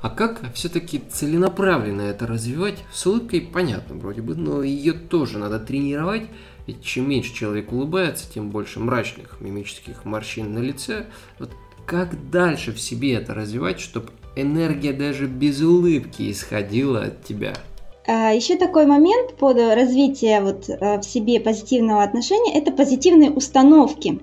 А 0.01 0.11
как 0.11 0.53
все-таки 0.55 0.99
целенаправленно 0.99 2.03
это 2.03 2.27
развивать? 2.27 2.79
С 2.93 3.07
улыбкой 3.07 3.41
понятно 3.41 3.97
вроде 3.97 4.23
бы, 4.23 4.35
но 4.35 4.63
ее 4.63 4.93
тоже 4.93 5.39
надо 5.39 5.61
тренировать, 5.61 6.25
ведь 6.67 6.83
чем 6.83 7.09
меньше 7.09 7.35
человек 7.35 7.73
улыбается, 7.73 8.31
тем 8.33 8.51
больше 8.51 8.81
мрачных 8.81 9.41
мимических 9.41 10.05
морщин 10.05 10.53
на 10.53 10.59
лице. 10.59 11.07
Вот 11.39 11.51
как 11.87 12.31
дальше 12.31 12.73
в 12.73 12.81
себе 12.81 13.15
это 13.15 13.35
развивать, 13.35 13.81
чтобы 13.81 14.11
энергия 14.37 14.93
даже 14.93 15.27
без 15.27 15.61
улыбки 15.61 16.31
исходила 16.31 17.05
от 17.05 17.25
тебя? 17.25 17.55
А, 18.07 18.33
Еще 18.33 18.57
такой 18.57 18.87
момент 18.87 19.37
под 19.37 19.57
развитие 19.59 20.41
вот 20.41 20.69
э, 20.69 20.99
в 20.99 21.03
себе 21.03 21.41
позитивного 21.41 22.03
отношения– 22.03 22.53
это 22.55 22.73
позитивные 22.73 23.31
установки. 23.31 24.21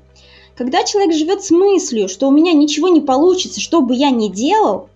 Когда 0.56 0.84
человек 0.84 1.14
живет 1.14 1.44
с 1.44 1.52
мыслью, 1.52 2.10
что 2.10 2.28
у 2.28 2.32
меня 2.32 2.54
ничего 2.54 2.88
не 2.88 3.02
получится, 3.02 3.62
что 3.62 3.82
бы 3.82 3.94
я 3.94 4.10
ни 4.10 4.28
делал, 4.28 4.90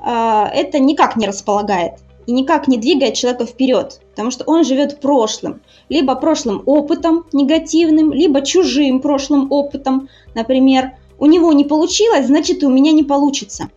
а, 0.00 0.48
это 0.52 0.78
никак 0.78 1.16
не 1.16 1.26
располагает 1.26 1.94
и 2.26 2.32
никак 2.32 2.68
не 2.68 2.76
двигает 2.76 3.14
человека 3.14 3.46
вперед, 3.46 4.00
потому 4.10 4.30
что 4.30 4.44
он 4.44 4.64
живет 4.64 5.00
прошлым, 5.00 5.62
либо 5.88 6.14
прошлым 6.16 6.62
опытом 6.66 7.24
негативным, 7.32 8.12
либо 8.12 8.42
чужим 8.42 9.00
прошлым 9.00 9.50
опытом, 9.50 10.08
например, 10.34 10.92
у 11.18 11.26
него 11.26 11.52
не 11.52 11.64
получилось, 11.64 12.26
значит 12.26 12.62
и 12.62 12.66
у 12.66 12.70
меня 12.70 12.92
не 12.92 13.04
получится. 13.04 13.70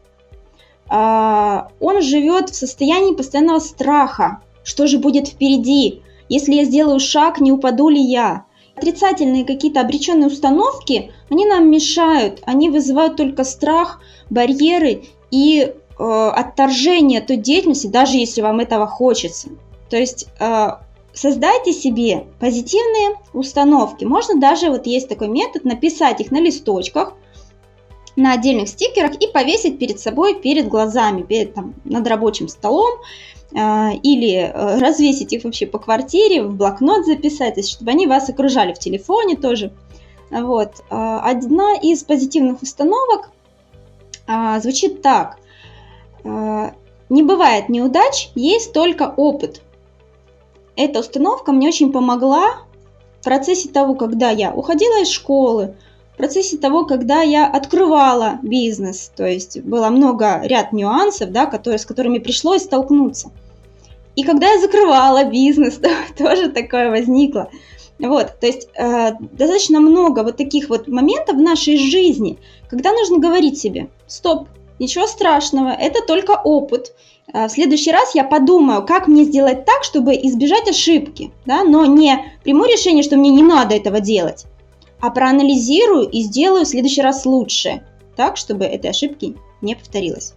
А, 0.90 1.70
он 1.80 2.02
живет 2.02 2.50
в 2.50 2.56
состоянии 2.56 3.14
постоянного 3.14 3.60
страха. 3.60 4.42
Что 4.64 4.88
же 4.88 4.98
будет 4.98 5.28
впереди? 5.28 6.02
Если 6.28 6.54
я 6.54 6.66
сделаю 6.66 7.00
шаг, 7.00 7.40
не 7.40 7.52
упаду 7.52 7.90
ли 7.90 8.02
я? 8.02 8.46
Отрицательные 8.76 9.46
какие-то 9.46 9.82
обреченные 9.82 10.28
установки, 10.28 11.12
они 11.30 11.46
нам 11.46 11.70
мешают, 11.70 12.42
они 12.46 12.70
вызывают 12.70 13.18
только 13.18 13.44
страх, 13.44 14.00
барьеры 14.30 15.04
и 15.32 15.62
э, 15.62 16.04
отторжение 16.04 17.22
той 17.22 17.38
деятельности, 17.38 17.88
даже 17.88 18.18
если 18.18 18.42
вам 18.42 18.60
этого 18.60 18.88
хочется. 18.88 19.50
То 19.90 19.98
есть 19.98 20.28
э, 20.40 20.68
создайте 21.14 21.74
себе 21.74 22.26
позитивные 22.40 23.18
установки. 23.34 24.06
Можно 24.06 24.40
даже, 24.40 24.70
вот 24.70 24.88
есть 24.88 25.10
такой 25.10 25.28
метод, 25.28 25.66
написать 25.66 26.22
их 26.22 26.32
на 26.32 26.40
листочках– 26.40 27.14
на 28.20 28.34
отдельных 28.34 28.68
стикерах 28.68 29.16
и 29.16 29.28
повесить 29.28 29.80
перед 29.80 30.00
собой, 30.00 30.36
перед 30.36 30.68
глазами, 30.68 31.24
перед, 31.24 31.54
там, 31.54 31.74
над 31.86 32.06
рабочим 32.08 32.48
столом, 32.48 33.00
э, 33.54 33.94
или 34.04 34.36
э, 34.36 34.78
развесить 34.78 35.34
их 35.34 35.46
вообще 35.46 35.66
по 35.66 35.80
квартире, 35.80 36.44
в 36.44 36.56
блокнот 36.56 37.06
записать, 37.06 37.68
чтобы 37.68 37.92
они 37.92 38.08
вас 38.08 38.30
окружали 38.30 38.74
в 38.74 38.80
телефоне 38.80 39.38
тоже. 39.38 39.72
Вот. 40.30 40.84
Э, 40.90 41.20
одна 41.24 41.76
из 41.82 42.04
позитивных 42.04 42.62
установок 42.62 43.32
звучит 44.60 45.02
так. 45.02 45.38
Не 46.24 47.24
бывает 47.24 47.68
неудач, 47.68 48.30
есть 48.36 48.74
только 48.74 49.12
опыт. 49.18 49.64
Эта 50.76 51.00
установка 51.00 51.52
мне 51.52 51.70
очень 51.70 51.92
помогла 51.92 52.58
в 53.22 53.24
процессе 53.24 53.70
того, 53.70 53.96
когда 53.96 54.30
я 54.30 54.54
уходила 54.54 55.02
из 55.02 55.10
школы, 55.10 55.76
процессе 56.20 56.58
того, 56.58 56.86
когда 56.86 57.22
я 57.22 57.48
открывала 57.48 58.40
бизнес, 58.44 59.10
то 59.16 59.26
есть 59.26 59.62
было 59.62 59.88
много, 59.88 60.42
ряд 60.44 60.74
нюансов, 60.74 61.32
да, 61.32 61.46
которые, 61.46 61.80
с 61.80 61.86
которыми 61.86 62.20
пришлось 62.20 62.64
столкнуться. 62.64 63.32
И 64.18 64.24
когда 64.24 64.52
я 64.52 64.60
закрывала 64.60 65.24
бизнес, 65.24 65.76
то, 65.82 65.90
тоже 66.18 66.50
такое 66.50 66.90
возникло. 66.90 67.50
Вот, 68.00 68.38
то 68.40 68.48
есть 68.48 68.68
э, 68.76 69.12
достаточно 69.32 69.80
много 69.80 70.24
вот 70.24 70.36
таких 70.36 70.68
вот 70.68 70.90
моментов 70.90 71.38
в 71.38 71.42
нашей 71.42 71.78
жизни, 71.78 72.38
когда 72.70 72.92
нужно 72.92 73.20
говорить 73.20 73.58
себе, 73.58 73.88
стоп, 74.06 74.50
ничего 74.78 75.08
страшного, 75.08 75.70
это 75.70 76.06
только 76.06 76.32
опыт. 76.32 76.94
Э, 77.34 77.48
в 77.48 77.52
следующий 77.52 77.94
раз 77.94 78.14
я 78.14 78.26
подумаю, 78.26 78.86
как 78.86 79.08
мне 79.08 79.24
сделать 79.24 79.64
так, 79.64 79.86
чтобы 79.86 80.16
избежать 80.16 80.70
ошибки, 80.70 81.32
да, 81.46 81.64
но 81.64 81.86
не 81.86 82.26
приму 82.44 82.66
решение, 82.66 83.04
что 83.04 83.16
мне 83.16 83.30
не 83.30 83.44
надо 83.44 83.74
этого 83.74 84.02
делать, 84.02 84.46
а 85.02 85.10
проанализирую 85.10 86.08
и 86.10 86.22
сделаю 86.22 86.66
в 86.66 86.68
следующий 86.68 87.02
раз 87.02 87.26
лучше, 87.26 87.82
так, 88.16 88.38
чтобы 88.38 88.66
этой 88.66 88.90
ошибки 88.90 89.36
не 89.62 89.76
повторилось. 89.76 90.34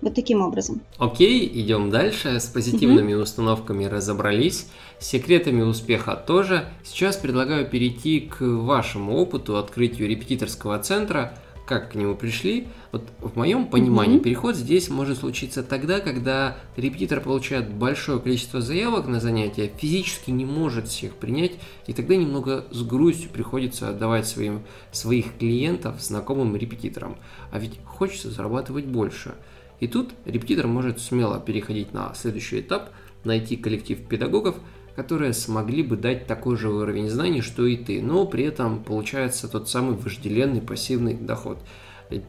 Вот 0.00 0.14
таким 0.14 0.40
образом. 0.40 0.80
Окей, 0.96 1.46
идем 1.46 1.90
дальше. 1.90 2.40
С 2.40 2.46
позитивными 2.46 3.12
угу. 3.12 3.22
установками 3.22 3.84
разобрались. 3.84 4.66
С 4.98 5.06
секретами 5.08 5.60
успеха 5.60 6.16
тоже. 6.16 6.64
Сейчас 6.84 7.16
предлагаю 7.16 7.68
перейти 7.68 8.20
к 8.20 8.40
вашему 8.40 9.18
опыту 9.18 9.58
открытию 9.58 10.08
репетиторского 10.08 10.78
центра– 10.78 11.34
как 11.70 11.92
к 11.92 11.94
нему 11.94 12.16
пришли. 12.16 12.66
Вот 12.90 13.04
в 13.20 13.36
моем 13.36 13.66
понимании 13.66 14.18
mm-hmm. 14.18 14.24
переход 14.24 14.56
здесь 14.56 14.90
может 14.90 15.18
случиться 15.18 15.62
тогда, 15.62 16.00
когда 16.00 16.56
репетитор 16.76 17.20
получает 17.20 17.72
большое 17.72 18.18
количество 18.18 18.60
заявок 18.60 19.06
на 19.06 19.20
занятия, 19.20 19.70
физически 19.78 20.32
не 20.32 20.44
может 20.44 20.88
всех 20.88 21.14
принять, 21.14 21.52
и 21.86 21.92
тогда 21.92 22.16
немного 22.16 22.64
с 22.72 22.82
грустью 22.82 23.30
приходится 23.30 23.88
отдавать 23.88 24.26
своим, 24.26 24.64
своих 24.90 25.38
клиентов 25.38 26.02
знакомым 26.02 26.56
репетиторам. 26.56 27.16
А 27.52 27.60
ведь 27.60 27.78
хочется 27.84 28.32
зарабатывать 28.32 28.86
больше. 28.86 29.36
И 29.78 29.86
тут 29.86 30.10
репетитор 30.24 30.66
может 30.66 31.00
смело 31.00 31.38
переходить 31.38 31.94
на 31.94 32.12
следующий 32.14 32.62
этап, 32.62 32.90
найти 33.22 33.56
коллектив 33.56 34.04
педагогов– 34.08 34.56
которые 35.00 35.32
смогли 35.32 35.82
бы 35.82 35.96
дать 35.96 36.26
такой 36.26 36.58
же 36.58 36.68
уровень 36.68 37.08
знаний, 37.08 37.40
что 37.40 37.64
и 37.64 37.74
ты, 37.74 38.02
но 38.02 38.26
при 38.26 38.44
этом 38.44 38.84
получается 38.84 39.48
тот 39.48 39.66
самый 39.66 39.96
вожделенный 39.96 40.60
пассивный 40.60 41.14
доход. 41.14 41.56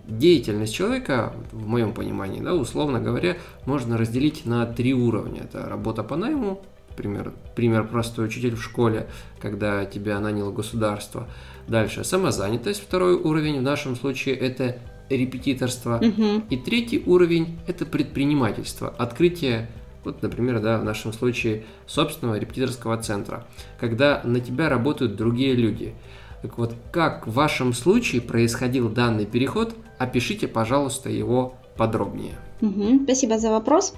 Деятельность 0.07 0.73
человека, 0.73 1.33
в 1.51 1.67
моем 1.67 1.93
понимании, 1.93 2.39
да, 2.39 2.53
условно 2.53 3.01
говоря, 3.01 3.35
можно 3.65 3.97
разделить 3.97 4.45
на 4.45 4.65
три 4.65 4.93
уровня. 4.93 5.41
Это 5.41 5.67
работа 5.67 6.01
по 6.01 6.15
найму, 6.15 6.61
пример, 6.95 7.33
пример 7.57 7.85
простой 7.89 8.27
учитель 8.27 8.55
в 8.55 8.63
школе, 8.63 9.07
когда 9.41 9.83
тебя 9.83 10.17
наняло 10.21 10.53
государство. 10.53 11.27
Дальше 11.67 12.05
самозанятость, 12.05 12.81
второй 12.81 13.15
уровень, 13.15 13.59
в 13.59 13.63
нашем 13.63 13.97
случае 13.97 14.35
это 14.35 14.77
репетиторство. 15.09 15.97
Угу. 15.97 16.43
И 16.49 16.55
третий 16.55 17.03
уровень 17.05 17.59
это 17.67 17.85
предпринимательство, 17.85 18.87
открытие 18.87 19.69
вот, 20.03 20.21
например, 20.21 20.59
да, 20.59 20.77
в 20.77 20.83
нашем 20.83 21.13
случае 21.13 21.63
собственного 21.85 22.35
репетиторского 22.35 22.97
центра, 22.97 23.45
когда 23.79 24.21
на 24.23 24.39
тебя 24.39 24.69
работают 24.69 25.15
другие 25.15 25.53
люди. 25.53 25.93
Так 26.41 26.57
вот, 26.57 26.73
как 26.91 27.27
в 27.27 27.33
вашем 27.33 27.73
случае 27.73 28.21
происходил 28.21 28.89
данный 28.89 29.25
переход, 29.25 29.75
опишите, 29.99 30.47
пожалуйста, 30.47 31.09
его 31.09 31.53
подробнее. 31.77 32.33
Угу, 32.61 33.01
спасибо 33.03 33.37
за 33.37 33.51
вопрос. 33.51 33.93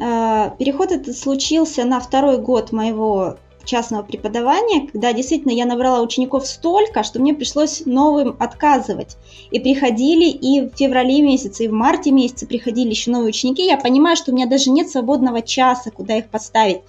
А, 0.00 0.50
переход 0.50 0.90
этот 0.90 1.16
случился 1.16 1.84
на 1.84 2.00
второй 2.00 2.38
год 2.38 2.72
моего 2.72 3.38
частного 3.64 4.02
преподавания, 4.02 4.88
когда 4.88 5.12
действительно 5.12 5.52
я 5.52 5.66
набрала 5.66 6.00
учеников 6.00 6.46
столько, 6.46 7.02
что 7.02 7.20
мне 7.20 7.34
пришлось 7.34 7.82
новым 7.86 8.36
отказывать. 8.38 9.16
И 9.50 9.58
приходили 9.58 10.28
и 10.28 10.68
в 10.68 10.76
феврале 10.76 11.22
месяце, 11.22 11.64
и 11.64 11.68
в 11.68 11.72
марте 11.72 12.10
месяце 12.10 12.46
приходили 12.46 12.90
еще 12.90 13.10
новые 13.10 13.30
ученики. 13.30 13.64
Я 13.66 13.76
понимаю, 13.76 14.16
что 14.16 14.32
у 14.32 14.34
меня 14.34 14.46
даже 14.46 14.70
нет 14.70 14.90
свободного 14.90 15.42
часа, 15.42 15.90
куда 15.90 16.18
их 16.18 16.28
подставить. 16.28 16.80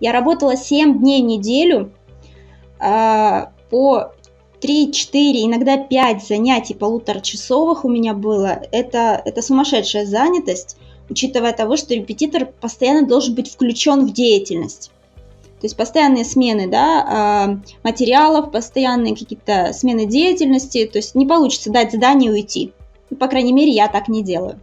Я 0.00 0.12
работала 0.12 0.56
7 0.56 0.98
дней 0.98 1.22
в 1.22 1.26
неделю 1.26 1.92
э, 2.80 3.46
по 3.70 4.12
3, 4.60 4.92
4, 4.92 5.44
иногда 5.44 5.76
5 5.76 6.26
занятий 6.26 6.74
полуторачасовых 6.74 7.84
у 7.84 7.88
меня 7.88 8.14
было. 8.14 8.62
Это, 8.72 9.20
это 9.24 9.42
сумасшедшая 9.42 10.06
занятость, 10.06 10.76
учитывая 11.08 11.52
того, 11.52 11.76
что 11.76 11.94
репетитор 11.94 12.46
постоянно 12.46 13.06
должен 13.06 13.34
быть 13.34 13.50
включен 13.50 14.06
в 14.06 14.12
деятельность. 14.12 14.90
То 15.60 15.64
есть 15.64 15.76
постоянные 15.76 16.24
смены 16.24 16.68
да, 16.68 17.06
а, 17.08 17.58
материалов, 17.82 18.50
постоянные 18.50 19.16
какие-то 19.16 19.72
смены 19.72 20.04
деятельности. 20.04 20.86
То 20.86 20.98
есть 20.98 21.14
не 21.14 21.24
получится 21.24 21.72
дать 21.72 21.92
задание 21.92 22.30
и 22.30 22.34
уйти. 22.34 22.72
Ну, 23.08 23.16
по 23.16 23.26
крайней 23.26 23.52
мере, 23.52 23.70
я 23.70 23.88
так 23.88 24.08
не 24.08 24.22
делаю. 24.22 24.60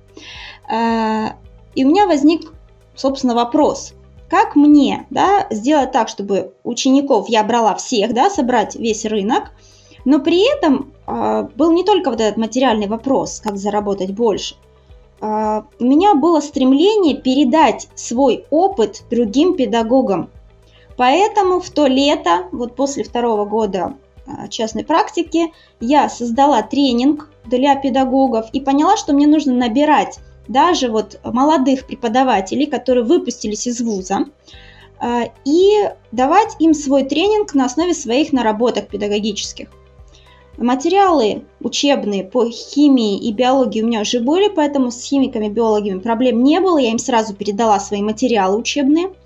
А, 0.69 1.35
и 1.73 1.83
у 1.83 1.89
меня 1.89 2.05
возник, 2.05 2.51
собственно, 2.95 3.33
вопрос. 3.33 3.93
Как 4.29 4.55
мне 4.55 5.07
да, 5.09 5.47
сделать 5.49 5.91
так, 5.91 6.09
чтобы 6.09 6.53
учеников 6.63 7.27
я 7.27 7.43
брала 7.43 7.75
всех, 7.75 8.13
да, 8.13 8.29
собрать 8.29 8.75
весь 8.75 9.05
рынок, 9.05 9.51
но 10.05 10.19
при 10.19 10.51
этом 10.51 10.91
э, 11.05 11.47
был 11.55 11.71
не 11.71 11.83
только 11.83 12.09
вот 12.09 12.19
этот 12.19 12.37
материальный 12.37 12.87
вопрос, 12.87 13.39
как 13.43 13.57
заработать 13.57 14.11
больше. 14.11 14.55
У 15.21 15.85
меня 15.85 16.15
было 16.15 16.41
стремление 16.41 17.15
передать 17.15 17.87
свой 17.95 18.45
опыт 18.49 19.03
другим 19.09 19.55
педагогам, 19.55 20.29
Поэтому 20.97 21.59
в 21.59 21.69
то 21.69 21.87
лето, 21.87 22.47
вот 22.51 22.75
после 22.75 23.03
второго 23.03 23.45
года 23.45 23.95
а, 24.25 24.47
частной 24.47 24.85
практики, 24.85 25.51
я 25.79 26.09
создала 26.09 26.61
тренинг 26.61 27.29
для 27.45 27.75
педагогов 27.75 28.47
и 28.53 28.61
поняла, 28.61 28.95
что 28.97 29.13
мне 29.13 29.27
нужно 29.27 29.53
набирать 29.53 30.19
даже 30.47 30.89
вот 30.89 31.19
молодых 31.23 31.87
преподавателей, 31.87 32.65
которые 32.65 33.05
выпустились 33.05 33.65
из 33.67 33.81
вуза, 33.81 34.25
а, 34.99 35.23
и 35.45 35.89
давать 36.11 36.55
им 36.59 36.73
свой 36.73 37.03
тренинг 37.03 37.53
на 37.53 37.65
основе 37.65 37.93
своих 37.93 38.31
наработок 38.31 38.87
педагогических. 38.89 39.69
Материалы 40.57 41.45
учебные 41.61 42.23
по 42.23 42.47
химии 42.47 43.17
и 43.17 43.33
биологии 43.33 43.81
у 43.81 43.87
меня 43.87 44.01
уже 44.01 44.19
были, 44.19 44.49
поэтому 44.49 44.91
с 44.91 45.03
химиками, 45.03 45.49
биологами 45.49 45.97
проблем 45.97 46.43
не 46.43 46.59
было. 46.59 46.77
Я 46.77 46.91
им 46.91 46.99
сразу 46.99 47.33
передала 47.33 47.79
свои 47.79 48.03
материалы 48.03 48.57
учебные– 48.57 49.13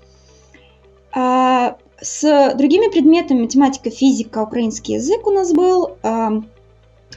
с 2.00 2.54
другими 2.54 2.90
предметами 2.90 3.42
математика, 3.42 3.90
физика, 3.90 4.42
украинский 4.42 4.94
язык 4.94 5.26
у 5.26 5.30
нас 5.30 5.52
был, 5.52 5.96
а, 6.02 6.42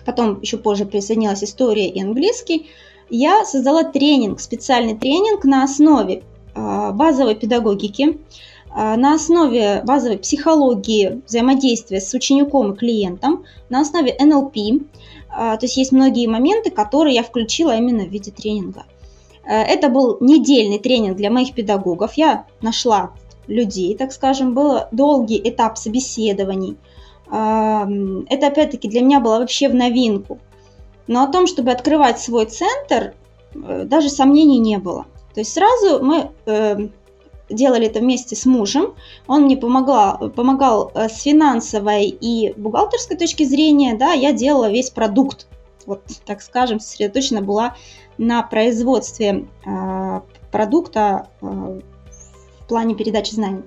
потом 0.05 0.41
еще 0.41 0.57
позже 0.57 0.85
присоединилась 0.85 1.43
история 1.43 1.87
и 1.87 2.01
английский, 2.01 2.69
я 3.09 3.45
создала 3.45 3.83
тренинг, 3.83 4.39
специальный 4.39 4.97
тренинг 4.97 5.43
на 5.43 5.63
основе 5.63 6.23
а, 6.55 6.91
базовой 6.91 7.35
педагогики, 7.35 8.19
на 8.73 9.15
основе 9.15 9.81
базовой 9.83 10.17
психологии 10.17 11.21
взаимодействия 11.27 11.99
с 11.99 12.13
учеником 12.13 12.71
и 12.71 12.77
клиентом, 12.77 13.43
на 13.67 13.81
основе 13.81 14.15
НЛП. 14.17 14.55
То 15.29 15.59
есть 15.61 15.75
есть 15.75 15.91
многие 15.91 16.25
моменты, 16.27 16.71
которые 16.71 17.15
я 17.15 17.23
включила 17.23 17.75
именно 17.75 18.05
в 18.05 18.09
виде 18.09 18.31
тренинга. 18.31 18.85
Это 19.43 19.89
был 19.89 20.19
недельный 20.21 20.79
тренинг 20.79 21.17
для 21.17 21.29
моих 21.29 21.53
педагогов. 21.53 22.13
Я 22.13 22.45
нашла 22.61 23.11
людей, 23.51 23.95
так 23.95 24.11
скажем, 24.11 24.53
был 24.53 24.79
долгий 24.91 25.41
этап 25.43 25.77
собеседований. 25.77 26.77
Это, 27.27 28.47
опять-таки, 28.47 28.89
для 28.89 29.01
меня 29.01 29.21
было 29.21 29.39
вообще 29.39 29.69
в 29.69 29.75
новинку. 29.75 30.39
Но 31.07 31.23
о 31.23 31.27
том, 31.27 31.47
чтобы 31.47 31.71
открывать 31.71 32.19
свой 32.19 32.45
центр, 32.45 33.13
э, 33.53 33.83
даже 33.83 34.09
сомнений 34.09 34.59
не 34.59 34.77
было. 34.77 35.05
То 35.33 35.41
есть 35.41 35.53
сразу 35.53 36.03
мы 36.03 36.31
э, 36.45 36.87
делали 37.49 37.87
это 37.87 37.99
вместе 37.99 38.35
с 38.35 38.45
мужем. 38.45 38.93
Он 39.27 39.43
мне 39.43 39.57
помогал, 39.57 40.29
помогал 40.29 40.91
э, 40.93 41.09
с 41.09 41.21
финансовой 41.21 42.05
и 42.05 42.53
бухгалтерской 42.57 43.17
точки 43.17 43.43
зрения. 43.43 43.97
Да, 43.97 44.13
я 44.13 44.31
делала 44.31 44.69
весь 44.69 44.89
продукт. 44.89 45.47
Вот, 45.85 46.01
так 46.25 46.41
скажем, 46.41 46.79
сосредоточена 46.79 47.41
была 47.41 47.75
на 48.17 48.43
производстве 48.43 49.47
продукта 50.51 51.27
плане 52.71 52.95
передачи 52.95 53.33
знаний. 53.33 53.63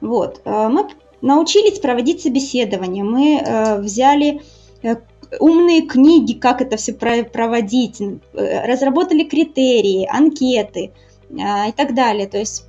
Вот. 0.00 0.40
Э, 0.44 0.68
мы 0.68 0.88
научились 1.22 1.78
проводить 1.78 2.20
собеседования, 2.20 3.04
мы 3.04 3.36
э, 3.36 3.80
взяли 3.80 4.42
э, 4.82 4.96
умные 5.38 5.82
книги, 5.82 6.32
как 6.32 6.60
это 6.60 6.76
все 6.76 6.92
проводить, 6.92 8.02
разработали 8.32 9.22
критерии, 9.22 10.08
анкеты 10.10 10.90
и 11.30 11.72
так 11.76 11.94
далее. 11.94 12.26
То 12.26 12.38
есть 12.38 12.64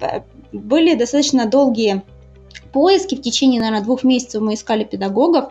были 0.51 0.93
достаточно 0.93 1.47
долгие 1.47 2.03
поиски, 2.71 3.15
в 3.15 3.21
течение, 3.23 3.59
наверное, 3.59 3.84
двух 3.84 4.03
месяцев 4.03 4.43
мы 4.43 4.53
искали 4.53 4.84
педагогов. 4.84 5.45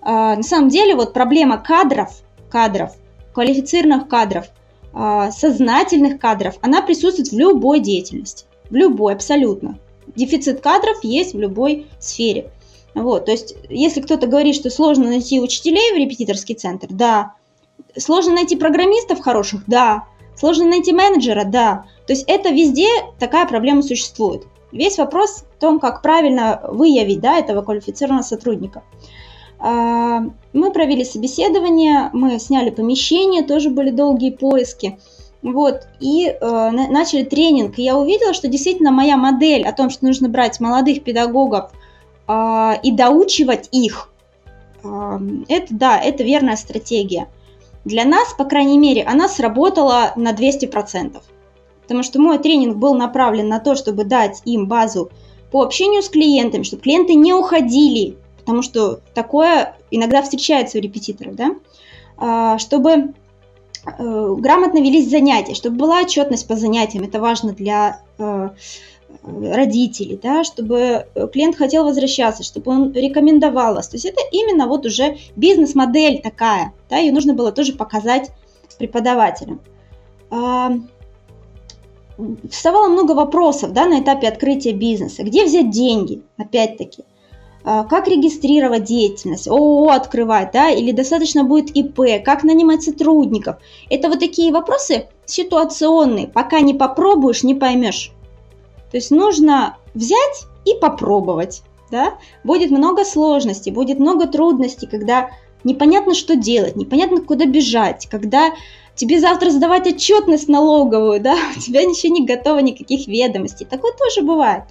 На 0.00 0.42
самом 0.42 0.70
деле 0.70 0.94
вот 0.94 1.12
проблема 1.12 1.58
кадров, 1.58 2.22
кадров, 2.48 2.92
квалифицированных 3.34 4.08
кадров, 4.08 4.46
сознательных 5.30 6.18
кадров, 6.18 6.54
она 6.62 6.80
присутствует 6.80 7.28
в 7.28 7.38
любой 7.38 7.80
деятельности 7.80 8.46
в 8.70 8.74
любой 8.74 9.14
абсолютно. 9.14 9.78
Дефицит 10.14 10.60
кадров 10.60 11.02
есть 11.02 11.34
в 11.34 11.38
любой 11.38 11.86
сфере. 11.98 12.50
Вот, 12.94 13.24
то 13.24 13.32
есть, 13.32 13.56
если 13.68 14.00
кто-то 14.00 14.26
говорит, 14.26 14.54
что 14.54 14.70
сложно 14.70 15.08
найти 15.08 15.40
учителей 15.40 15.92
в 15.92 15.98
репетиторский 15.98 16.54
центр, 16.54 16.86
да. 16.90 17.34
Сложно 17.96 18.34
найти 18.34 18.56
программистов 18.56 19.20
хороших, 19.20 19.62
да. 19.66 20.04
Сложно 20.36 20.66
найти 20.66 20.92
менеджера, 20.92 21.44
да. 21.44 21.86
То 22.06 22.12
есть 22.12 22.24
это 22.28 22.50
везде 22.50 22.88
такая 23.18 23.46
проблема 23.46 23.82
существует. 23.82 24.44
Весь 24.70 24.98
вопрос 24.98 25.44
в 25.56 25.60
том, 25.60 25.80
как 25.80 26.02
правильно 26.02 26.60
выявить 26.68 27.20
да, 27.20 27.38
этого 27.38 27.62
квалифицированного 27.62 28.24
сотрудника. 28.24 28.82
А, 29.58 30.24
мы 30.52 30.72
провели 30.72 31.04
собеседование, 31.04 32.10
мы 32.12 32.38
сняли 32.38 32.70
помещение, 32.70 33.44
тоже 33.44 33.70
были 33.70 33.90
долгие 33.90 34.30
поиски. 34.30 34.98
Вот, 35.44 35.88
и 36.00 36.26
э, 36.28 36.70
начали 36.70 37.22
тренинг. 37.22 37.78
И 37.78 37.82
я 37.82 37.98
увидела, 37.98 38.32
что 38.32 38.48
действительно 38.48 38.90
моя 38.90 39.18
модель 39.18 39.62
о 39.64 39.72
том, 39.72 39.90
что 39.90 40.06
нужно 40.06 40.30
брать 40.30 40.58
молодых 40.58 41.04
педагогов 41.04 41.70
э, 42.26 42.72
и 42.82 42.90
доучивать 42.90 43.68
их, 43.70 44.10
э, 44.82 45.18
это 45.48 45.66
да, 45.68 46.00
это 46.00 46.24
верная 46.24 46.56
стратегия. 46.56 47.28
Для 47.84 48.06
нас, 48.06 48.32
по 48.32 48.46
крайней 48.46 48.78
мере, 48.78 49.02
она 49.02 49.28
сработала 49.28 50.14
на 50.16 50.32
200%. 50.32 51.20
Потому 51.82 52.02
что 52.02 52.22
мой 52.22 52.38
тренинг 52.38 52.78
был 52.78 52.94
направлен 52.94 53.46
на 53.46 53.60
то, 53.60 53.74
чтобы 53.74 54.04
дать 54.04 54.40
им 54.46 54.66
базу 54.66 55.10
по 55.50 55.62
общению 55.62 56.02
с 56.02 56.08
клиентами, 56.08 56.62
чтобы 56.62 56.82
клиенты 56.82 57.14
не 57.14 57.34
уходили, 57.34 58.16
потому 58.38 58.62
что 58.62 59.00
такое 59.12 59.76
иногда 59.90 60.22
встречается 60.22 60.78
у 60.78 60.80
репетиторов, 60.80 61.36
да, 61.36 61.54
а, 62.16 62.56
чтобы 62.58 63.12
грамотно 63.86 64.78
велись 64.78 65.10
занятия, 65.10 65.54
чтобы 65.54 65.76
была 65.76 66.00
отчетность 66.00 66.48
по 66.48 66.56
занятиям, 66.56 67.04
это 67.04 67.20
важно 67.20 67.52
для 67.52 68.00
э, 68.18 68.50
родителей, 69.22 70.18
да, 70.22 70.44
чтобы 70.44 71.06
клиент 71.32 71.56
хотел 71.56 71.84
возвращаться, 71.84 72.42
чтобы 72.42 72.70
он 72.70 72.92
рекомендовал 72.92 73.74
вас. 73.74 73.88
То 73.88 73.96
есть 73.96 74.06
это 74.06 74.20
именно 74.32 74.66
вот 74.66 74.86
уже 74.86 75.18
бизнес-модель 75.36 76.20
такая, 76.22 76.72
да, 76.88 76.96
ее 76.96 77.12
нужно 77.12 77.34
было 77.34 77.52
тоже 77.52 77.74
показать 77.74 78.30
преподавателям. 78.78 79.60
А, 80.30 80.72
вставало 82.50 82.88
много 82.88 83.12
вопросов 83.12 83.72
да, 83.72 83.86
на 83.86 84.00
этапе 84.00 84.28
открытия 84.28 84.72
бизнеса. 84.72 85.22
Где 85.22 85.44
взять 85.44 85.70
деньги, 85.70 86.22
опять-таки? 86.36 87.04
А, 87.66 87.84
как 87.84 88.08
регистрировать 88.08 88.84
деятельность, 88.84 89.48
ООО 89.48 89.88
открывать, 89.88 90.50
да, 90.52 90.68
или 90.68 90.92
достаточно 90.92 91.44
будет 91.44 91.74
ИП, 91.74 92.22
как 92.22 92.44
нанимать 92.44 92.82
сотрудников. 92.82 93.56
Это 93.88 94.10
вот 94.10 94.20
такие 94.20 94.52
вопросы 94.52 95.08
ситуационные, 95.24 96.28
пока 96.28 96.60
не 96.60 96.74
попробуешь, 96.74 97.42
не 97.42 97.54
поймешь. 97.54 98.12
То 98.90 98.98
есть 98.98 99.10
нужно 99.10 99.78
взять 99.94 100.44
и 100.66 100.74
попробовать, 100.78 101.62
да. 101.90 102.18
Будет 102.44 102.70
много 102.70 103.02
сложностей, 103.02 103.72
будет 103.72 103.98
много 103.98 104.26
трудностей, 104.26 104.86
когда 104.86 105.30
непонятно, 105.64 106.14
что 106.14 106.36
делать, 106.36 106.76
непонятно, 106.76 107.22
куда 107.22 107.46
бежать, 107.46 108.06
когда 108.10 108.52
тебе 108.94 109.18
завтра 109.18 109.48
сдавать 109.48 109.86
отчетность 109.86 110.48
налоговую, 110.48 111.18
да, 111.18 111.34
у 111.56 111.60
тебя 111.60 111.80
еще 111.80 112.10
не 112.10 112.26
готово 112.26 112.58
никаких 112.58 113.06
ведомостей. 113.06 113.64
Такое 113.64 113.92
тоже 113.92 114.20
бывает. 114.20 114.64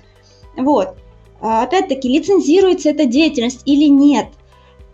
Вот. 0.56 0.96
А, 1.44 1.64
опять-таки, 1.64 2.08
лицензируется 2.08 2.90
эта 2.90 3.06
деятельность 3.06 3.64
или 3.66 3.88
нет. 3.88 4.28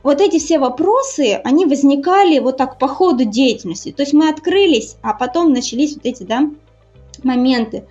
Вот 0.02 0.20
эти 0.20 0.40
все 0.40 0.58
вопросы, 0.58 1.40
они 1.44 1.66
возникали 1.66 2.40
вот 2.40 2.58
так 2.58 2.80
по 2.80 2.88
ходу 2.88 3.24
деятельности. 3.24 3.92
То 3.92 4.02
есть 4.02 4.14
мы 4.14 4.30
открылись, 4.30 4.96
а 5.04 5.14
потом 5.14 5.54
начались 5.54 5.94
вот 5.94 6.08
эти 6.08 6.24
да, 6.24 6.50
моменты. 7.24 7.84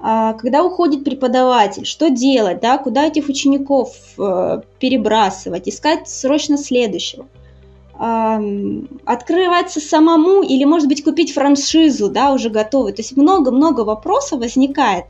А, 0.00 0.32
когда 0.32 0.64
уходит 0.64 1.04
преподаватель, 1.04 1.84
что 1.84 2.08
делать, 2.08 2.60
да, 2.62 2.78
куда 2.78 3.06
этих 3.06 3.28
учеников 3.28 3.94
э, 4.16 4.62
перебрасывать, 4.78 5.68
искать 5.68 6.08
срочно 6.08 6.56
следующего. 6.56 7.26
Открываться 9.06 9.80
самому 9.80 10.42
или, 10.42 10.64
может 10.64 10.86
быть, 10.86 11.02
купить 11.02 11.32
франшизу, 11.32 12.10
да, 12.10 12.32
уже 12.32 12.50
готовую. 12.50 12.92
То 12.92 13.00
есть 13.00 13.16
много-много 13.16 13.84
вопросов 13.84 14.40
возникает. 14.40 15.06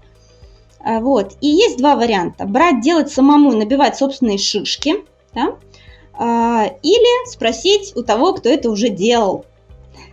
А, 0.87 1.01
вот. 1.01 1.33
И 1.41 1.49
есть 1.49 1.79
два 1.79 1.97
варианта. 1.97 2.45
Брать, 2.47 2.81
делать 2.81 3.11
самому, 3.11 3.51
набивать 3.53 3.97
собственные 3.97 4.39
шишки, 4.39 5.05
да, 5.35 5.57
а, 6.13 6.71
или 6.83 7.29
спросить 7.29 7.97
у 7.97 8.05
того, 8.05 8.35
кто 8.35 8.49
это 8.49 8.71
уже 8.71 8.89
делал. 8.89 9.45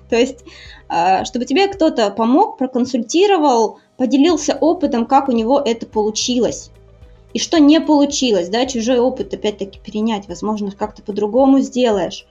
То 0.10 0.16
есть, 0.16 0.40
чтобы 1.26 1.46
тебе 1.46 1.68
кто-то 1.68 2.12
помог, 2.12 2.58
проконсультировал, 2.58 3.80
поделился 3.98 4.56
опытом, 4.60 5.06
как 5.06 5.30
у 5.30 5.32
него 5.32 5.60
это 5.60 5.86
получилось. 5.86 6.72
И 7.34 7.40
что 7.40 7.60
не 7.60 7.80
получилось, 7.80 8.50
да, 8.50 8.66
чужой 8.68 9.00
опыт 9.00 9.34
опять-таки 9.34 9.80
перенять, 9.80 10.28
возможно, 10.28 10.72
как-то 10.72 11.02
по-другому 11.02 11.62
сделаешь. 11.62 12.28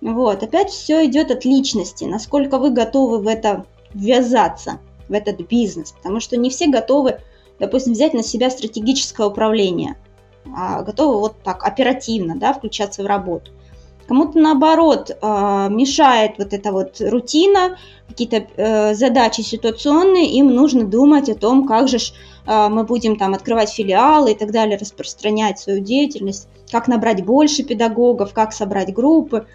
Вот, 0.00 0.42
опять 0.42 0.70
все 0.70 1.04
идет 1.04 1.30
от 1.30 1.44
личности, 1.44 2.04
насколько 2.04 2.56
вы 2.56 2.70
готовы 2.70 3.18
в 3.18 3.26
это 3.26 3.66
ввязаться, 3.92 4.78
в 5.08 5.12
этот 5.12 5.46
бизнес, 5.46 5.92
потому 5.92 6.20
что 6.20 6.38
не 6.38 6.48
все 6.48 6.68
готовы, 6.68 7.20
допустим, 7.60 7.92
взять 7.92 8.14
на 8.14 8.22
себя 8.22 8.50
стратегическое 8.50 9.26
управление, 9.26 9.96
а 10.56 10.82
готовы 10.82 11.20
вот 11.20 11.42
так 11.44 11.64
оперативно, 11.64 12.36
да, 12.36 12.52
включаться 12.52 13.04
в 13.04 13.06
работу. 13.06 13.52
Кому-то 14.08 14.40
наоборот 14.40 15.16
а, 15.22 15.68
мешает 15.68 16.32
вот 16.38 16.52
эта 16.52 16.72
вот 16.72 17.00
рутина, 17.00 17.78
какие-то 18.08 18.44
э, 18.56 18.94
задачи 18.94 19.40
ситуационные, 19.42 20.32
им 20.32 20.52
нужно 20.52 20.82
думать 20.82 21.28
о 21.28 21.36
том, 21.36 21.64
как 21.64 21.86
же 21.86 21.98
а, 22.44 22.68
мы 22.68 22.82
будем 22.82 23.14
там 23.14 23.34
открывать 23.34 23.70
филиалы 23.70 24.32
и 24.32 24.34
так 24.34 24.50
далее, 24.50 24.76
распространять 24.76 25.60
свою 25.60 25.78
деятельность, 25.78 26.48
как 26.72 26.88
набрать 26.88 27.24
больше 27.24 27.62
педагогов, 27.62 28.34
как 28.34 28.52
собрать 28.52 28.92
группы. 28.92 29.46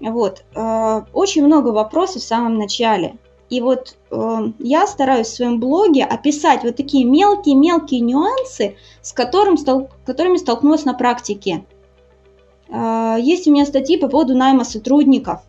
Вот. 0.00 0.44
А, 0.54 1.06
очень 1.12 1.44
много 1.44 1.70
вопросов 1.70 2.22
в 2.22 2.26
самом 2.26 2.56
начале. 2.56 3.16
И 3.50 3.60
вот 3.60 3.96
э, 4.10 4.38
я 4.58 4.86
стараюсь 4.86 5.28
в 5.28 5.34
своем 5.34 5.58
блоге 5.58 6.04
описать 6.04 6.64
вот 6.64 6.76
такие 6.76 7.04
мелкие-мелкие 7.04 8.00
нюансы, 8.00 8.76
с 9.00 9.12
которым, 9.12 9.56
стол, 9.56 9.88
которыми 10.04 10.36
столкнулась 10.36 10.84
на 10.84 10.94
практике. 10.94 11.64
А, 12.70 13.16
есть 13.18 13.46
у 13.46 13.52
меня 13.52 13.64
статьи 13.64 13.96
по 13.96 14.08
поводу 14.08 14.36
найма 14.36 14.64
сотрудников. 14.64 15.40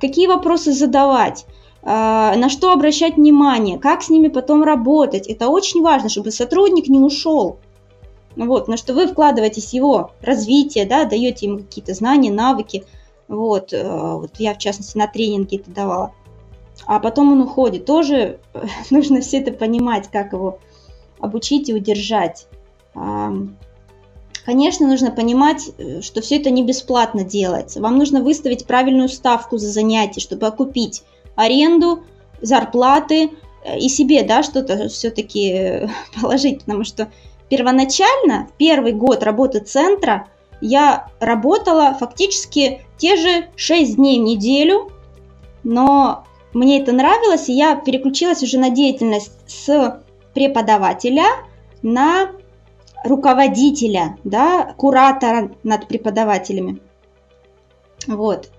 Какие 0.00 0.26
вопросы 0.26 0.72
задавать? 0.72 1.46
А, 1.82 2.34
на 2.36 2.48
что 2.48 2.72
обращать 2.72 3.16
внимание? 3.16 3.78
Как 3.78 4.02
с 4.02 4.10
ними 4.10 4.28
потом 4.28 4.64
работать? 4.64 5.28
Это 5.28 5.48
очень 5.48 5.82
важно, 5.82 6.08
чтобы 6.08 6.30
сотрудник 6.30 6.88
не 6.88 6.98
ушел. 6.98 7.58
Вот, 8.36 8.66
на 8.66 8.76
что 8.76 8.94
вы 8.94 9.06
вкладываетесь 9.06 9.74
его 9.74 10.10
развитие, 10.20 10.86
да, 10.86 11.04
даете 11.04 11.46
ему 11.46 11.58
какие-то 11.58 11.94
знания, 11.94 12.32
навыки. 12.32 12.84
Вот, 13.28 13.72
э, 13.72 14.14
вот 14.14 14.32
я, 14.38 14.54
в 14.54 14.58
частности, 14.58 14.98
на 14.98 15.06
тренинге 15.06 15.58
это 15.58 15.70
давала. 15.70 16.12
А 16.86 16.98
потом 16.98 17.32
он 17.32 17.42
уходит. 17.42 17.84
Тоже 17.86 18.38
нужно 18.90 19.20
все 19.20 19.38
это 19.40 19.52
понимать, 19.52 20.08
как 20.10 20.32
его 20.32 20.58
обучить 21.20 21.68
и 21.68 21.74
удержать. 21.74 22.46
Конечно, 24.44 24.86
нужно 24.86 25.10
понимать, 25.10 25.70
э, 25.78 26.02
что 26.02 26.20
все 26.20 26.36
это 26.36 26.50
не 26.50 26.62
бесплатно 26.62 27.24
делается. 27.24 27.80
Вам 27.80 27.96
нужно 27.96 28.22
выставить 28.22 28.66
правильную 28.66 29.08
ставку 29.08 29.56
за 29.56 29.68
занятие, 29.68 30.20
чтобы 30.20 30.46
окупить 30.46 31.02
аренду, 31.34 32.04
зарплаты 32.42 33.30
э, 33.64 33.78
и 33.78 33.88
себе, 33.88 34.22
да, 34.22 34.42
что-то 34.42 34.88
все-таки 34.88 35.50
э, 35.50 35.88
положить, 36.20 36.60
потому 36.60 36.84
что 36.84 37.10
первоначально, 37.48 38.48
первый 38.58 38.92
год 38.92 39.22
работы 39.22 39.60
центра, 39.60 40.28
я 40.60 41.08
работала 41.20 41.96
фактически 41.98 42.82
те 42.98 43.16
же 43.16 43.48
6 43.56 43.96
дней 43.96 44.20
в 44.20 44.24
неделю, 44.24 44.90
но 45.62 46.24
мне 46.54 46.80
это 46.80 46.92
нравилось, 46.92 47.48
и 47.48 47.52
я 47.52 47.76
переключилась 47.76 48.42
уже 48.42 48.58
на 48.58 48.70
деятельность 48.70 49.32
с 49.46 50.00
преподавателя 50.32 51.24
на 51.82 52.30
руководителя, 53.04 54.16
да, 54.24 54.74
куратора 54.76 55.50
над 55.62 55.86
преподавателями. 55.88 56.80
Вот. 58.06 58.50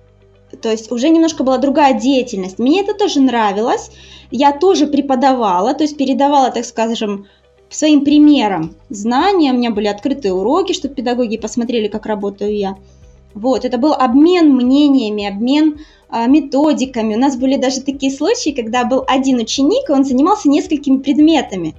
То 0.62 0.70
есть 0.70 0.91
уже 0.91 1.10
немножко 1.10 1.43
была 1.43 1.58
другая 1.58 2.00
деятельность. 2.00 2.60
Мне 2.60 2.82
это 2.82 2.93
тоже 2.93 3.20
нравилось. 3.20 3.91
Я 4.32 4.52
тоже 4.52 4.88
преподавала, 4.88 5.74
то 5.74 5.84
есть 5.84 5.98
передавала, 5.98 6.52
так 6.52 6.66
скажем, 6.66 7.28
своим 7.70 8.06
примером 8.06 8.76
знания. 8.89 9.52
У 9.52 9.56
меня 9.58 9.72
были 9.72 9.88
открытые 9.88 10.34
уроки, 10.34 10.74
чтобы 10.74 10.96
педагоги 10.96 11.38
посмотрели, 11.38 11.88
как 11.88 12.06
работаю 12.06 12.56
я. 12.56 12.78
Вот, 13.36 13.66
это 13.66 13.78
был 13.78 13.94
обмен 13.94 14.56
мнениями, 14.56 15.28
обмен 15.28 15.80
а, 16.08 16.26
методиками. 16.26 17.16
У 17.16 17.20
нас 17.20 17.36
были 17.36 17.58
даже 17.58 17.82
такие 17.82 18.12
случаи, 18.12 18.52
когда 18.52 18.86
был 18.86 19.04
один 19.06 19.40
ученик, 19.40 19.90
и 19.90 19.92
он 19.92 20.06
занимался 20.06 20.48
несколькими 20.50 21.00
предметами. 21.00 21.76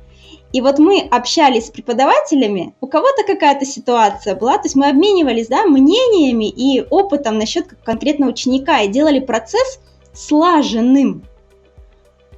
И 0.52 0.60
вот 0.60 0.78
мы 0.78 1.00
общались 1.00 1.66
с 1.66 1.70
преподавателями, 1.70 2.74
у 2.82 2.86
кого-то 2.86 3.24
какая-то 3.26 3.64
ситуация 3.64 4.34
была, 4.34 4.58
то 4.58 4.64
есть 4.64 4.76
мы 4.76 4.88
обменивались 4.88 5.48
да, 5.48 5.64
мнениями 5.64 6.48
и 6.48 6.86
опытом 6.88 7.38
насчет 7.38 7.68
конкретного 7.84 8.30
ученика 8.30 8.82
и 8.82 8.88
делали 8.88 9.18
процесс 9.18 9.80
слаженным. 10.12 11.24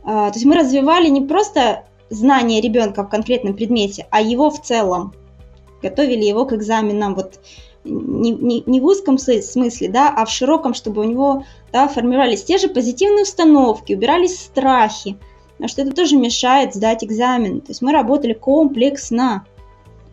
А, 0.05 0.31
то 0.31 0.37
есть 0.37 0.47
мы 0.47 0.55
развивали 0.55 1.09
не 1.09 1.23
просто 1.23 1.85
знания 2.09 2.61
ребенка 2.61 3.03
в 3.03 3.09
конкретном 3.09 3.55
предмете, 3.55 4.07
а 4.11 4.21
его 4.23 4.49
в 4.49 4.62
целом. 4.62 5.12
Готовили 5.83 6.25
его 6.25 6.45
к 6.45 6.53
экзаменам 6.53 7.14
вот 7.16 7.41
не, 7.89 8.30
не, 8.32 8.62
не 8.66 8.80
в 8.80 8.84
узком 8.84 9.18
смысле, 9.18 9.89
да, 9.89 10.12
а 10.14 10.24
в 10.24 10.30
широком, 10.30 10.74
чтобы 10.74 11.03
у 11.03 11.05
него 11.05 11.45
да, 11.72 11.89
формировались 11.89 12.45
те 12.45 12.59
же 12.59 12.68
позитивные 12.68 13.22
установки, 13.22 13.95
убирались 13.95 14.39
страхи, 14.39 15.16
что 15.66 15.82
это 15.82 15.93
тоже 15.93 16.16
мешает 16.16 16.74
сдать 16.74 17.03
экзамен. 17.03 17.61
То 17.61 17.70
есть 17.70 17.82
мы 17.82 17.93
работали 17.93 18.32
комплексно. 18.32 19.45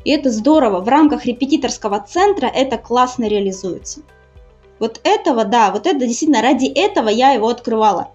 И 0.03 0.11
это 0.11 0.30
здорово. 0.30 0.82
В 0.82 0.88
рамках 0.88 1.26
репетиторского 1.26 1.99
центра 1.99 2.47
это 2.47 2.78
классно 2.78 3.26
реализуется. 3.28 4.01
Вот 4.80 4.99
этого, 5.03 5.45
да, 5.45 5.71
вот 5.71 5.88
это 5.88 5.99
действительно 5.99 6.41
ради 6.41 6.65
этого 6.67 7.09
я 7.09 7.32
его 7.32 7.47
открывала. 7.47 8.09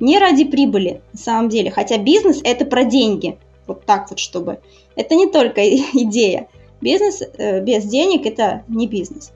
Не 0.00 0.18
ради 0.18 0.44
прибыли, 0.44 1.00
на 1.12 1.18
самом 1.18 1.48
деле. 1.48 1.70
Хотя 1.70 1.96
бизнес 1.96 2.40
это 2.42 2.64
про 2.64 2.84
деньги. 2.84 3.38
Вот 3.66 3.84
так 3.84 4.10
вот, 4.10 4.18
чтобы. 4.18 4.60
Это 4.96 5.14
не 5.14 5.26
только 5.26 5.66
идея. 5.92 6.48
Бизнес 6.82 7.22
э, 7.22 7.60
без 7.60 7.84
денег 7.84 8.26
это 8.26 8.64
не 8.68 8.86
бизнес. 8.86 9.32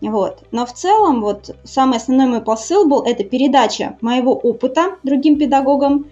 Вот. 0.00 0.42
Но 0.50 0.66
в 0.66 0.72
целом, 0.72 1.20
вот 1.20 1.56
самый 1.64 1.98
основной 1.98 2.26
мой 2.26 2.40
посыл 2.42 2.86
был 2.88 3.02
это 3.02 3.22
передача 3.24 3.96
моего 4.00 4.34
опыта 4.34 4.96
другим 5.02 5.38
педагогам 5.38 6.10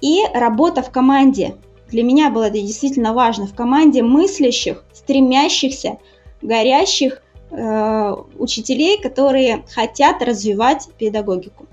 и 0.00 0.22
работа 0.34 0.82
в 0.82 0.90
команде. 0.90 1.56
Для 1.88 2.02
меня 2.02 2.30
было 2.30 2.44
это 2.44 2.60
действительно 2.60 3.14
важно. 3.14 3.46
В 3.46 3.54
команде 3.54 4.02
мыслящих, 4.02 4.84
стремящихся, 4.92 5.98
горящих 6.42 7.22
э, 7.50 8.16
учителей, 8.38 9.00
которые 9.00 9.64
хотят 9.72 10.22
развивать 10.22 10.88
педагогику. 10.98 11.66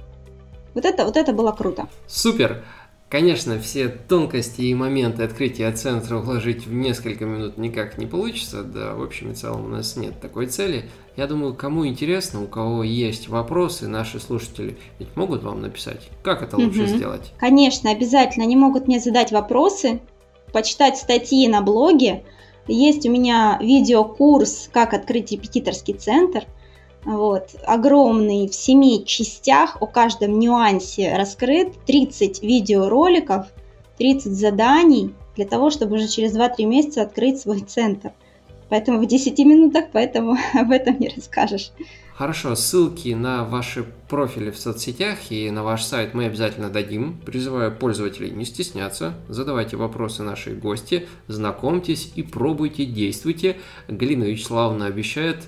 Вот 0.73 0.85
это, 0.85 1.05
вот 1.05 1.17
это 1.17 1.33
было 1.33 1.51
круто. 1.51 1.87
Супер! 2.05 2.63
Конечно, 3.07 3.59
все 3.59 3.87
тонкости 3.87 4.61
и 4.61 4.73
моменты 4.73 5.23
открытия 5.23 5.71
центра 5.71 6.17
уложить 6.17 6.65
в 6.65 6.73
несколько 6.73 7.25
минут 7.25 7.57
никак 7.57 7.99
не 7.99 8.07
получится, 8.07 8.63
да, 8.63 8.95
в 8.95 9.03
общем 9.03 9.31
и 9.31 9.35
целом 9.35 9.65
у 9.65 9.67
нас 9.67 9.95
нет 9.95 10.19
такой 10.19 10.47
цели. 10.47 10.89
Я 11.15 11.27
думаю, 11.27 11.53
кому 11.53 11.85
интересно, 11.85 12.43
у 12.43 12.47
кого 12.47 12.83
есть 12.83 13.29
вопросы, 13.29 13.87
наши 13.87 14.19
слушатели 14.19 14.77
ведь 14.97 15.15
могут 15.15 15.43
вам 15.43 15.61
написать, 15.61 16.09
как 16.23 16.41
это 16.41 16.57
лучше 16.57 16.81
угу. 16.81 16.87
сделать. 16.87 17.31
Конечно, 17.37 17.91
обязательно, 17.91 18.43
они 18.43 18.55
могут 18.55 18.87
мне 18.87 18.99
задать 18.99 19.31
вопросы, 19.31 19.99
почитать 20.51 20.97
статьи 20.97 21.47
на 21.47 21.61
блоге. 21.61 22.23
Есть 22.67 23.05
у 23.05 23.11
меня 23.11 23.59
видеокурс 23.61 24.69
«Как 24.73 24.95
открыть 24.95 25.31
репетиторский 25.31 25.93
центр», 25.93 26.45
вот, 27.05 27.49
огромный, 27.65 28.47
в 28.47 28.55
семи 28.55 29.05
частях, 29.05 29.77
о 29.79 29.85
каждом 29.85 30.39
нюансе 30.39 31.15
раскрыт, 31.15 31.73
30 31.85 32.41
видеороликов, 32.41 33.47
30 33.97 34.33
заданий 34.33 35.13
для 35.35 35.45
того, 35.45 35.69
чтобы 35.69 35.95
уже 35.95 36.07
через 36.07 36.35
2-3 36.35 36.65
месяца 36.65 37.03
открыть 37.03 37.39
свой 37.39 37.61
центр. 37.61 38.11
Поэтому 38.69 38.99
в 38.99 39.05
10 39.05 39.37
минутах, 39.39 39.85
поэтому 39.93 40.37
об 40.53 40.71
этом 40.71 40.99
не 40.99 41.09
расскажешь. 41.09 41.71
Хорошо, 42.15 42.55
ссылки 42.55 43.09
на 43.09 43.43
ваши 43.43 43.85
профили 44.07 44.49
в 44.49 44.57
соцсетях 44.57 45.31
и 45.31 45.51
на 45.51 45.63
ваш 45.63 45.83
сайт 45.83 46.13
мы 46.13 46.25
обязательно 46.25 46.69
дадим. 46.69 47.19
Призываю 47.25 47.75
пользователей 47.75 48.31
не 48.31 48.45
стесняться, 48.45 49.15
задавайте 49.27 49.75
вопросы 49.75 50.23
нашей 50.23 50.55
гости, 50.55 51.09
знакомьтесь 51.27 52.13
и 52.15 52.23
пробуйте, 52.23 52.85
действуйте. 52.85 53.57
Галина 53.89 54.23
Вячеславовна 54.23 54.85
обещает 54.85 55.43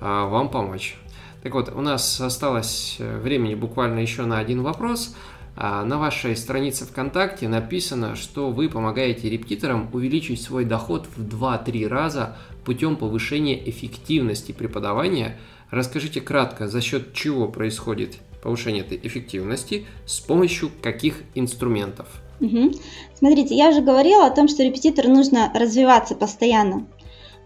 вам 0.00 0.48
помочь. 0.48 0.96
Так 1.42 1.54
вот, 1.54 1.72
у 1.74 1.80
нас 1.80 2.20
осталось 2.20 2.96
э, 2.98 3.18
времени 3.18 3.54
буквально 3.54 4.00
еще 4.00 4.24
на 4.24 4.38
один 4.38 4.62
вопрос. 4.62 5.14
А 5.60 5.84
на 5.84 5.98
вашей 5.98 6.36
странице 6.36 6.84
ВКонтакте 6.84 7.48
написано, 7.48 8.14
что 8.14 8.50
вы 8.50 8.68
помогаете 8.68 9.28
репетиторам 9.28 9.90
увеличить 9.92 10.40
свой 10.40 10.64
доход 10.64 11.08
в 11.16 11.24
2-3 11.24 11.88
раза 11.88 12.36
путем 12.64 12.96
повышения 12.96 13.68
эффективности 13.68 14.52
преподавания. 14.52 15.36
Расскажите 15.70 16.20
кратко, 16.20 16.68
за 16.68 16.80
счет 16.80 17.12
чего 17.12 17.48
происходит 17.48 18.18
повышение 18.40 18.84
этой 18.84 19.00
эффективности, 19.02 19.86
с 20.06 20.20
помощью 20.20 20.70
каких 20.80 21.22
инструментов? 21.34 22.06
Угу. 22.40 22.74
Смотрите, 23.18 23.56
я 23.56 23.70
уже 23.70 23.80
говорила 23.80 24.26
о 24.26 24.30
том, 24.30 24.46
что 24.46 24.62
репетитору 24.62 25.08
нужно 25.08 25.52
развиваться 25.54 26.14
постоянно. 26.14 26.86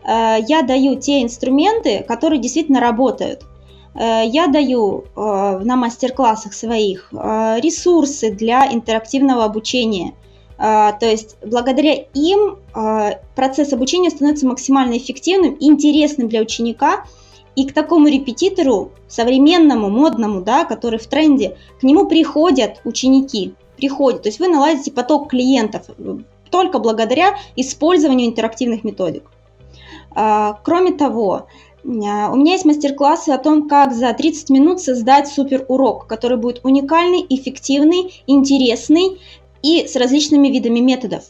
Э, 0.05 0.37
я 0.47 0.63
даю 0.63 0.97
те 0.97 1.23
инструменты, 1.23 2.05
которые 2.07 2.41
действительно 2.41 2.81
работают. 2.81 3.45
Э, 3.95 4.23
я 4.27 4.47
даю 4.49 5.05
э, 5.05 5.61
на 5.65 5.77
мастер-классах 5.77 6.55
своих 6.55 7.09
ресурсы 7.13 8.31
для 8.31 8.73
интерактивного 8.73 9.45
обучения. 9.45 10.15
То 10.59 10.99
есть 11.01 11.37
благодаря 11.45 11.93
им 12.15 12.59
процесс 13.35 13.73
обучения 13.73 14.11
становится 14.11 14.47
максимально 14.47 14.97
эффективным 14.97 15.57
интересным 15.59 16.29
для 16.29 16.41
ученика. 16.41 17.05
И 17.57 17.67
к 17.67 17.75
такому 17.75 18.07
репетитору, 18.07 18.93
современному, 19.09 19.91
модному, 19.91 20.41
да, 20.41 20.65
который 20.65 21.01
в 21.01 21.07
тренде, 21.09 21.57
к 21.81 21.83
нему 21.83 22.07
приходят 22.07 22.81
ученики, 22.85 23.55
приходят. 23.77 24.23
То 24.23 24.29
есть 24.29 24.39
вы 24.39 24.47
наладите 24.49 24.93
поток 24.93 25.31
клиентов 25.31 25.87
только 26.51 26.79
благодаря 26.79 27.35
использованию 27.57 28.29
интерактивных 28.29 28.85
методик. 28.85 29.32
Кроме 30.15 30.93
того, 30.93 31.47
а, 31.85 32.31
у 32.33 32.37
меня 32.37 32.53
есть 32.53 32.65
мастер-классы 32.65 33.31
о 33.31 33.39
том, 33.39 33.69
как 33.69 33.93
за 33.93 34.13
30 34.13 34.51
минут 34.51 34.81
создать 34.81 35.29
супер 35.29 35.65
урок, 35.69 36.07
который 36.07 36.37
будет 36.37 36.61
уникальный, 36.65 37.27
эффективный, 37.29 38.23
интересный 38.27 39.21
и 39.63 39.87
с 39.87 39.97
различными 39.97 40.49
видами 40.49 40.81
методов. 40.81 41.25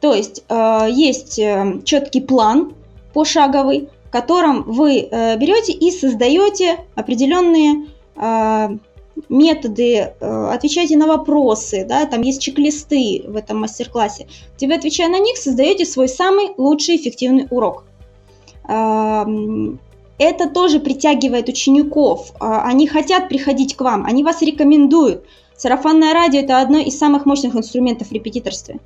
То 0.00 0.14
есть 0.14 0.44
э, 0.48 0.88
есть 0.90 1.38
э, 1.38 1.80
четкий 1.84 2.20
план 2.20 2.74
пошаговый, 3.12 3.88
в 4.04 4.10
котором 4.10 4.64
вы 4.64 5.00
э, 5.00 5.36
берете 5.36 5.72
и 5.72 5.90
создаете 5.90 6.84
определенные 6.94 7.86
методы, 9.28 10.12
отвечаете 10.20 10.98
на 10.98 11.06
вопросы, 11.06 11.86
да, 11.88 12.04
там 12.04 12.20
есть 12.20 12.42
чек-листы 12.42 13.24
в 13.26 13.36
этом 13.36 13.60
мастер-классе, 13.60 14.28
вы, 14.60 14.74
отвечая 14.74 15.08
на 15.08 15.18
них, 15.18 15.38
создаете 15.38 15.86
свой 15.86 16.08
самый 16.08 16.50
лучший 16.58 16.96
эффективный 16.96 17.46
урок 17.50 17.84
это 18.66 20.48
тоже 20.48 20.80
притягивает 20.80 21.48
учеников. 21.48 22.32
А, 22.38 22.62
они 22.62 22.86
хотят 22.86 23.28
приходить 23.28 23.76
к 23.76 23.80
вам, 23.80 24.04
они 24.04 24.22
вас 24.22 24.42
рекомендуют. 24.42 25.24
Сарафанное 25.56 26.12
радио– 26.12 26.40
это 26.42 26.60
одно 26.60 26.78
из 26.78 26.98
самых 26.98 27.26
мощных 27.26 27.54
инструментов 27.56 28.08
в 28.08 28.12
репетиторстве. 28.12 28.78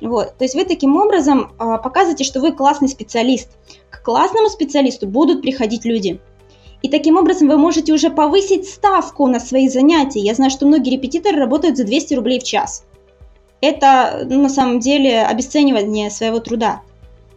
Вот. 0.00 0.36
То 0.36 0.44
есть 0.44 0.54
вы 0.54 0.64
таким 0.64 0.96
образом 0.96 1.52
а, 1.58 1.78
показываете, 1.78 2.24
что 2.24 2.40
вы 2.40 2.52
классный 2.52 2.88
специалист. 2.88 3.50
К 3.90 4.02
классному 4.02 4.48
специалисту 4.48 5.06
будут 5.06 5.42
приходить 5.42 5.84
люди. 5.84 6.20
И 6.82 6.88
таким 6.88 7.16
образом 7.16 7.48
вы 7.48 7.58
можете 7.58 7.92
уже 7.92 8.08
повысить 8.08 8.68
ставку 8.68 9.26
на 9.26 9.40
свои 9.40 9.68
занятия. 9.68 10.20
Я 10.20 10.34
знаю, 10.34 10.50
что 10.50 10.66
многие 10.66 10.90
репетиторы 10.90 11.36
работают 11.36 11.76
за 11.76 11.84
200 11.84 12.14
рублей 12.14 12.38
в 12.38 12.44
час. 12.44 12.84
Это 13.60 14.24
ну, 14.28 14.42
на 14.42 14.48
самом 14.48 14.78
деле 14.78 15.22
обесценивание 15.22 16.10
своего 16.10 16.38
труда. 16.38 16.82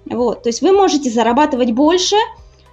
Вот. 0.06 0.43
То 0.43 0.49
есть 0.49 0.62
вы 0.62 0.72
можете 0.72 1.10
зарабатывать 1.10 1.72
больше 1.72 2.16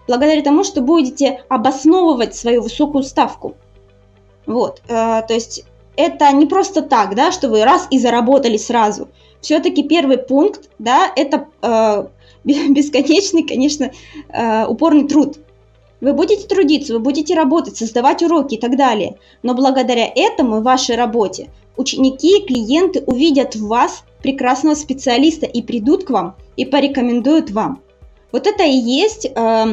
благодаря 0.07 0.43
тому, 0.43 0.65
что 0.65 0.81
будете 0.81 1.43
обосновывать 1.49 2.35
свою 2.35 2.63
высокую 2.63 3.05
ставку. 3.05 3.55
Вот. 4.47 4.83
Э, 4.89 5.23
то 5.27 5.35
есть 5.35 5.65
это 5.97 6.33
не 6.33 6.47
просто 6.47 6.83
так, 6.83 7.15
да, 7.15 7.33
что 7.33 7.49
вы 7.49 7.65
раз 7.65 7.87
и 7.91 7.99
заработали 7.99 8.57
сразу. 8.57 9.09
Все-таки 9.41 9.83
первый 9.83 10.19
пункт, 10.19 10.71
да, 10.79 11.13
это 11.15 11.47
э, 11.63 12.07
бесконечный, 12.45 13.43
конечно, 13.43 13.93
э, 14.31 14.67
упорный 14.67 15.07
труд. 15.07 15.39
Вы 16.01 16.13
будете 16.13 16.47
трудиться, 16.47 16.93
вы 16.93 17.01
будете 17.01 17.35
работать, 17.35 17.77
создавать 17.77 18.23
уроки 18.23 18.55
и 18.55 18.61
так 18.61 18.77
далее. 18.77 19.17
Но 19.43 19.55
благодаря 19.55 20.07
этому, 20.07 20.63
вашей 20.63 20.97
работе, 20.97 21.51
ученики, 21.77 22.45
клиенты 22.47 23.03
увидят 23.07 23.57
в 23.57 23.67
вас 23.67 24.05
прекрасного 24.23 24.75
специалиста 24.75 25.47
и 25.47 25.63
придут 25.63 26.05
к 26.05 26.11
вам 26.11 26.37
и 26.57 26.65
порекомендуют 26.65 27.51
вам. 27.51 27.81
Вот 28.31 28.47
это 28.47 28.63
и 28.63 28.77
есть 28.77 29.27
э, 29.27 29.65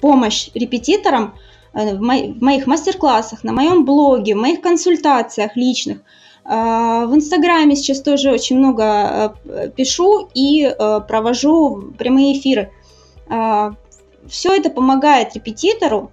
помощь 0.00 0.50
репетиторам 0.54 1.34
э, 1.74 1.96
в, 1.96 2.00
мо- 2.00 2.32
в 2.32 2.42
моих 2.42 2.66
мастер-классах, 2.66 3.44
на 3.44 3.52
моем 3.52 3.84
блоге, 3.84 4.34
в 4.34 4.38
моих 4.38 4.60
консультациях 4.60 5.56
личных. 5.56 5.98
Э, 6.44 7.06
в 7.06 7.14
Инстаграме 7.14 7.76
сейчас 7.76 8.00
тоже 8.00 8.30
очень 8.30 8.58
много 8.58 9.34
э, 9.44 9.70
пишу 9.74 10.28
и 10.32 10.64
э, 10.64 11.00
провожу 11.06 11.92
прямые 11.98 12.38
эфиры. 12.38 12.70
Э, 13.28 13.72
все 14.30 14.54
это 14.54 14.70
помогает 14.70 15.34
репетитору 15.34 16.10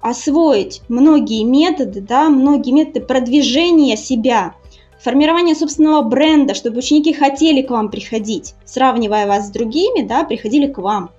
освоить 0.00 0.80
многие 0.88 1.44
методы, 1.44 2.00
да, 2.00 2.30
многие 2.30 2.72
методы 2.72 3.02
продвижения 3.02 3.96
себя, 3.96 4.54
формирование 4.98 5.54
собственного 5.54 6.02
бренда, 6.02 6.54
чтобы 6.54 6.78
ученики 6.78 7.12
хотели 7.12 7.62
к 7.62 7.70
вам 7.70 7.90
приходить, 7.90 8.54
сравнивая 8.64 9.26
вас 9.26 9.48
с 9.48 9.50
другими, 9.50 10.06
да, 10.06 10.24
приходили 10.24 10.66
к 10.72 10.78
вам. 10.78 11.10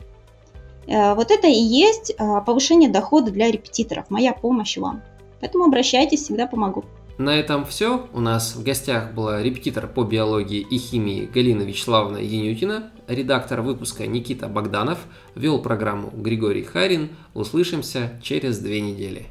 Э, 0.88 1.14
вот 1.14 1.30
это 1.30 1.48
и 1.48 1.54
есть 1.54 2.12
э, 2.12 2.16
повышение 2.46 2.89
дохода 2.89 3.32
для 3.32 3.52
репетиторов, 3.52 4.10
моя 4.10 4.34
помощь 4.34 4.78
вам. 4.78 5.04
Поэтому 5.39 5.66
обращайтесь, 5.66 6.24
всегда 6.24 6.48
помогу. 6.48 6.84
На 7.22 7.40
этом 7.40 7.66
все. 7.66 8.08
У 8.14 8.20
нас 8.20 8.56
в 8.56 8.64
гостях 8.64 9.14
была 9.14 9.44
репетитор 9.44 9.86
по 9.86 10.04
биологии 10.04 10.60
и 10.60 10.80
химии 10.80 11.30
Галина 11.32 11.62
Вячеславовна 11.62 12.18
Янютина, 12.18 12.90
редактор 13.08 13.62
выпуска 13.62 14.08
Никита 14.08 14.48
Богданов, 14.48 14.98
вел 15.36 15.62
программу 15.62 16.10
Григорий 16.16 16.64
Харин. 16.64 17.10
Услышимся 17.36 18.20
через 18.24 18.58
две 18.58 18.82
недели. 18.82 19.28